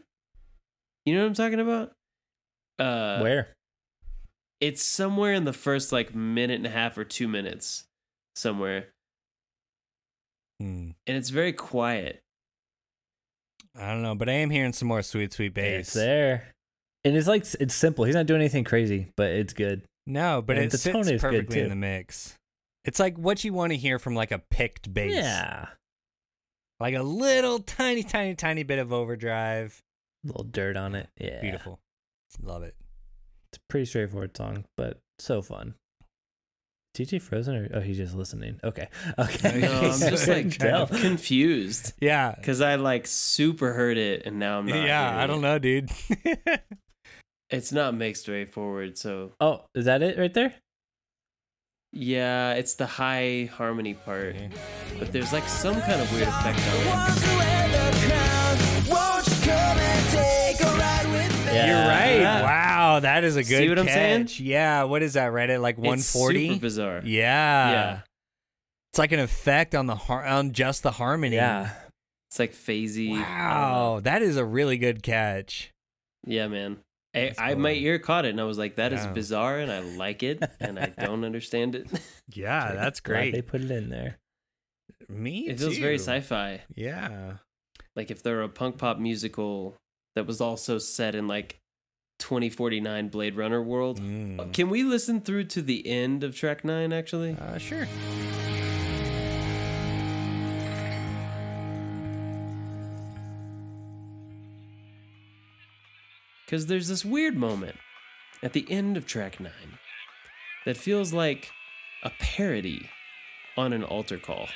[1.06, 1.92] You know what I'm talking about?
[2.78, 3.48] Uh, Where?
[4.60, 7.84] It's somewhere in the first like minute and a half or two minutes,
[8.36, 8.88] somewhere,
[10.60, 10.90] Hmm.
[11.06, 12.20] and it's very quiet.
[13.74, 15.86] I don't know, but I am hearing some more sweet, sweet bass.
[15.86, 16.48] It's there,
[17.02, 18.04] and it's like it's simple.
[18.04, 19.84] He's not doing anything crazy, but it's good.
[20.06, 22.34] No, but And it the sits tone is good, perfectly in the mix.
[22.88, 25.14] It's like what you want to hear from like a picked bass.
[25.14, 25.66] Yeah,
[26.80, 29.82] Like a little tiny, tiny, tiny bit of overdrive.
[30.24, 31.08] A little dirt on it.
[31.20, 31.80] Yeah, Beautiful.
[32.42, 32.74] Love it.
[33.52, 35.74] It's a pretty straightforward song, but so fun.
[36.96, 38.58] TJ frozen or oh he's just listening.
[38.64, 38.88] Okay,
[39.18, 39.60] okay.
[39.60, 40.86] No, I'm just like Tell.
[40.86, 42.34] confused Yeah.
[42.36, 44.84] because I like super heard it, and now I'm not.
[44.86, 45.42] Yeah, I don't it.
[45.42, 45.90] know, dude.
[47.50, 50.54] It's not mixed very forward, so Oh, is that it right there?
[51.92, 54.50] Yeah, it's the high harmony part, Okay.
[54.98, 56.86] but there's like some kind of weird effect on it.
[56.86, 58.58] Want to wear the crown?
[58.88, 61.52] Won't you come and take a ride with me?
[61.54, 61.66] Yeah.
[61.66, 62.20] You're right.
[62.20, 62.42] Yeah.
[62.42, 63.94] Wow, that is a good See what I'm catch.
[63.94, 64.46] saying?
[64.46, 65.82] Yeah, what is that, right at like It's
[66.14, 66.48] 140?
[66.48, 67.00] super bizarre.
[67.04, 67.70] Yeah.
[67.70, 68.00] Yeah.
[68.92, 71.36] It's like an effect on the har- on just the harmony.
[71.36, 71.70] Yeah,
[72.30, 73.14] It's like phasey.
[73.16, 73.20] I.
[73.20, 75.70] Wow, that is a really good catch.
[76.26, 76.78] Yeah, man.
[77.14, 79.12] I, I my ear caught it and I was like, that is Yeah.
[79.12, 81.88] bizarre and I like it and I don't understand it.
[82.34, 83.32] Yeah, that's Glad great.
[83.32, 84.18] they put it in there.
[85.08, 86.60] Me it feels very sci-fi.
[86.74, 87.38] Yeah.
[87.96, 89.76] Like if there were a punk pop musical
[90.14, 91.58] that was also set in like
[92.18, 94.00] 2049 Blade Runner world.
[94.00, 94.52] Mm.
[94.52, 97.34] Can we listen through to the end of track 9 actually?
[97.40, 97.86] Uh, sure.
[106.48, 107.76] Because there's this weird moment
[108.42, 109.52] at the end of track 9
[110.64, 111.50] that feels like
[112.02, 112.88] a parody
[113.58, 114.48] on an altar call.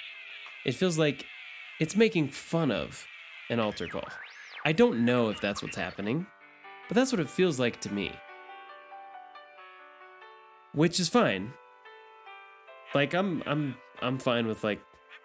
[0.64, 1.26] It feels like
[1.78, 3.04] it's making fun of
[3.50, 4.08] an altar call.
[4.64, 6.26] I don't know if that's what's happening,
[6.88, 8.12] but that's what it feels like to me.
[10.72, 11.52] Which is fine.
[12.94, 14.80] Like I'm I'm I'm fine with like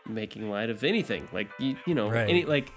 [0.05, 1.29] making light of anything.
[1.31, 2.27] Like you, you know, Right.
[2.29, 2.73] any like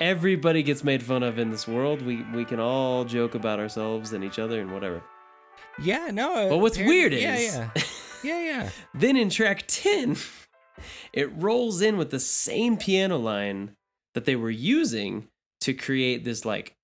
[0.00, 2.02] everybody gets made fun of in this world.
[2.02, 5.02] We we can all joke about ourselves and each other and whatever.
[5.80, 6.34] Yeah, no.
[6.34, 7.70] Uh, but what's weird yeah, is yeah,
[8.22, 8.70] yeah, yeah.
[8.94, 10.16] then in track 10,
[11.12, 13.76] it rolls in with the same piano line
[14.14, 15.28] that they were using
[15.62, 16.76] to create this like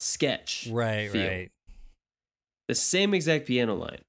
[0.00, 0.68] sketch.
[0.70, 1.26] Right, feel.
[1.26, 1.50] right.
[2.66, 4.00] The same exact piano line,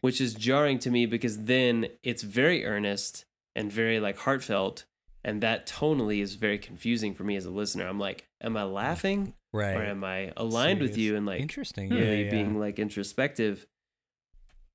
[0.00, 4.84] which is jarring to me because then it's very earnest and very like heartfelt.
[5.26, 7.86] And that tonally is very confusing for me as a listener.
[7.88, 9.76] I'm like, am I laughing Right.
[9.76, 11.90] or am I aligned with you and like Interesting.
[11.90, 12.30] really yeah, yeah.
[12.30, 13.66] being like introspective.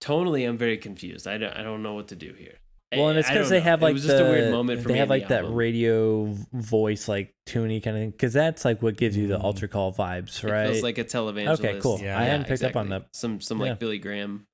[0.01, 1.27] Tonally, I'm very confused.
[1.27, 2.55] I don't, I don't know what to do here.
[2.93, 3.63] Well, and it's because they know.
[3.63, 4.99] have like it was the, just a weird moment for they me.
[4.99, 5.55] have like the that album.
[5.55, 9.43] radio voice like tuny kind of thing because that's like what gives you the Mm.
[9.45, 10.69] altar call vibes, It right?
[10.71, 11.59] feels like a televangelist.
[11.59, 11.99] Okay, cool.
[12.01, 12.19] Yeah.
[12.19, 13.07] I hadn't picked up on exactly.
[13.09, 13.15] that.
[13.15, 13.69] Some some Yeah.
[13.69, 14.45] like Billy Graham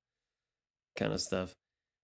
[0.95, 1.55] kind of stuff.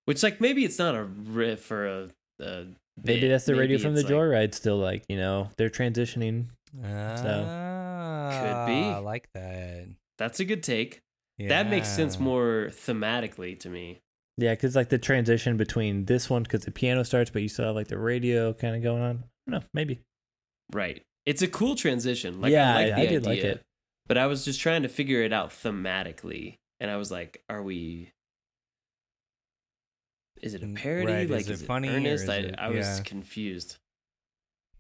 [0.06, 2.10] Which like maybe it's not a riff or a,
[2.40, 2.66] a
[3.02, 4.54] Maybe that's the radio from the it's, like- Joyride.
[4.54, 6.48] Still, like you know, they're transitioning.
[6.84, 8.74] Ah, be.
[8.74, 9.88] I like that.
[10.18, 11.00] That's a good take.
[11.40, 14.00] That makes sense more thematically to me.
[14.38, 17.66] Yeah, because like the transition between this one, because the piano starts, but you still
[17.66, 19.24] have like the radio kind of going on.
[19.48, 20.00] No, maybe.
[20.72, 21.02] Right.
[21.26, 22.40] It's a cool transition.
[22.42, 23.10] Like Yeah, I like I- the I idea.
[23.10, 23.62] did like it.
[24.08, 26.56] But I was just trying to figure it out thematically.
[26.80, 28.12] And I was like, are we
[30.44, 31.12] is it a parody?
[31.14, 32.24] right, is Like it is it funny, or earnest?
[32.26, 33.04] is I, it- I was yeah.
[33.04, 33.78] confused.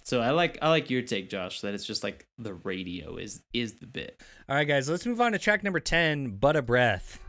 [0.06, 3.42] So I like I like your take, Josh, that it's just like the radio is
[3.54, 4.22] is the bit.
[4.50, 7.20] All right, guys, let's move on to track number 10, But a Breath.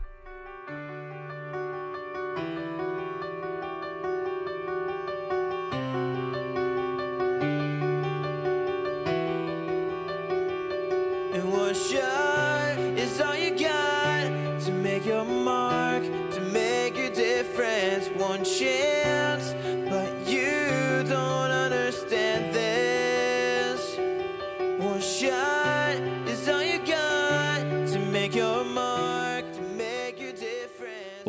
[11.33, 12.24] And one shot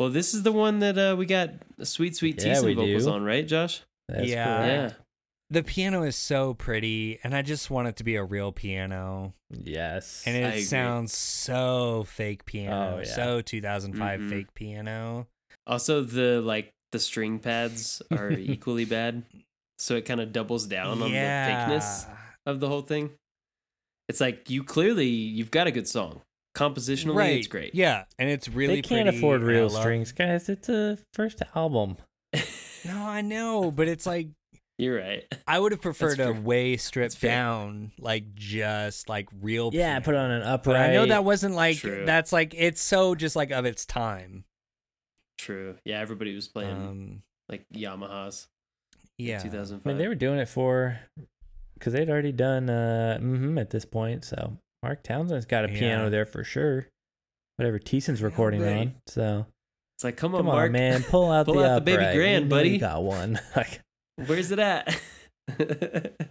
[0.07, 1.49] Well, this is the one that uh, we got
[1.83, 3.11] sweet sweet Yeah, we vocals do.
[3.11, 3.81] on, right, Josh?
[4.07, 4.45] That's Yeah.
[4.57, 4.93] correct.
[4.95, 5.03] Yeah.
[5.49, 9.33] The piano is so pretty, and I just want it to be a real piano.
[9.49, 10.23] Yes.
[10.25, 10.61] And I it agree.
[10.61, 13.03] sounds so fake piano, Oh, yeah.
[13.15, 14.29] so 2005 Mhm.
[14.29, 15.27] fake piano.
[15.65, 19.23] Also, the like the string pads are equally bad,
[19.77, 22.07] so it kind of doubles down on the fakeness
[22.45, 23.09] of the whole thing.
[24.07, 26.21] It's like you clearly you've got a good song.
[26.57, 27.37] Compositionally, right.
[27.37, 27.75] it's great.
[27.75, 30.49] Yeah, and it's really they can't pretty, afford real strings, guys.
[30.49, 31.97] It's a first album.
[32.85, 34.27] No, I know, but it's like
[34.77, 35.23] You're right.
[35.45, 39.71] I would have preferred a way stripped down, like just like real.
[39.73, 40.05] Yeah, piano.
[40.05, 40.89] put on an But upright.
[40.91, 42.05] I know that wasn't like True.
[42.05, 44.45] that's like it's so just like of its time.
[45.37, 45.75] True.
[45.85, 48.47] Yeah, everybody was playing Um, like Yamahas.
[49.17, 49.85] yeah, 2005.
[49.85, 50.99] I mean, they were doing it for
[51.73, 54.23] because they'd already done uh mm at this point.
[54.23, 55.79] So Mark Townsend's got a Yeah.
[55.79, 56.87] piano there for sure.
[57.57, 58.77] Whatever Thiessen's recording right.
[58.79, 58.95] on.
[59.07, 59.45] So
[59.97, 62.15] It's like, come on, come on, Mark, man, pull out Pull the out the baby
[62.15, 62.77] grand, you buddy.
[62.77, 63.39] Got one.
[63.55, 63.81] Like,
[64.27, 64.99] where's it at?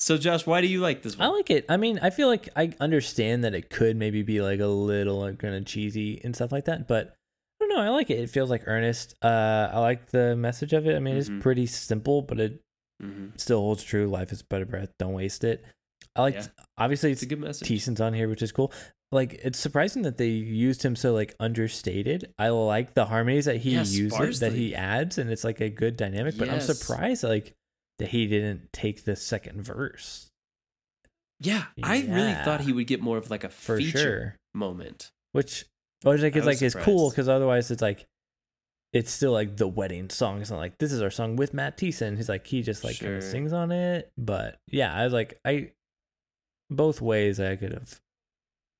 [0.00, 1.28] so, Josh, why do you like this one?
[1.28, 1.64] I like it.
[1.68, 5.20] I mean, I feel like I understand that it could maybe be like a little
[5.20, 7.14] like, kind of cheesy and stuff like that, but
[7.60, 7.80] I don't know.
[7.80, 8.18] I like it.
[8.18, 9.14] It feels like earnest.
[9.22, 10.96] Uh, I like the message of it.
[10.96, 11.18] I mean, Mhm.
[11.18, 12.60] it's pretty simple, but it
[13.02, 13.38] Mhm.
[13.40, 14.06] still holds true.
[14.08, 14.90] Life is but a breath.
[14.98, 15.64] Don't waste it.
[16.16, 16.34] I like.
[16.34, 16.46] Yeah.
[16.78, 17.68] Obviously, It's it's a good message.
[17.68, 18.72] Thiessen's on here, which is cool.
[19.12, 22.32] Like, it's surprising that they used him so like understated.
[22.38, 25.68] I like the harmonies that he Yeah, uses, that he adds, and it's like a
[25.68, 26.38] good dynamic.
[26.38, 27.54] But I'm surprised like
[27.98, 30.30] that he didn't take the second verse
[31.40, 34.36] Yeah, I really thought he would get more of like a for feature sure.
[34.54, 35.10] moment.
[35.32, 35.64] Which,
[36.02, 38.06] which like is like is cool because otherwise it's like.
[38.92, 40.40] It's still like the wedding song.
[40.40, 42.16] It's not like this is our song with Matt Thiessen.
[42.16, 44.10] He's like he just like kind of sings on it.
[44.18, 45.70] But yeah, I was like I
[46.70, 48.00] both ways I could have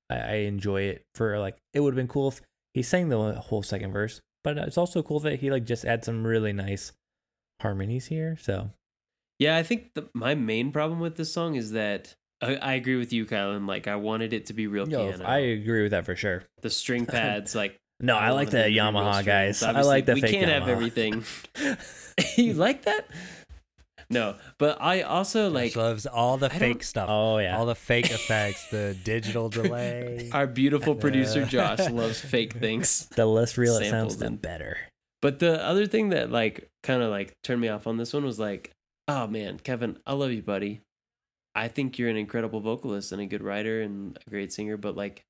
[0.09, 2.41] I, I enjoy it for like it would have been cool if
[2.73, 6.05] he sang the whole second verse, but it's also cool that he like just had
[6.05, 6.93] some really nice
[7.61, 8.37] harmonies here.
[8.39, 8.71] So
[9.39, 12.97] Yeah, I think the, my main problem with this song is that I, I agree
[12.97, 13.67] with you, Kylan.
[13.67, 15.25] Like, I wanted it to be real Yo, piano.
[15.25, 16.43] I agree with that for sure.
[16.61, 19.63] the string pads, like No, I, like the them to be real Yamaha guys.
[19.63, 21.23] I like the we fake can't have everything.
[22.35, 23.05] you like that?
[24.11, 27.07] No, but I also like Josh loves all the I fake stuff.
[27.09, 27.57] Oh yeah.
[27.57, 30.29] All the fake effects, the digital delay.
[30.33, 33.07] our beautiful producer Josh loves fake things.
[33.15, 34.77] the less real it sounds, the better.
[35.21, 38.25] But the other thing that like kind of like turned me off on this one
[38.25, 38.71] was like,
[39.07, 40.81] oh man, Kevin, I love you, buddy.
[41.53, 44.95] I think you're an incredible vocalist and a good writer and a great singer, but
[44.95, 45.23] like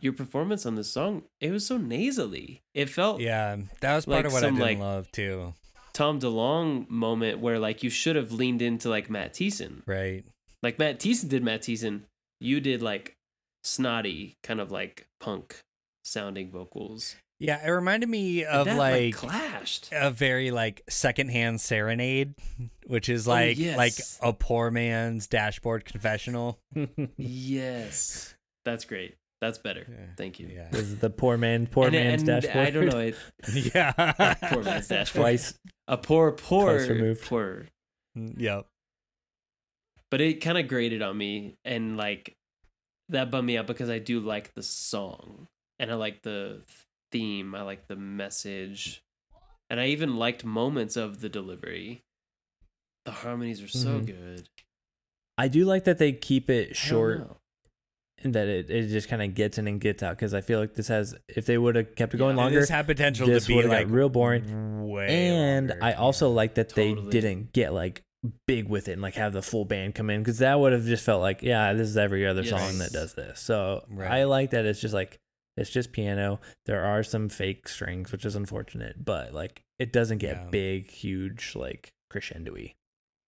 [0.00, 2.62] your performance on this song, it was so nasally.
[2.74, 5.54] It felt yeah, that was part Like of what some, I didn't like- love too.
[5.98, 9.82] Tom DeLonge moment where like you should have leaned into like Matt Thiessen.
[9.84, 10.24] Right.
[10.62, 12.02] Like Matt Thiessen did Matt Thiessen.
[12.38, 13.16] You did like
[13.64, 15.58] snotty, kind of like punk
[16.04, 17.16] sounding vocals.
[17.40, 19.88] Yeah, it reminded me of that, like, clashed.
[19.90, 22.34] a very like secondhand serenade,
[22.86, 26.60] which is Oh, like like a poor man's dashboard confessional.
[27.16, 28.36] Yes.
[28.64, 29.16] That's great.
[29.40, 29.86] That's better.
[29.88, 30.06] Yeah.
[30.16, 30.48] Thank you.
[30.48, 30.68] Yeah.
[30.70, 32.66] This is the poor man, poor and, man's and dashboard.
[32.66, 32.98] I don't know.
[32.98, 33.16] It,
[33.74, 33.92] yeah.
[34.52, 35.22] poor man's dashboard.
[35.22, 35.54] Twice.
[35.86, 37.22] A poor, poor, Twice removed.
[37.24, 37.66] poor.
[38.14, 38.66] yep.
[40.10, 42.34] But it kind of grated on me, and like
[43.10, 45.46] that bummed me out because I do like the song,
[45.78, 46.62] and I like the
[47.12, 47.54] theme.
[47.54, 49.02] I like the message,
[49.70, 52.02] and I even liked moments of the delivery.
[53.04, 54.06] The harmonies are so Mhm.
[54.06, 54.48] good.
[55.38, 57.38] I do like that they keep it short
[58.24, 60.74] that it, it just kind of gets in and gets out because I feel like
[60.74, 62.42] this has if they would have kept it going Yeah.
[62.44, 64.88] longer this had potential this to be like real boring.
[64.88, 65.96] Way and longer, I yeah.
[65.98, 68.02] also like that they didn't get like
[68.48, 70.84] big with it and like have the full band come in because that would have
[70.84, 74.10] just felt like yeah this is every other song that does this so Right.
[74.10, 75.18] I like that it's just like
[75.56, 80.18] it's just piano there are some fake strings which is unfortunate but like it doesn't
[80.18, 80.48] get Yeah.
[80.50, 82.74] big huge like crescendo-y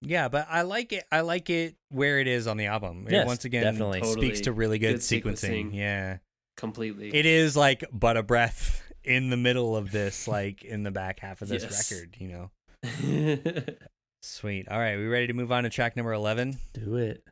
[0.03, 1.05] Yeah, but I like it.
[1.13, 3.07] I like it where it is on the album.
[3.07, 4.01] It Yes, once again definitely.
[4.01, 4.41] speaks Totally.
[4.43, 5.67] to really good, Good sequencing.
[5.73, 5.75] sequencing.
[5.75, 6.19] Yeah,
[6.57, 7.15] completely.
[7.15, 11.21] it is like but a breath in the middle of this, like in the back
[11.21, 11.91] half of this Yes.
[11.93, 12.17] record.
[12.19, 12.51] You know,
[14.23, 14.69] sweet.
[14.69, 16.59] All right, we ready to move on to track number eleven?
[16.73, 17.23] do it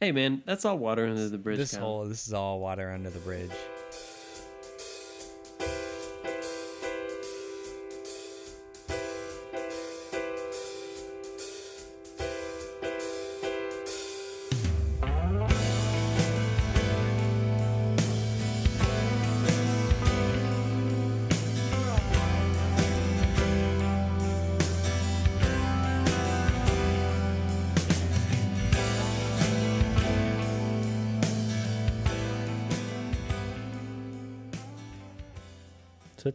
[0.00, 1.56] hey man, that's all water under the bridge.
[1.56, 1.82] This count.
[1.82, 3.50] whole this is all water under the bridge.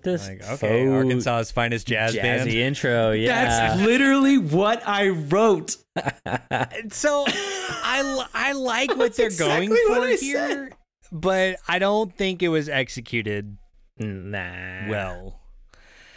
[0.04, 2.50] So this Like, okay, faux Arkansas's finest jazz jazzy band.
[2.50, 5.76] intro yeah That's literally what I wrote.
[6.92, 10.72] So I I like what they're going exactly what for I here,
[11.12, 13.58] but I don't think it was executed
[13.98, 15.40] nah well.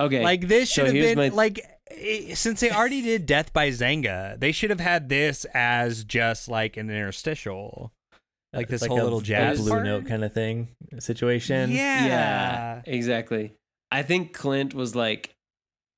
[0.01, 1.61] Okay, Like this so should have been my- like
[2.35, 6.77] since they already did Death by Xanga, they should have had this as just like
[6.77, 7.93] an interstitial,
[8.53, 9.85] like It's this whole a- little a jazz blue part.
[9.85, 10.69] note kind of thing
[10.99, 13.53] situation Yeah, Yeah, exactly.
[13.93, 15.35] I think Clint was like,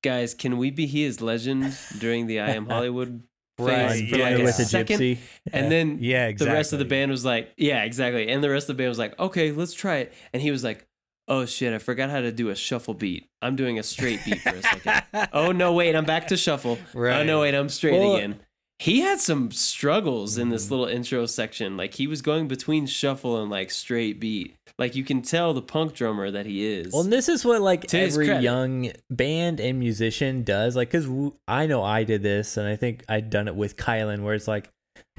[0.03, 3.23] "Guys, can we be his legend during the I Am Hollywood
[3.57, 4.43] Right, for yeah, like yeah.
[4.43, 5.17] with a second?" gypsy
[5.53, 6.51] And then yeah, exactly.
[6.51, 8.89] the rest of the band was like, "Yeah, exactly." And the rest of the band
[8.89, 10.85] was like, "Okay, let's try it." And he was like,
[11.27, 13.29] "Oh shit, I forgot how to do a shuffle beat.
[13.41, 15.29] I'm doing a straight beat for a second.
[15.33, 16.77] oh no, wait, I'm back to shuffle.
[16.93, 18.39] Oh no, wait, I'm straight Well- again."
[18.77, 20.51] He had some struggles in Mm-hmm.
[20.51, 21.77] this little intro section.
[21.77, 24.55] Like he was going between shuffle and like straight beat.
[24.77, 26.91] Like you can tell the punk drummer that he is.
[26.91, 30.75] Well, and this is what like To every young band and musician does.
[30.75, 31.07] Like, cause
[31.47, 34.47] I know I did this, and I think I'd done it with Kylan, where it's
[34.47, 34.69] like,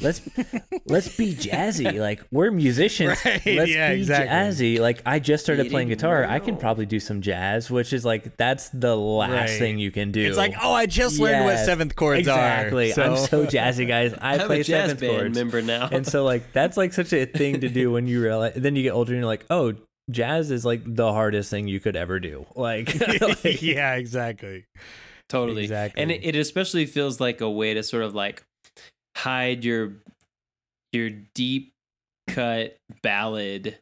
[0.01, 0.21] let's
[0.87, 1.99] let's be jazzy.
[2.07, 3.25] Like we're musicians.
[3.25, 4.29] Right, Let's yeah, be exactly.
[4.77, 4.81] jazzy.
[4.81, 6.25] Like I just started Getting playing guitar.
[6.25, 9.59] I can probably do some jazz, which is like that's the last Right.
[9.59, 10.21] thing you can do.
[10.27, 12.39] It's like, oh, I just learned what seventh chords are.
[12.39, 12.93] exactly.
[12.93, 13.01] are.
[13.01, 14.15] I'm so jazzy, guys.
[14.21, 15.39] I I'm play a jazz seventh band chords.
[15.39, 15.89] member now.
[15.91, 18.83] and so like that's like such a thing to do when you realize then you
[18.83, 19.73] get older and you're like oh
[20.11, 22.95] jazz is like the hardest thing you could ever do like,
[23.45, 24.67] like yeah, exactly.
[25.29, 26.01] totally Exactly.
[26.03, 28.45] and it, it especially feels like a way to sort of like
[29.17, 29.95] hide your
[30.93, 31.73] your deep
[32.29, 33.79] cut ballad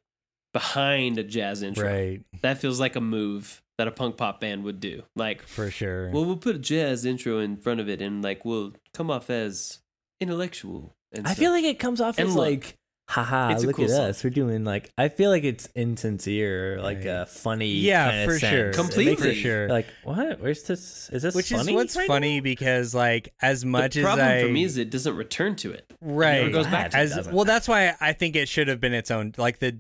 [0.53, 4.63] behind a jazz intro Right, that feels like a move that a punk pop band
[4.65, 6.11] would do like for sure.
[6.11, 9.31] well we'll put a jazz intro in front of it and like we'll come off
[9.31, 9.81] as
[10.21, 12.47] intellectual and i feel like it comes off And as look.
[12.47, 12.77] like
[13.15, 14.01] haha, It's look cool at song.
[14.09, 14.25] us.
[14.25, 17.07] We're doing like I feel like it's insincere, like Right.
[17.07, 18.51] a funny Yeah, kinda for sense.
[18.51, 18.61] sure.
[18.61, 19.35] It makes Completely.
[19.35, 19.69] For sure.
[19.69, 20.41] Like what?
[20.41, 21.09] Where's this?
[21.11, 22.43] Is this Which funny is what's right funny now?
[22.45, 25.73] because like as much the as problem I for me is it doesn't return to
[25.73, 25.85] it.
[26.01, 28.81] right never goes back to it, as well that's why I think it should have
[28.81, 29.77] been its own like the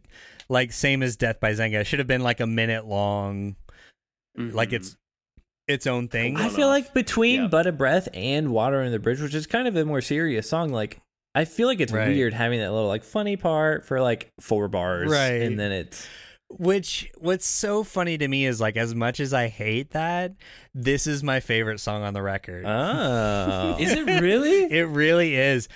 [0.48, 3.56] like same as Death by Xanga it should have been like a minute long
[4.36, 4.74] like Mhm.
[4.74, 4.96] it's
[5.66, 6.36] its own thing.
[6.36, 6.72] I feel off.
[6.72, 7.46] like between Yeah.
[7.48, 10.46] But a Breath and Water in the Bridge, which is kind of a more serious
[10.48, 10.98] song, like
[11.34, 12.08] I feel like it's Right.
[12.08, 15.42] weird having that little like funny part for like four bars, Right.
[15.42, 16.06] And then it's
[16.50, 20.34] Which what's so funny to me is like as much as I hate that,
[20.74, 22.64] this is my favorite song on the record.
[22.66, 24.64] oh, Is it really?
[24.72, 25.68] it really is.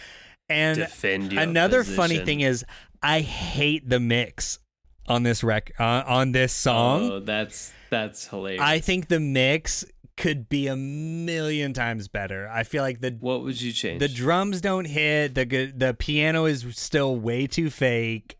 [0.49, 2.65] And Defend your another funny thing is
[3.03, 4.59] I hate the mix
[5.07, 7.11] on this rec uh, on this song.
[7.11, 8.63] Oh, that's that's hilarious.
[8.63, 9.85] I think the mix
[10.19, 12.49] could be a million times better.
[12.49, 14.01] I feel like the what would you change?
[14.01, 18.37] the drums don't hit, the the piano is still way too fake.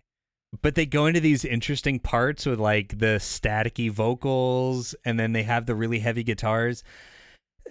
[0.63, 5.43] But they go into these interesting parts with like the staticky vocals and then they
[5.43, 6.83] have the really heavy guitars.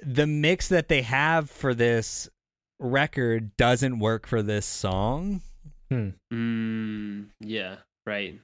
[0.04, 2.30] The mix that they have for this
[2.80, 5.42] record doesn't work for this song.
[5.90, 6.10] Hmm.
[6.32, 8.40] Mm, yeah, right.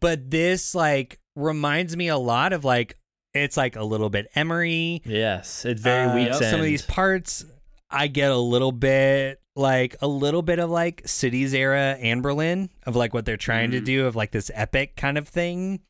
[0.00, 2.96] But this like reminds me a lot of like
[3.34, 5.02] it's like a little bit Emery.
[5.04, 6.34] yes, it's very Uh, weak.
[6.34, 7.44] Some of these parts,
[7.90, 12.96] I get a little bit like a little bit of like Cities era Anberlin of
[12.96, 13.84] like what they're trying to Mhm.
[13.84, 15.80] do of like this epic kind of thing.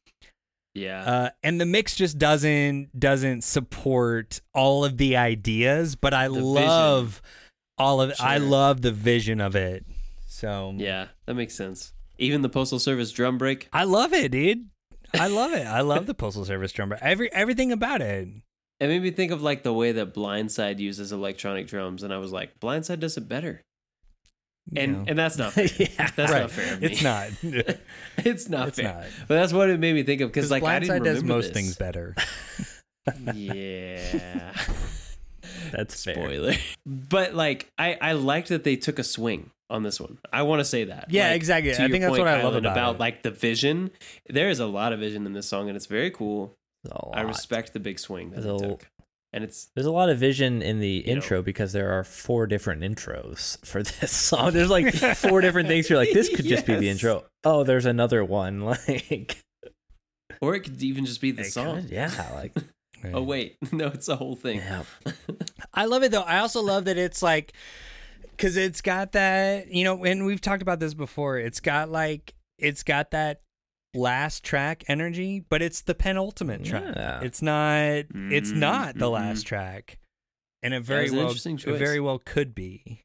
[0.74, 1.04] Yeah.
[1.04, 6.34] Uh, and the mix just doesn't doesn't support all of the ideas, but I The
[6.34, 6.54] vision.
[6.54, 7.22] love
[7.78, 9.84] all of I love the vision of it.
[10.26, 11.92] So yeah, that makes sense.
[12.18, 13.68] Even the postal service drum break.
[13.72, 14.66] I love it, dude.
[15.14, 15.66] I love it.
[15.66, 16.98] I love the Postal Service drummer.
[17.00, 18.28] Every everything about it.
[18.80, 22.18] It made me think of like the way that Blindside uses electronic drums, and I
[22.18, 23.62] was like, Blindside does it better.
[24.70, 25.04] you And know.
[25.08, 25.66] and that's not fair.
[25.78, 26.40] yeah, That's Right.
[26.42, 26.78] not fair.
[26.80, 27.28] It's not.
[28.18, 28.94] it's not It's fair.
[28.94, 29.04] not.
[29.28, 31.44] But that's what it made me think of because like I didn't Blindside does most
[31.48, 31.52] this.
[31.54, 32.14] things better.
[33.34, 34.52] Yeah.
[35.72, 36.14] that's fair.
[36.14, 36.54] Spoiler.
[36.86, 40.18] But like I I liked that they took a swing on this one.
[40.32, 41.06] I want to say that.
[41.10, 41.74] Yeah, Like, exactly.
[41.74, 43.00] I your think that's point, what I love Kylan, about it.
[43.00, 43.90] like the vision.
[44.28, 46.54] There is a lot of vision in this song, and it's very cool.
[47.14, 48.86] I respect the big swing that There's they a- took,
[49.32, 51.12] and it's There's a lot of vision in the know.
[51.12, 54.52] intro because there are four different intros for this song.
[54.52, 55.88] There's like four different things.
[55.88, 57.24] You're like, this could just be the intro.
[57.42, 58.60] Oh, there's another one.
[58.88, 59.38] Like,
[60.40, 61.82] or it could even just be the it song.
[61.82, 62.52] could, yeah, like,
[63.14, 64.58] Oh wait, no, it's the whole thing.
[64.58, 64.82] yeah.
[65.72, 66.22] I love it though.
[66.22, 67.52] I also love that it's like
[68.36, 71.38] because it's got that you know, and we've talked about this before.
[71.38, 73.40] It's got like it's got that
[73.94, 76.94] last track energy, but it's the penultimate track.
[76.96, 77.20] Yeah.
[77.20, 77.88] It's not.
[77.88, 79.12] It's Mm, not the mhm.
[79.12, 79.98] last track,
[80.62, 83.00] and it very well, it very well could be.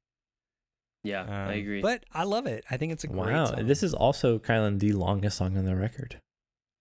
[1.03, 1.81] Yeah, I Um, agree.
[1.81, 2.65] But I love it.
[2.69, 3.45] I think it's a great Wow.
[3.45, 3.67] song.
[3.67, 6.19] This is also Kylan the longest song on the record.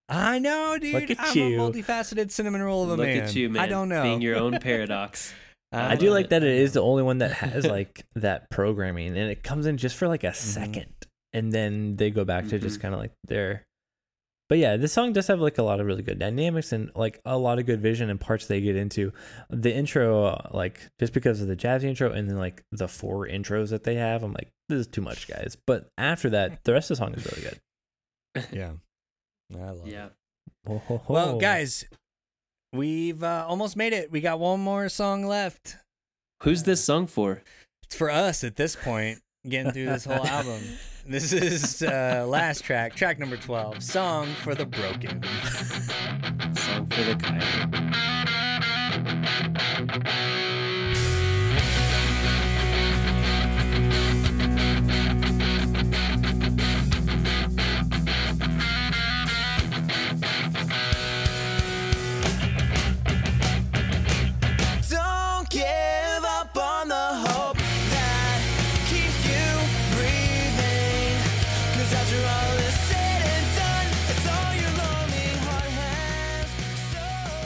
[0.09, 0.93] I know, dude.
[0.93, 1.61] Look at I'm you.
[1.61, 3.21] a multifaceted cinnamon roll of a Look man.
[3.23, 3.63] at you, man.
[3.63, 4.01] I don't know.
[4.03, 5.33] Being your own paradox.
[5.71, 6.29] I, I do like it.
[6.31, 9.77] that it is the only one that has like that programming and it comes in
[9.77, 10.71] just for like a Mm-hmm.
[10.73, 10.85] 2nd
[11.33, 12.63] and then they go back to Mm-hmm.
[12.63, 13.63] just kind of like their
[14.49, 17.19] but yeah this song does have like a lot of really good dynamics and like
[17.23, 19.13] a lot of good vision and parts they get into
[19.51, 23.27] the intro uh, like just because of the jazz intro and then like the four
[23.27, 26.73] intros that they have i'm like this is too much guys but after that the
[26.73, 27.59] rest of the song is really good
[28.51, 28.71] Yeah.
[29.55, 30.07] I love yeah.
[30.67, 30.91] it.
[31.07, 31.85] Well, guys,
[32.73, 34.11] we've uh, almost made it.
[34.11, 35.77] We got one more song left.
[36.43, 37.41] Who's this song for?
[37.83, 40.61] It's for us at this point, getting through this whole album.
[41.05, 45.23] This is uh, last track, track number 12, Song for the Broken.
[46.53, 47.79] Song for the Kylie.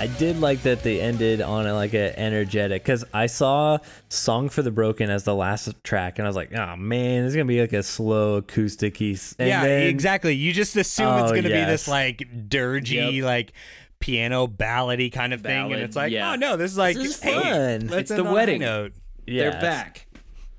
[0.04, 3.78] I did like that they ended on a, like a energetic because I saw
[4.10, 7.34] "Song for the Broken" as the last track, and I was like, "Oh man, it's
[7.34, 10.36] gonna be like a slow acoustic piece." Yeah, then- exactly.
[10.36, 12.18] You just assume it's Oh, going to be this like
[12.50, 13.24] dirgy, Yep.
[13.24, 13.54] like
[14.02, 16.34] piano ballady kind of thing, and it's like, yeah.
[16.34, 17.34] oh no, this is like, This is hey,
[17.80, 17.98] fun.
[17.98, 18.60] It's the on a high wedding.
[18.60, 18.92] note.
[19.26, 19.54] Yes.
[19.54, 20.08] They're back.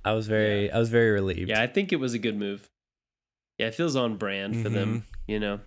[0.07, 1.51] I was very, I was very relieved.
[1.51, 2.67] Yeah, I think it was a good move.
[3.59, 4.89] Yeah, it feels on brand for them.
[4.89, 5.31] Mm-hmm.
[5.33, 5.61] You know.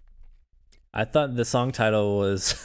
[0.98, 2.56] I thought the song title was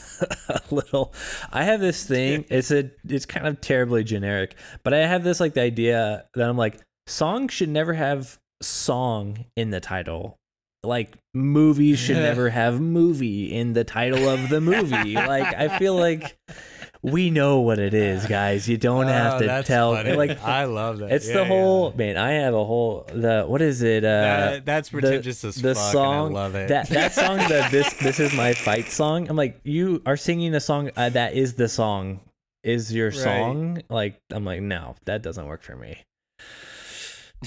[0.48, 1.12] a little.
[1.52, 2.46] I have this thing.
[2.48, 2.90] It's a.
[3.06, 6.80] It's kind of terribly generic, but I have this like the idea that I'm like,
[7.06, 10.38] song should never have song in the title.
[10.82, 15.14] Like movies should never have movie in the title of the movie.
[15.14, 16.34] like I feel like
[17.04, 18.68] we know what it is, guys.
[18.68, 19.94] You don't have Oh, to that's tell.
[19.94, 20.12] funny.
[20.12, 21.10] Like I love that.
[21.12, 21.48] it's Yeah, the yeah.
[21.48, 22.16] whole man.
[22.16, 24.04] I have a whole the what is it?
[24.04, 26.68] Uh, That- that's the- pretentious as the fuck, and I love it.
[26.68, 29.28] that that song that this this is my fight song.
[29.28, 32.20] I'm like you are singing a song uh, that is the song
[32.62, 33.82] is your song.
[33.88, 35.98] Like I'm like no, that doesn't work for me.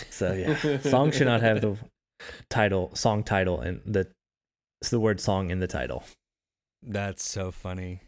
[0.09, 1.77] So yeah, song should not have the
[2.49, 4.07] title song title and the
[4.81, 6.03] it's the word song in the title.
[6.83, 8.01] That's so funny.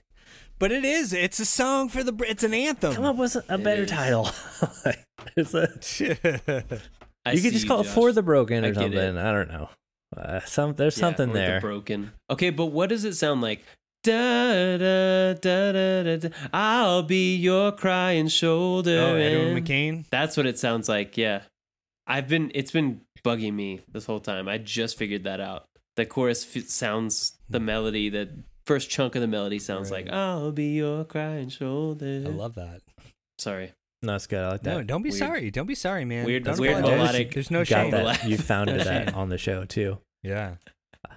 [0.60, 1.14] But it is.
[1.14, 2.14] It's a song for the.
[2.28, 2.94] It's an anthem.
[2.94, 3.90] Come up with a better is.
[3.92, 4.30] title.
[5.36, 5.68] It's a-
[7.26, 8.98] I you could see just call it for the broken or get something.
[8.98, 9.18] it.
[9.18, 9.70] I don't know.
[10.16, 11.60] Uh, some there's Yeah, something or the there.
[11.62, 12.12] broken.
[12.30, 13.64] Okay, but what does it sound like?
[14.04, 16.30] Da, da, da, da, da, da.
[16.54, 19.00] I'll be your crying shoulder.
[19.02, 20.06] oh, Edwin McCain.
[20.10, 21.18] That's what it sounds like.
[21.18, 21.42] Yeah,
[22.06, 22.52] I've been.
[22.56, 24.48] It's been bugging me this whole time.
[24.48, 25.66] I just figured that out.
[25.98, 28.10] The chorus f- sounds the melody.
[28.10, 28.30] The
[28.68, 30.06] first chunk of the melody sounds Right.
[30.06, 32.82] like "I'll be your crying shoulder." I love that.
[33.40, 33.72] Sorry.
[34.04, 34.40] No, it's good.
[34.44, 34.76] I like that.
[34.78, 35.20] No, don't be Weird.
[35.20, 35.50] sorry.
[35.50, 36.26] Don't be sorry, man.
[36.26, 37.00] Weird- Don't weird apologize.
[37.14, 37.92] melodic- There's no Got shame.
[37.92, 38.24] that.
[38.26, 39.98] You found that on the show too.
[40.22, 40.56] Yeah.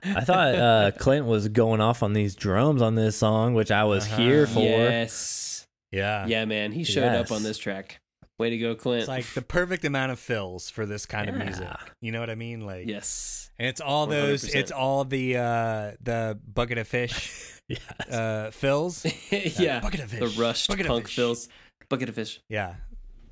[0.02, 3.84] I thought uh, Clint was going off on these drums on this song, which I
[3.84, 4.54] was here Uh-huh.
[4.54, 4.60] for.
[4.60, 5.66] Yes.
[5.92, 6.26] Yeah.
[6.26, 6.72] Yeah, man.
[6.72, 8.00] He showed up on this track.
[8.38, 9.00] Way to go, Clint.
[9.00, 11.68] It's like the perfect amount of fills for this kind of music.
[12.00, 12.60] You know what I mean?
[12.64, 13.49] Like yes.
[13.60, 14.54] And it's all those 100%.
[14.56, 17.80] it's all the uh the bucket of fish Yes.
[18.10, 19.06] uh fills.
[19.30, 19.78] yeah.
[19.78, 20.36] bucket of The fish.
[20.36, 21.48] rushed bucket of punk fills.
[21.88, 22.40] Bucket of fish.
[22.48, 22.74] Yeah.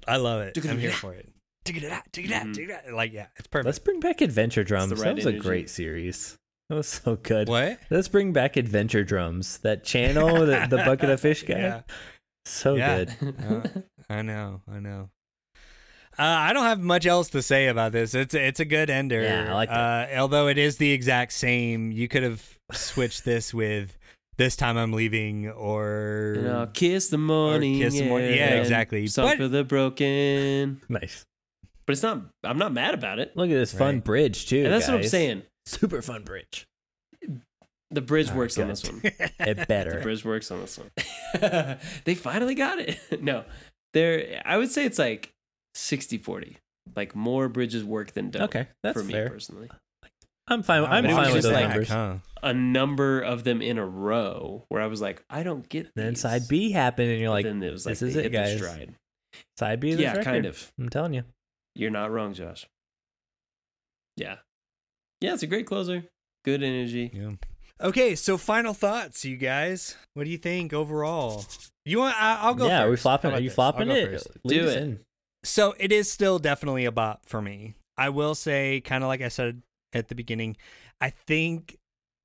[0.07, 0.57] I love it.
[0.65, 1.29] I'm here for it.
[1.65, 2.95] Dig it out, dig it out, dig it out.
[2.95, 3.67] Like yeah, it's perfect.
[3.67, 4.93] Let's bring back Adventure Drums.
[4.93, 6.37] right that was a great series.
[6.71, 7.49] That was so good.
[7.49, 7.79] what?
[7.91, 9.59] Let's bring back Adventure Drums.
[9.59, 11.59] That channel, the, the bucket of fish guy.
[11.59, 11.81] Yeah.
[12.45, 13.05] So Yeah.
[13.05, 13.35] good.
[13.43, 15.11] Uh, I know, I know.
[16.19, 18.15] Uh, I don't have much else to say about this.
[18.15, 19.23] It's it's a good ender.
[19.23, 20.13] Yeah, I like that.
[20.17, 23.97] Uh, although it is the exact same, you could have switched this with
[24.37, 27.79] "This Time I'm Leaving" or And I'll kiss the morning.
[27.79, 28.31] Kiss the Morning.
[28.35, 29.07] Yeah, air, exactly.
[29.07, 30.81] Song But- for the broken.
[30.89, 31.25] Nice.
[31.87, 32.23] But it's not.
[32.45, 33.37] I'm not mad about it.
[33.37, 34.05] Look at this fun Right.
[34.05, 34.65] bridge too.
[34.65, 35.43] and that's what I'm saying.
[35.67, 36.67] Super fun bridge.
[37.91, 39.01] The bridge Oh, works on this one.
[39.41, 39.93] It better.
[39.95, 40.91] The bridge works on this one.
[42.05, 42.99] they finally got it.
[43.23, 43.45] no,
[43.95, 44.43] there.
[44.45, 45.33] I would say it's like
[45.79, 46.57] 60-40.
[46.97, 48.43] Like more bridges work than don't.
[48.45, 49.29] Okay, that's for me fair.
[49.29, 49.69] personally.
[50.51, 50.85] I'm fine.
[50.85, 51.89] I'm But it was fine with just those like- numbers.
[51.89, 52.15] huh?
[52.43, 55.91] A number of them in a row where I was like, I don't get.
[55.95, 56.21] Then these.
[56.21, 58.33] side B happened, and you're like, then it was like this is they it, hit
[58.33, 58.57] their guys.
[58.59, 58.95] Stride.
[59.59, 59.91] side B.
[59.93, 60.73] Of this Yeah, kind of.
[60.79, 61.25] I'm telling you.
[61.75, 62.67] You're not wrong, Josh.
[64.17, 64.37] Yeah.
[65.21, 66.05] Yeah, it's a great closer.
[66.45, 67.11] Good energy.
[67.13, 67.33] Yeah.
[67.81, 69.97] Okay, so final thoughts, you guys.
[70.15, 71.45] What do you think overall?
[71.85, 72.17] You want?
[72.21, 72.67] I, I'll go.
[72.69, 73.03] yeah, are we first.
[73.03, 73.31] flopping?
[73.33, 73.55] How Are you this?
[73.55, 74.11] flopping I'll go it?
[74.13, 74.29] first.
[74.45, 74.83] Lead Do us it.
[74.83, 75.01] in.
[75.45, 77.75] So it is still definitely a bop for me.
[77.97, 79.63] I will say, kind of like I said
[79.93, 80.57] at the beginning,
[81.01, 81.79] I think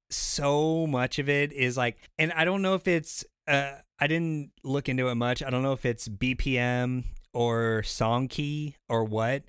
[0.09, 4.51] so much of it is like, and I don't know if it's, uh, I didn't
[4.63, 5.41] look into it much.
[5.41, 7.03] I don't know if it's BPM
[7.33, 9.43] or song key or what,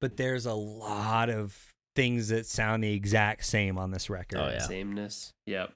[0.00, 1.56] but there's a lot of
[1.94, 4.38] things that sound the exact same on this record.
[4.38, 4.58] Oh, yeah.
[4.58, 5.32] Sameness.
[5.46, 5.72] Yep.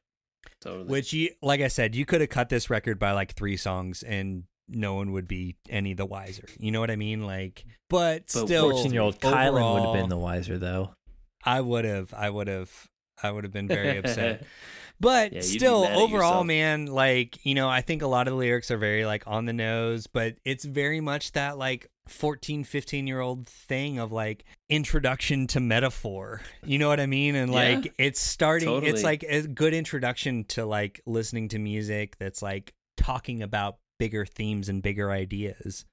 [0.60, 0.84] Totally.
[0.84, 4.02] Which you, like I said, you could have cut this record by like three songs
[4.02, 6.44] and no one would be any the wiser.
[6.58, 7.24] You know what I mean?
[7.26, 10.94] Like, but, But still, 14 year old Kylan would have been the wiser, though.
[11.44, 12.14] I would have.
[12.14, 12.70] I would have.
[13.22, 14.46] I would have been very upset.
[15.00, 18.70] But Yeah, still, overall, man, like, you know, I think a lot of the lyrics
[18.70, 23.18] are very, like, on the nose, but it's very much that, like, 14, 15 year
[23.18, 26.40] old thing of, like, introduction to metaphor.
[26.64, 27.34] You know what I mean?
[27.34, 27.58] And, Yeah.
[27.58, 28.92] like, it's starting, Totally.
[28.92, 34.26] it's like a good introduction to, like, listening to music that's, like, talking about bigger
[34.26, 35.84] themes and bigger ideas.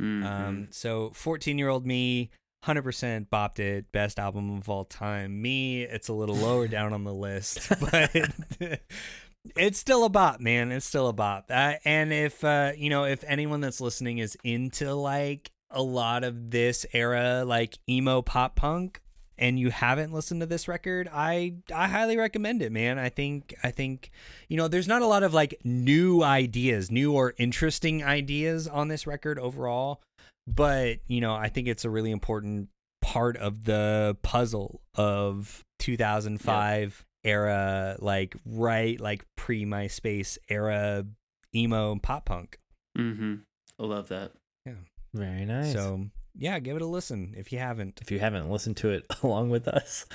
[0.00, 0.24] Mhm.
[0.24, 2.30] Um, so 14 year old me,
[2.64, 5.40] 100% bopped it, best album of all time.
[5.42, 8.10] Me, it's a little lower down on the list, but
[9.56, 10.72] it's still a bop, man.
[10.72, 11.46] It's still a bop.
[11.50, 16.24] Uh, and if, uh, you know, if anyone that's listening is into like a lot
[16.24, 19.00] of this era, like emo pop punk,
[19.38, 22.98] and you haven't listened to this record, I I highly recommend it, man.
[22.98, 24.10] I think I think
[24.48, 28.88] you know, there's not a lot of like new ideas, new or interesting ideas on
[28.88, 30.00] this record overall,
[30.46, 32.68] but you know, I think it's a really important
[33.02, 41.04] part of the puzzle of 2005 era like right like pre MySpace era
[41.54, 42.58] emo and pop punk.
[42.96, 43.34] Mm-hmm.
[43.78, 44.32] I love that.
[44.66, 44.74] Yeah.
[45.12, 45.72] Very nice.
[45.72, 46.06] So,
[46.36, 48.00] yeah, give it a listen if you haven't.
[48.02, 50.06] if you haven't listened to it along with us,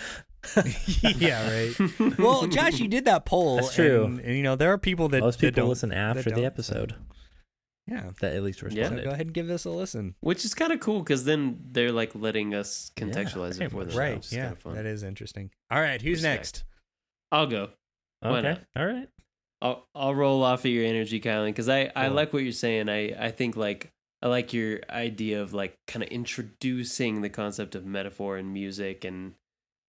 [1.17, 1.75] yeah, right.
[2.19, 3.57] Well, Josh, you did that poll.
[3.57, 4.05] That's true.
[4.05, 6.29] And, and, you know, there are people that most that people don't- listen after the
[6.31, 6.95] don't, episode.
[7.87, 8.11] Yeah.
[8.21, 8.69] that at least Yeah.
[8.69, 9.03] So responded.
[9.05, 10.13] go ahead and give this a listen.
[10.19, 13.77] Which is kind of cool because then they're like letting us contextualize very it for
[13.77, 13.97] much them.
[13.97, 14.15] Right.
[14.17, 14.43] Which is Yeah.
[14.49, 14.75] kinda fun.
[14.75, 15.49] That is interesting.
[15.71, 15.99] All right.
[15.99, 16.37] Who's Respect.
[16.37, 16.63] next?
[17.31, 17.69] I'll go.
[18.19, 18.61] Why Okay, not?
[18.75, 19.09] all right.
[19.61, 22.15] I'll I'll roll off of your energy, Kylan, because I I Cool.
[22.15, 22.89] like what you're saying.
[22.89, 23.91] I I think like
[24.21, 29.05] I like your idea of like kind of introducing the concept of metaphor in music,
[29.05, 29.33] and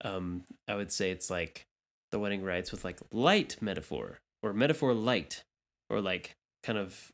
[0.04, 1.64] um I would say it's like
[2.12, 5.44] the wedding rites with like light metaphor or metaphor light
[5.88, 7.10] or like kind of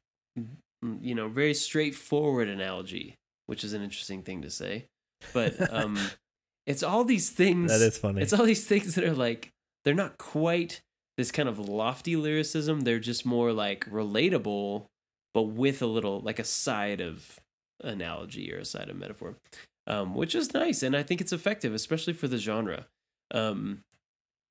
[1.01, 3.15] you know very straightforward analogy,
[3.47, 4.87] which is an interesting thing to say,
[5.33, 5.99] but um
[6.67, 8.21] it's all these things That is funny.
[8.23, 9.51] it's all these things that are like
[9.85, 10.81] they're not quite
[11.17, 12.81] this kind of lofty lyricism.
[12.81, 14.85] They're just more like relatable,
[15.37, 17.39] but with a little like a side of
[17.85, 19.37] analogy or a side of metaphor,
[19.87, 22.87] um, which is nice, and I think it's effective, especially for the genre.
[23.35, 23.83] Um,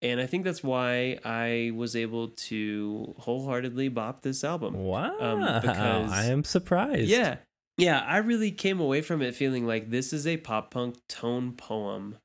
[0.04, 4.76] and I think that's why I was able to wholeheartedly bop this album.
[4.76, 5.18] wow.
[5.20, 7.10] um, because- I am surprised.
[7.10, 7.38] Yeah.
[7.80, 11.54] Yeah, I really came away from it feeling like this is a pop punk tone
[11.54, 12.18] poem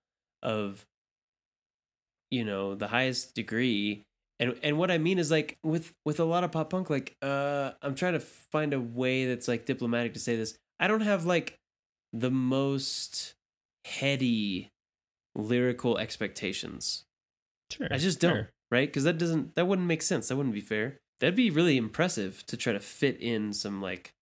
[0.42, 0.84] of
[2.30, 4.04] you know, the highest degree.
[4.40, 7.14] And and what I mean is like with with a lot of pop punk like
[7.20, 10.56] uh I'm trying to find a way that's like diplomatic to say this.
[10.80, 11.58] I don't have like
[12.12, 13.34] the most
[13.84, 14.70] heady
[15.36, 17.04] lyrical expectations.
[17.70, 17.88] sure.
[17.90, 18.50] I just don't, sure.
[18.70, 18.88] right?
[18.88, 20.28] Because that doesn't that wouldn't make sense.
[20.28, 20.98] That wouldn't be fair.
[21.20, 24.12] That'd be really impressive to try to fit in some like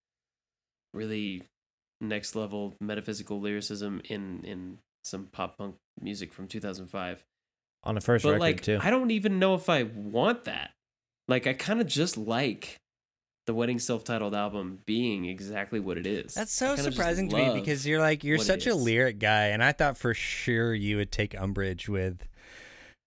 [0.92, 1.44] really
[2.00, 7.24] next level metaphysical lyricism in in some pop punk music from 2005.
[7.84, 8.78] On a first but record like too.
[8.82, 10.70] I don't even know if I want that.
[11.28, 12.76] Like I kind of just like
[13.46, 16.34] the wedding self-titled album being exactly what it is.
[16.34, 19.72] That's so surprising to me because you're like you're such a lyric guy, and I
[19.72, 22.26] thought for sure you would take umbrage with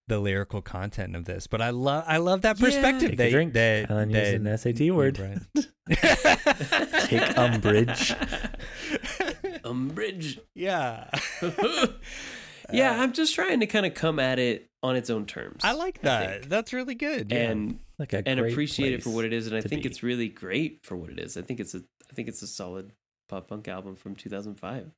[0.08, 1.48] the lyrical content of this.
[1.48, 2.66] But I love I love that Yeah.
[2.66, 3.54] perspective Take a that, drink.
[3.54, 5.16] that, Alan that used an SAT word.
[5.16, 5.68] brought.
[7.08, 8.16] Take umbrage.
[9.64, 10.40] umbrage.
[10.56, 11.10] yeah.
[12.74, 15.62] Yeah, Uh, I'm just trying to kind of come at it on its own terms.
[15.64, 16.42] I like that.
[16.42, 16.50] think.
[16.50, 17.32] That's really good.
[17.32, 17.52] Yeah.
[17.52, 19.48] and Like a and appreciate it for what it is.
[19.48, 19.90] And I think be.
[19.90, 21.38] it's really great for what it is.
[21.38, 22.94] I think it's a I think it's a solid
[23.30, 24.92] pop punk album from 2005.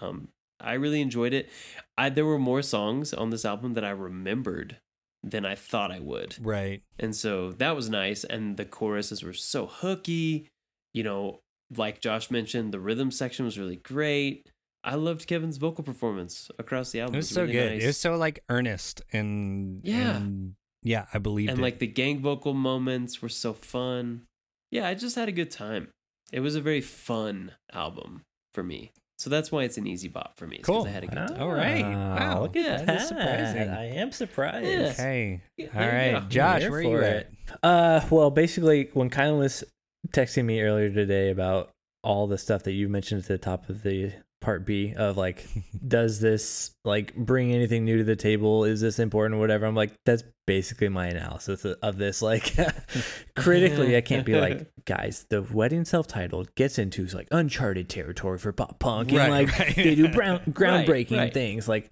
[0.00, 0.28] Um,
[0.60, 1.50] I really enjoyed it.
[1.98, 4.78] I there were more songs on this album that I remembered
[5.22, 6.36] than I thought I would.
[6.40, 6.82] right.
[6.98, 8.24] And so that was nice.
[8.24, 10.48] And the choruses were so hooky.
[10.92, 11.40] You know,
[11.74, 14.48] like Josh mentioned, the rhythm section was really great.
[14.84, 17.14] I loved Kevin's vocal performance across the album.
[17.14, 17.72] It was so really good.
[17.72, 17.82] nice.
[17.82, 20.16] It was so like earnest and Yeah.
[20.16, 21.52] and, yeah, I believed it.
[21.52, 21.62] and it.
[21.62, 24.26] like the gang vocal moments were so fun.
[24.70, 25.88] Yeah, I just had a good time.
[26.32, 28.92] It was a very fun album for me.
[29.16, 30.56] So that's why it's an easy bop for me.
[30.56, 30.86] It's 'cause Cool.
[30.86, 31.40] I had a good time.
[31.40, 31.82] All right.
[31.82, 32.42] Wow, Wow.
[32.42, 32.86] look at Yeah, that.
[32.86, 33.68] that's surprising.
[33.70, 34.66] I am surprised.
[34.66, 34.88] Yeah.
[34.90, 35.40] okay.
[35.56, 36.28] Yeah, All there right.
[36.28, 37.30] Josh, where are you at?
[37.62, 39.62] Uh, well, basically, when Kylan was
[40.08, 41.70] texting me earlier today about
[42.02, 44.12] all the stuff that you mentioned at the top of the
[44.44, 45.46] part B of like,
[45.88, 48.64] does this like bring anything new to the table?
[48.64, 49.66] Is this important or whatever?
[49.66, 52.20] I'm like, that's basically my analysis of- this.
[52.22, 52.54] Like,
[53.36, 58.52] critically, I can't be like, guys, the wedding self-titled gets into like uncharted territory for
[58.52, 59.74] pop punk, and Right, like right.
[59.74, 61.32] they do brown, groundbreaking right.
[61.34, 61.66] things.
[61.66, 61.90] Like,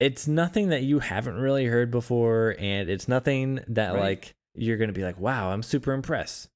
[0.00, 4.92] it's nothing that you haven't really heard before, and it's nothing that like you're gonna
[4.92, 6.48] be like, wow, I'm super impressed.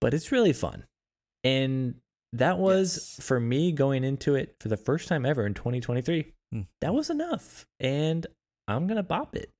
[0.00, 0.84] But it's really fun.
[1.44, 1.96] And
[2.34, 3.26] that was Yes.
[3.26, 6.32] for me going into it for the first time ever in 2023.
[6.52, 6.60] Hmm.
[6.80, 7.66] That was enough.
[7.80, 8.26] And
[8.68, 9.50] I'm gonna bop it.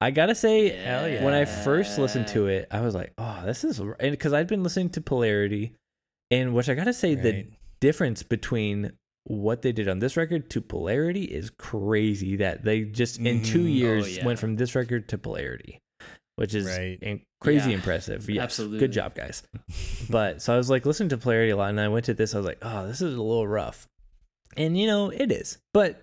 [0.00, 1.24] I gotta say, yeah.
[1.24, 4.46] when I first listened to it, I was like, oh, this is and because I'd
[4.46, 5.72] been listening to Polarity,
[6.30, 7.46] and which I gotta say, the
[7.80, 8.92] difference between
[9.24, 12.36] what they did on this record to Polarity is crazy.
[12.36, 13.64] That they just in two Mhm.
[13.64, 14.24] Oh, years yeah.
[14.26, 15.78] went from this record to Polarity,
[16.36, 16.98] which is Right.
[17.02, 18.28] in- crazy Yeah, impressive.
[18.30, 18.78] Yes, absolutely.
[18.78, 19.42] good job, guys.
[20.10, 22.34] but so I was like listening to Polarity a lot, and I went to this.
[22.34, 23.86] I was like, oh, this is a little rough,
[24.56, 26.02] and you know it is, but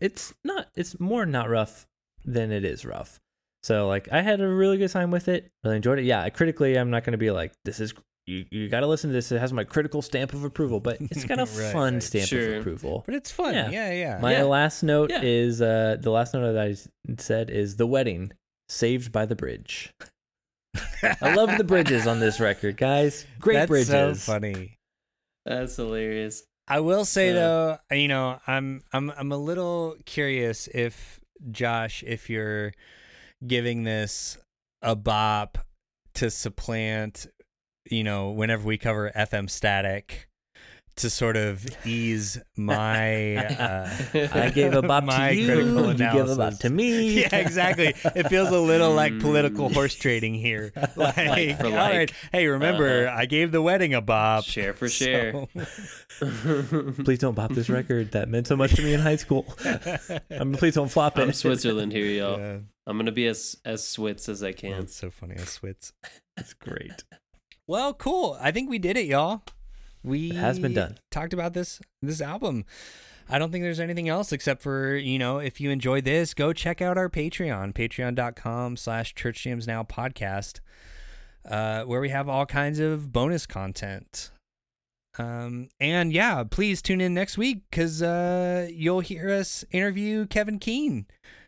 [0.00, 0.66] it's not.
[0.76, 1.86] It's more not rough
[2.24, 3.20] than it is rough.
[3.62, 5.50] So like I had a really good time with it.
[5.62, 6.04] Really enjoyed it.
[6.04, 7.94] Yeah, critically, I'm not going to be like this is.
[8.24, 9.32] You, you got to listen to this.
[9.32, 12.02] It has my critical stamp of approval, but it's got a Right, fun right.
[12.04, 12.54] stamp Sure.
[12.54, 13.02] of approval.
[13.04, 13.52] But it's fun.
[13.52, 13.68] Yeah.
[13.70, 14.18] Yeah, yeah.
[14.20, 14.44] My Yeah.
[14.44, 15.22] last note Yeah.
[15.22, 16.76] is uh the last note that I
[17.20, 18.32] said is the wedding
[18.72, 19.92] saved by the bridge.
[21.20, 23.26] I love the bridges on this record, guys.
[23.38, 24.22] Great That's bridges.
[24.22, 24.78] so funny.
[25.44, 26.42] That's hilarious.
[26.68, 31.20] I will say Uh, though, you know, I'm I'm I'm a little curious if
[31.50, 32.72] Josh, if you're
[33.46, 34.38] giving this
[34.80, 35.58] a bop
[36.14, 37.26] to supplant,
[37.90, 40.28] you know, whenever we cover FM static
[40.96, 43.90] to sort of ease my uh,
[44.34, 45.46] I gave a bop my to you.
[45.46, 46.58] critical You gave a bop analysis.
[46.60, 47.20] to me.
[47.22, 47.94] yeah, exactly.
[48.14, 50.72] It feels a little like political horse trading here.
[50.96, 51.92] Like, Like for all like.
[51.94, 54.44] right, hey, remember I gave the wedding a bop.
[54.44, 55.46] Share for share.
[56.18, 59.46] So- Please don't bop this record that meant so much to me in high school.
[59.64, 61.22] I mean, please don't flop it.
[61.22, 62.38] I'm Switzerland here, y'all.
[62.38, 64.80] yeah, I'm gonna be as as Switz as I can.
[64.80, 65.34] that's so funny.
[65.36, 65.92] I switz.
[66.36, 67.04] That's great.
[67.66, 68.36] Well, cool.
[68.40, 69.42] I think we did it, y'all.
[70.04, 70.98] We It has been done.
[71.10, 72.64] Talked about this this album.
[73.28, 76.52] I don't think there's anything else except for, you know, if you enjoy this, go
[76.52, 80.60] check out our Patreon, patreon.com slash church jams now podcast,
[81.48, 84.32] uh, where we have all kinds of bonus content.
[85.18, 90.58] Um, and yeah, please tune in next week because uh, you'll hear us interview Kevin
[90.58, 91.04] Kiehn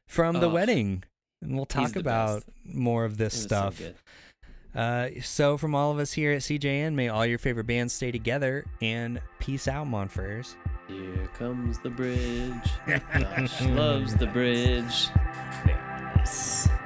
[0.06, 1.04] from the wedding.
[1.42, 2.74] And we'll talk about best.
[2.74, 3.78] more of this so stuff.
[3.78, 3.94] good.
[4.74, 8.10] Uh, so from all of us here at CJN, may all your favorite bands stay
[8.10, 10.56] together and peace out, Monfers.
[10.88, 12.52] Here comes the bridge.
[13.18, 15.08] Josh loves the bridge.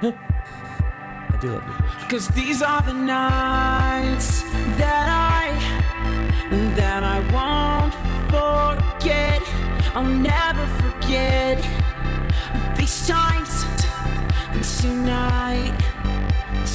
[0.02, 2.08] I do love you.
[2.08, 4.42] Cause these are the nights
[4.78, 5.48] that I
[6.76, 7.94] that I won't
[8.30, 9.42] forget.
[9.94, 11.58] I'll never forget
[12.76, 13.64] these times.
[14.80, 15.74] Tonight,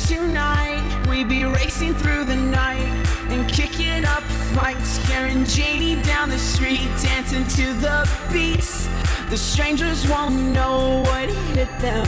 [0.08, 2.88] tonight we be racing through the night
[3.30, 4.24] and kicking up
[4.56, 8.88] fights, carrying JD down the street, dancing to the beats.
[9.30, 12.08] The strangers won't know what hit them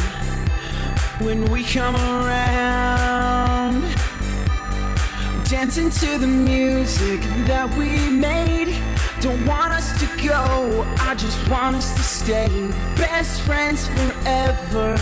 [1.22, 3.82] when we come around.
[5.46, 8.76] Dancing to the music that we made.
[9.22, 12.70] Don't want us to go, I just want us to stay.
[12.96, 14.98] Best friends forever.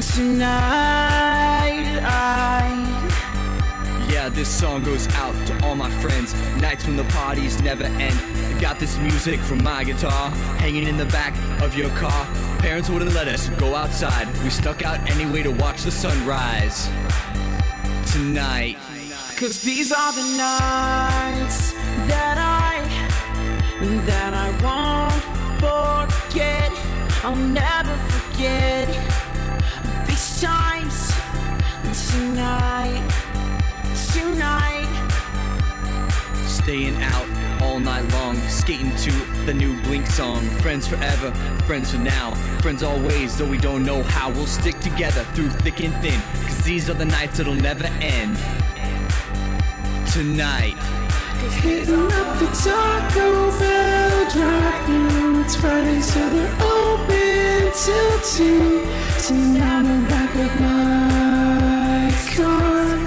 [0.00, 2.68] Tonight, I.
[4.08, 6.34] Yeah, this song goes out to all my friends.
[6.60, 8.14] Nights when the parties never end.
[8.14, 10.30] I got this music from my guitar
[10.60, 12.26] hanging in the back of your car.
[12.60, 14.28] Parents wouldn't let us go outside.
[14.44, 16.88] We stuck out anyway to watch the sunrise.
[18.12, 18.76] Tonight.
[19.36, 21.72] Cause these are the nights
[22.06, 22.84] that I
[24.06, 25.22] that I won't
[25.58, 26.70] forget.
[27.24, 29.27] I'll never forget
[30.40, 31.10] times
[32.12, 33.02] tonight.
[34.12, 34.86] Tonight.
[36.46, 37.26] Staying out
[37.60, 39.10] all night long, skating to
[39.46, 40.40] the new Blink song.
[40.60, 41.32] Friends forever,
[41.66, 44.30] friends for now, friends always, though we don't know how.
[44.30, 48.38] We'll stick together through thick and thin, cause these are the nights that'll never end.
[50.12, 50.74] Tonight.
[51.62, 55.40] Hitting up the Taco Bell drive-thru.
[55.42, 58.86] It's Friday, so they're open till two.
[59.18, 62.98] Sitting on the back of my car,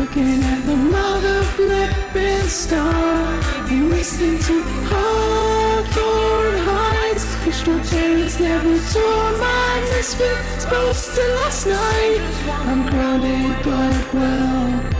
[0.00, 3.40] looking at the mother flipping star.
[3.70, 7.24] And listening to Hawthorne Heights.
[7.46, 12.20] Wish my parents never tore my misfits posted last night.
[12.66, 14.99] I'm grounded, but well.